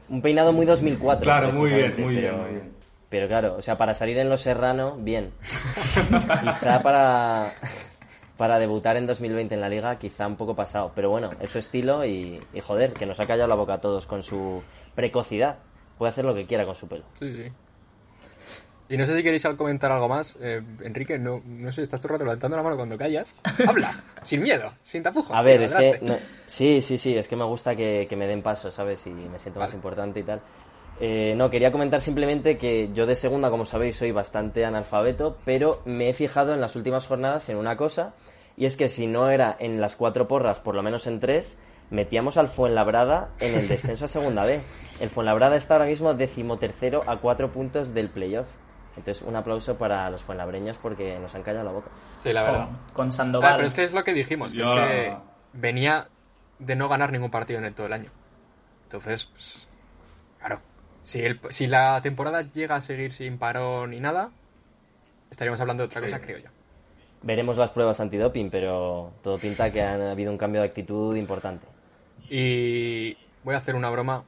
Un 0.09 0.21
peinado 0.21 0.53
muy 0.53 0.65
2004. 0.65 1.23
Claro, 1.23 1.51
muy 1.51 1.71
bien, 1.71 1.95
muy 1.99 2.15
bien, 2.15 2.37
muy 2.41 2.49
bien. 2.51 2.78
Pero 3.09 3.27
claro, 3.27 3.55
o 3.57 3.61
sea, 3.61 3.77
para 3.77 3.95
salir 3.95 4.17
en 4.19 4.29
Los 4.29 4.41
Serrano, 4.41 4.95
bien. 4.99 5.31
quizá 6.43 6.81
para, 6.83 7.53
para 8.37 8.59
debutar 8.59 8.97
en 8.97 9.07
2020 9.07 9.55
en 9.55 9.61
la 9.61 9.69
liga, 9.69 9.97
quizá 9.97 10.27
un 10.27 10.35
poco 10.35 10.55
pasado. 10.55 10.91
Pero 10.95 11.09
bueno, 11.09 11.31
es 11.39 11.49
su 11.49 11.57
estilo 11.59 12.05
y, 12.05 12.39
y 12.53 12.59
joder, 12.61 12.93
que 12.93 13.05
nos 13.05 13.19
ha 13.19 13.25
callado 13.27 13.47
la 13.47 13.55
boca 13.55 13.73
a 13.75 13.81
todos 13.81 14.05
con 14.05 14.21
su 14.23 14.61
precocidad. 14.95 15.57
Puede 15.97 16.11
hacer 16.11 16.23
lo 16.25 16.35
que 16.35 16.45
quiera 16.45 16.65
con 16.65 16.75
su 16.75 16.87
pelo. 16.87 17.03
Sí, 17.17 17.35
sí. 17.35 17.51
Y 18.91 18.97
no 18.97 19.05
sé 19.05 19.15
si 19.15 19.21
queréis 19.21 19.45
comentar 19.57 19.91
algo 19.91 20.07
más. 20.07 20.37
Eh, 20.41 20.61
Enrique, 20.81 21.19
no, 21.19 21.41
no 21.45 21.71
sé, 21.71 21.83
estás 21.83 21.99
todo 22.01 22.07
el 22.09 22.13
rato 22.13 22.25
levantando 22.25 22.57
la 22.57 22.63
mano 22.63 22.75
cuando 22.75 22.97
callas. 22.97 23.35
Habla, 23.67 24.03
sin 24.23 24.41
miedo, 24.41 24.73
sin 24.81 25.03
tapujos. 25.03 25.35
A 25.37 25.43
ver, 25.43 25.57
tío, 25.65 25.65
es 25.79 25.99
que... 25.99 26.05
no- 26.05 26.17
sí, 26.47 26.81
sí, 26.81 26.97
sí, 26.97 27.15
es 27.15 27.27
que 27.27 27.35
me 27.35 27.43
gusta 27.43 27.75
que, 27.75 28.07
que 28.09 28.15
me 28.15 28.25
den 28.25 28.41
paso, 28.41 28.71
¿sabes? 28.71 29.05
Y 29.05 29.11
me 29.11 29.37
siento 29.37 29.59
más 29.59 29.73
importante 29.75 30.19
y 30.21 30.23
tal. 30.23 30.41
Eh, 31.01 31.33
no, 31.37 31.49
quería 31.49 31.71
comentar 31.71 32.01
simplemente 32.01 32.57
que 32.57 32.89
yo 32.93 33.05
de 33.05 33.15
segunda, 33.15 33.49
como 33.49 33.65
sabéis, 33.65 33.95
soy 33.97 34.11
bastante 34.11 34.65
analfabeto, 34.65 35.37
pero 35.45 35.81
me 35.85 36.09
he 36.09 36.13
fijado 36.13 36.53
en 36.53 36.59
las 36.61 36.75
últimas 36.75 37.07
jornadas 37.07 37.47
en 37.49 37.57
una 37.57 37.77
cosa, 37.77 38.13
y 38.57 38.65
es 38.65 38.75
que 38.75 38.89
si 38.89 39.07
no 39.07 39.29
era 39.29 39.55
en 39.59 39.79
las 39.79 39.95
cuatro 39.95 40.27
porras, 40.27 40.59
por 40.59 40.75
lo 40.75 40.83
menos 40.83 41.07
en 41.07 41.21
tres, 41.21 41.59
metíamos 41.89 42.35
al 42.35 42.49
Fuenlabrada 42.49 43.29
en 43.39 43.57
el 43.57 43.67
descenso 43.69 44.05
a 44.05 44.07
segunda 44.09 44.43
B. 44.43 44.59
El 44.99 45.09
Fuenlabrada 45.09 45.55
está 45.55 45.75
ahora 45.75 45.85
mismo 45.85 46.13
decimotercero 46.13 47.03
a 47.07 47.17
cuatro 47.21 47.51
puntos 47.51 47.93
del 47.93 48.09
playoff. 48.09 48.47
Entonces, 48.97 49.23
un 49.25 49.37
aplauso 49.37 49.77
para 49.77 50.09
los 50.09 50.21
fuenlabreños 50.21 50.75
porque 50.75 51.17
nos 51.19 51.33
han 51.33 51.43
callado 51.43 51.63
la 51.63 51.71
boca. 51.71 51.89
Sí, 52.21 52.33
la 52.33 52.43
verdad. 52.43 52.65
Con, 52.65 52.77
con 52.93 53.07
Ah, 53.07 53.11
Sandoval. 53.11 53.55
pero 53.55 53.67
es 53.67 53.73
que 53.73 53.83
es 53.85 53.93
lo 53.93 54.03
que 54.03 54.13
dijimos, 54.13 54.51
que 54.51 54.57
Yo- 54.57 54.73
es 54.73 54.87
que 54.89 55.17
venía 55.53 56.09
de 56.57 56.75
no 56.75 56.89
ganar 56.89 57.13
ningún 57.13 57.31
partido 57.31 57.59
en 57.59 57.65
el 57.65 57.73
todo 57.73 57.87
el 57.87 57.93
año. 57.93 58.11
Entonces, 58.83 59.27
pues, 59.27 59.68
si, 61.01 61.21
el- 61.21 61.39
si 61.49 61.67
la 61.67 62.01
temporada 62.01 62.41
llega 62.41 62.75
a 62.75 62.81
seguir 62.81 63.13
sin 63.13 63.37
parón 63.37 63.91
ni 63.91 63.99
nada, 63.99 64.29
estaríamos 65.31 65.59
hablando 65.61 65.83
de 65.83 65.87
otra 65.87 66.01
cosa, 66.01 66.19
creo 66.21 66.37
yo. 66.39 66.49
Veremos 67.21 67.57
las 67.57 67.71
pruebas 67.71 67.99
antidoping, 67.99 68.49
pero 68.49 69.11
todo 69.21 69.37
pinta 69.37 69.69
que 69.71 69.81
ha 69.81 70.11
habido 70.11 70.31
un 70.31 70.37
cambio 70.37 70.61
de 70.61 70.67
actitud 70.67 71.15
importante. 71.15 71.65
Y 72.29 73.17
voy 73.43 73.55
a 73.55 73.57
hacer 73.57 73.75
una 73.75 73.89
broma. 73.89 74.23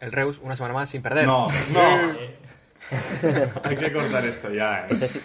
El 0.00 0.12
Reus, 0.12 0.38
una 0.42 0.54
semana 0.54 0.74
más 0.74 0.90
sin 0.90 1.00
perder. 1.00 1.26
No, 1.26 1.46
no. 1.72 2.12
Hay 3.64 3.76
que 3.76 3.92
cortar 3.92 4.24
esto 4.26 4.50
ya, 4.52 4.80
¿eh? 4.80 4.86
Esto 4.90 5.08
sí, 5.08 5.20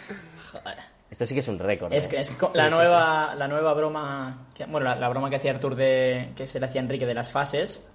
esto 1.12 1.25
sí 1.25 1.33
que 1.33 1.39
es 1.41 1.47
un 1.49 1.59
récord. 1.59 1.91
Es 1.91 2.05
¿eh? 2.05 2.09
que 2.09 2.19
es 2.21 2.31
la, 2.53 2.65
sí, 2.65 2.69
nueva, 2.75 3.35
la 3.35 3.47
nueva 3.49 3.73
broma, 3.73 4.47
que- 4.55 4.65
bueno, 4.65 4.85
la, 4.85 4.95
la 4.95 5.09
broma 5.09 5.29
que 5.29 5.35
hacía 5.35 5.51
Artur 5.51 5.75
de 5.75 6.31
que 6.38 6.47
se 6.47 6.59
le 6.62 6.67
hacía 6.67 6.79
Enrique 6.79 7.05
de 7.05 7.13
las 7.13 7.31
fases, 7.33 7.85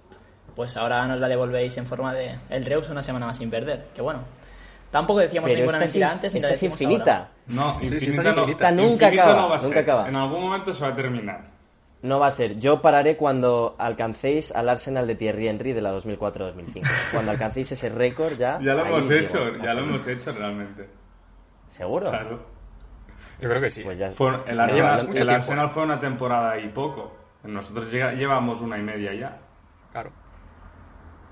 pues 0.55 0.75
ahora 0.77 1.05
nos 1.07 1.19
la 1.19 1.27
devolvéis 1.27 1.77
en 1.77 1.85
forma 1.85 2.13
de 2.13 2.35
el 2.49 2.65
Reus 2.65 2.89
una 2.89 3.03
semana 3.03 3.25
más 3.27 3.37
sin 3.37 3.49
perder. 3.49 3.87
Que 3.93 4.01
bueno, 4.01 4.19
tampoco 4.91 5.19
decíamos 5.19 5.47
Pero 5.49 5.59
ninguna 5.61 5.79
mentira 5.79 6.11
antes 6.11 6.33
esta 6.35 6.49
es 6.51 6.63
infinita. 6.63 7.17
ahora. 7.17 7.29
No, 7.47 7.73
Sí, 7.79 7.85
sí, 7.87 7.93
infinita 7.95 8.23
no. 8.33 8.41
Esta 8.41 8.71
nunca 8.71 9.05
Infinita 9.05 9.23
acaba, 9.23 9.41
no 9.41 9.49
va 9.49 9.55
a 9.55 9.59
nunca 9.61 9.73
ser. 9.75 9.83
acaba. 9.83 10.09
En 10.09 10.15
algún 10.15 10.41
momento 10.41 10.73
se 10.73 10.81
va 10.81 10.87
a 10.89 10.95
terminar. 10.95 11.55
No 12.01 12.19
va 12.19 12.27
a 12.27 12.31
ser. 12.31 12.59
Yo 12.59 12.81
pararé 12.81 13.17
cuando 13.17 13.75
alcancéis 13.79 14.51
al 14.55 14.69
Arsenal 14.69 15.07
de 15.07 15.15
Thierry 15.15 15.47
Henry 15.47 15.73
de 15.73 15.81
la 15.81 15.91
2004-2005. 15.93 16.83
Cuando 17.11 17.31
alcancéis 17.31 17.71
ese 17.71 17.89
récord 17.89 18.33
ya. 18.37 18.59
Ya 18.61 18.73
lo 18.75 18.85
hemos 18.85 19.09
digo, 19.09 19.21
hecho, 19.21 19.57
ya 19.63 19.73
lo 19.73 19.81
hemos 19.81 20.05
hecho 20.07 20.31
realmente. 20.31 20.87
¿Seguro? 21.67 22.09
Claro. 22.09 22.45
Yo 23.41 23.49
creo 23.49 23.61
que 23.61 23.69
sí. 23.71 23.81
Pues 23.83 23.97
ya. 23.97 24.11
Fue- 24.11 24.39
el 24.45 24.59
Arsenal, 24.59 25.09
el. 25.15 25.29
Arsenal 25.29 25.67
fue 25.69 25.83
una 25.83 25.99
temporada 25.99 26.57
y 26.59 26.67
poco. 26.69 27.15
Nosotros 27.43 27.91
llega- 27.91 28.13
llevamos 28.13 28.61
una 28.61 28.77
y 28.77 28.81
media 28.83 29.13
ya. 29.13 29.37
Claro. 29.91 30.11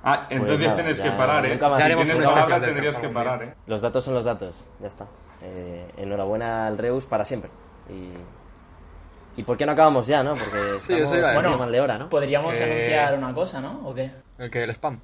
Ah, 0.04 0.28
entonces 0.30 0.60
nada, 0.68 0.76
tienes 0.76 1.00
que 1.02 1.12
parar, 1.12 1.46
¿eh? 1.46 1.50
nunca. 1.54 1.78
Si 1.78 1.84
tienes 1.86 2.08
del 2.10 2.62
tendrías 2.62 2.98
que 2.98 3.10
parar, 3.10 3.40
día. 3.40 3.50
¿eh? 3.50 3.56
Los 3.68 3.82
datos 3.82 4.04
son 4.04 4.14
los 4.14 4.26
datos. 4.26 4.70
Ya 4.82 4.88
está. 4.88 5.06
Eh, 5.42 5.88
enhorabuena 5.98 6.68
al 6.68 6.78
Reus 6.78 7.06
para 7.06 7.24
siempre. 7.26 7.50
Y. 7.90 8.12
¿Y 9.40 9.44
por 9.44 9.58
qué 9.58 9.66
no 9.66 9.72
acabamos 9.72 10.06
ya, 10.06 10.22
no? 10.22 10.36
Porque 10.36 10.80
Sí, 10.80 10.94
estamos 10.94 11.16
eso 11.44 11.58
mal 11.58 11.72
de 11.72 11.82
hora, 11.82 11.98
¿no? 11.98 12.10
Podríamos 12.10 12.54
Eh, 12.54 12.64
anunciar 12.64 13.18
una 13.18 13.34
cosa, 13.34 13.62
¿no? 13.62 13.82
¿O 13.88 13.94
qué? 13.94 14.12
El 14.38 14.52
que 14.52 14.64
el 14.64 14.70
spam. 14.72 15.00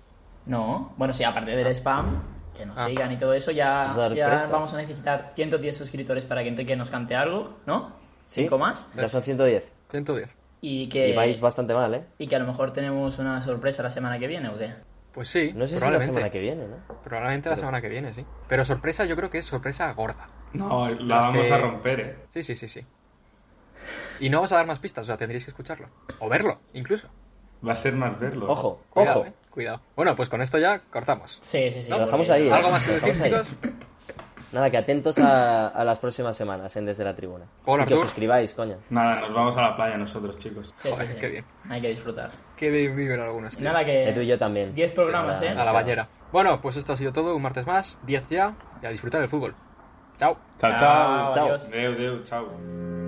No, 0.46 0.94
bueno, 0.98 1.14
sí, 1.14 1.24
aparte 1.24 1.56
del 1.56 1.68
spam, 1.74 2.22
que 2.56 2.66
nos 2.66 2.78
Ah. 2.78 2.88
sigan 2.88 3.12
y 3.12 3.18
todo 3.18 3.34
eso, 3.34 3.52
ya, 3.52 3.88
ya 4.16 4.48
vamos 4.52 4.74
a 4.74 4.78
necesitar 4.78 5.30
110 5.34 5.76
suscriptores 5.78 6.26
para 6.26 6.44
que 6.44 6.50
Enrique 6.50 6.76
nos 6.76 6.90
cante 6.90 7.16
algo, 7.16 7.58
¿no? 7.66 7.94
Sí. 8.28 8.42
Cinco 8.44 8.58
más. 8.60 8.88
Ya 8.96 9.08
son 9.08 9.24
110. 9.24 9.72
110. 9.90 10.36
Y 10.62 10.90
que, 10.90 11.10
Y 11.10 11.16
vais 11.16 11.40
bastante 11.42 11.74
mal, 11.74 11.94
¿eh? 11.96 12.04
y 12.20 12.28
que 12.28 12.36
a 12.36 12.40
lo 12.40 12.46
mejor 12.46 12.74
tenemos 12.74 13.18
una 13.18 13.42
sorpresa 13.42 13.82
la 13.82 13.90
semana 13.90 14.20
que 14.20 14.28
viene, 14.28 14.50
¿o 14.50 14.58
qué? 14.58 14.74
Pues 15.14 15.28
sí, 15.28 15.52
No 15.56 15.62
sé 15.66 15.70
si 15.70 15.74
la 15.76 15.80
probablemente. 15.80 16.06
semana 16.14 16.30
que 16.32 16.40
viene, 16.40 16.68
¿no? 16.68 16.78
Probablemente 17.04 17.50
la 17.50 17.58
semana 17.58 17.82
que 17.82 17.90
viene, 17.90 18.14
sí. 18.14 18.26
Pero 18.48 18.64
sorpresa, 18.64 19.06
yo 19.06 19.16
creo 19.16 19.30
que 19.30 19.40
es 19.40 19.46
sorpresa 19.46 19.92
gorda. 19.94 20.30
No, 20.54 20.90
la 20.90 21.16
vamos 21.18 21.48
que- 21.48 21.54
a 21.54 21.58
romper, 21.58 22.00
¿eh? 22.00 22.16
Sí, 22.34 22.44
sí, 22.44 22.56
sí, 22.56 22.70
sí. 22.70 22.86
Y 24.20 24.30
no 24.30 24.38
vamos 24.38 24.52
a 24.52 24.58
dar 24.58 24.68
más 24.68 24.80
pistas, 24.80 25.04
o 25.04 25.08
sea, 25.08 25.18
tendréis 25.18 25.46
que 25.46 25.52
escucharlo. 25.52 25.88
O 26.20 26.30
verlo, 26.30 26.60
incluso. 26.74 27.08
Va 27.68 27.74
a 27.74 27.76
ser 27.76 27.94
más 27.94 28.20
verlo. 28.20 28.50
Ojo, 28.50 28.82
Cuidado, 28.90 29.20
ojo. 29.22 29.28
eh, 29.30 29.34
Cuidado. 29.50 29.82
Bueno, 29.96 30.16
pues 30.16 30.30
con 30.30 30.42
esto 30.42 30.58
ya 30.60 30.80
cortamos. 30.80 31.40
Sí, 31.42 31.72
sí, 31.72 31.84
sí. 31.84 31.90
Lo 31.90 32.00
dejamos 32.00 32.30
ahí, 32.30 32.48
¿eh? 32.48 32.54
¿Algo 32.54 32.70
más 32.72 32.84
que 32.84 32.92
decir, 32.94 33.14
dejamos 33.14 33.52
ahí. 33.52 33.70
Nada, 34.52 34.70
que 34.72 34.78
atentos 34.78 35.20
a, 35.20 35.68
a 35.68 35.84
las 35.84 36.00
próximas 36.00 36.36
semanas 36.36 36.76
en 36.76 36.86
Desde 36.86 37.04
la 37.04 37.16
Tribuna. 37.16 37.46
Hola, 37.66 37.84
y 37.84 37.86
que 37.88 37.94
os 37.94 38.02
suscribáis, 38.02 38.54
coño. 38.56 38.78
Nada, 38.90 39.22
nos 39.22 39.34
vamos 39.34 39.56
a 39.58 39.62
la 39.62 39.76
playa 39.76 39.96
nosotros, 39.98 40.38
chicos. 40.38 40.74
Sí, 40.78 40.90
Joder, 40.92 41.08
sí. 41.08 41.18
qué 41.20 41.28
bien. 41.30 41.46
Hay 41.70 41.82
que 41.82 41.90
disfrutar. 41.90 42.32
Qué 42.58 42.70
bien 42.72 42.96
viven 42.96 43.20
algunos, 43.20 43.56
tío. 43.56 43.64
Nada 43.64 43.86
Que 43.86 44.12
tú 44.14 44.22
y 44.22 44.28
yo 44.28 44.40
también. 44.40 44.74
10 44.74 44.92
programas, 44.94 45.38
Sí, 45.40 45.46
¿eh? 45.46 45.50
A 45.50 45.64
la 45.64 45.72
bañera. 45.72 46.08
Bueno, 46.32 46.60
pues 46.62 46.78
esto 46.78 46.94
ha 46.94 46.98
sido 46.98 47.14
todo. 47.14 47.36
Un 47.36 47.42
martes 47.44 47.66
más, 47.68 48.00
10 48.04 48.30
ya. 48.30 48.56
Y 48.82 48.86
a 48.86 48.90
disfrutar 48.90 49.22
del 49.22 49.30
fútbol. 49.30 49.54
Chao. 50.18 50.36
Chao, 50.60 50.72
Chao, 50.76 51.32
chao. 51.32 51.46
adiós. 51.46 51.66
Adeu, 51.66 51.94
adeu, 51.94 52.24
chao. 52.24 52.99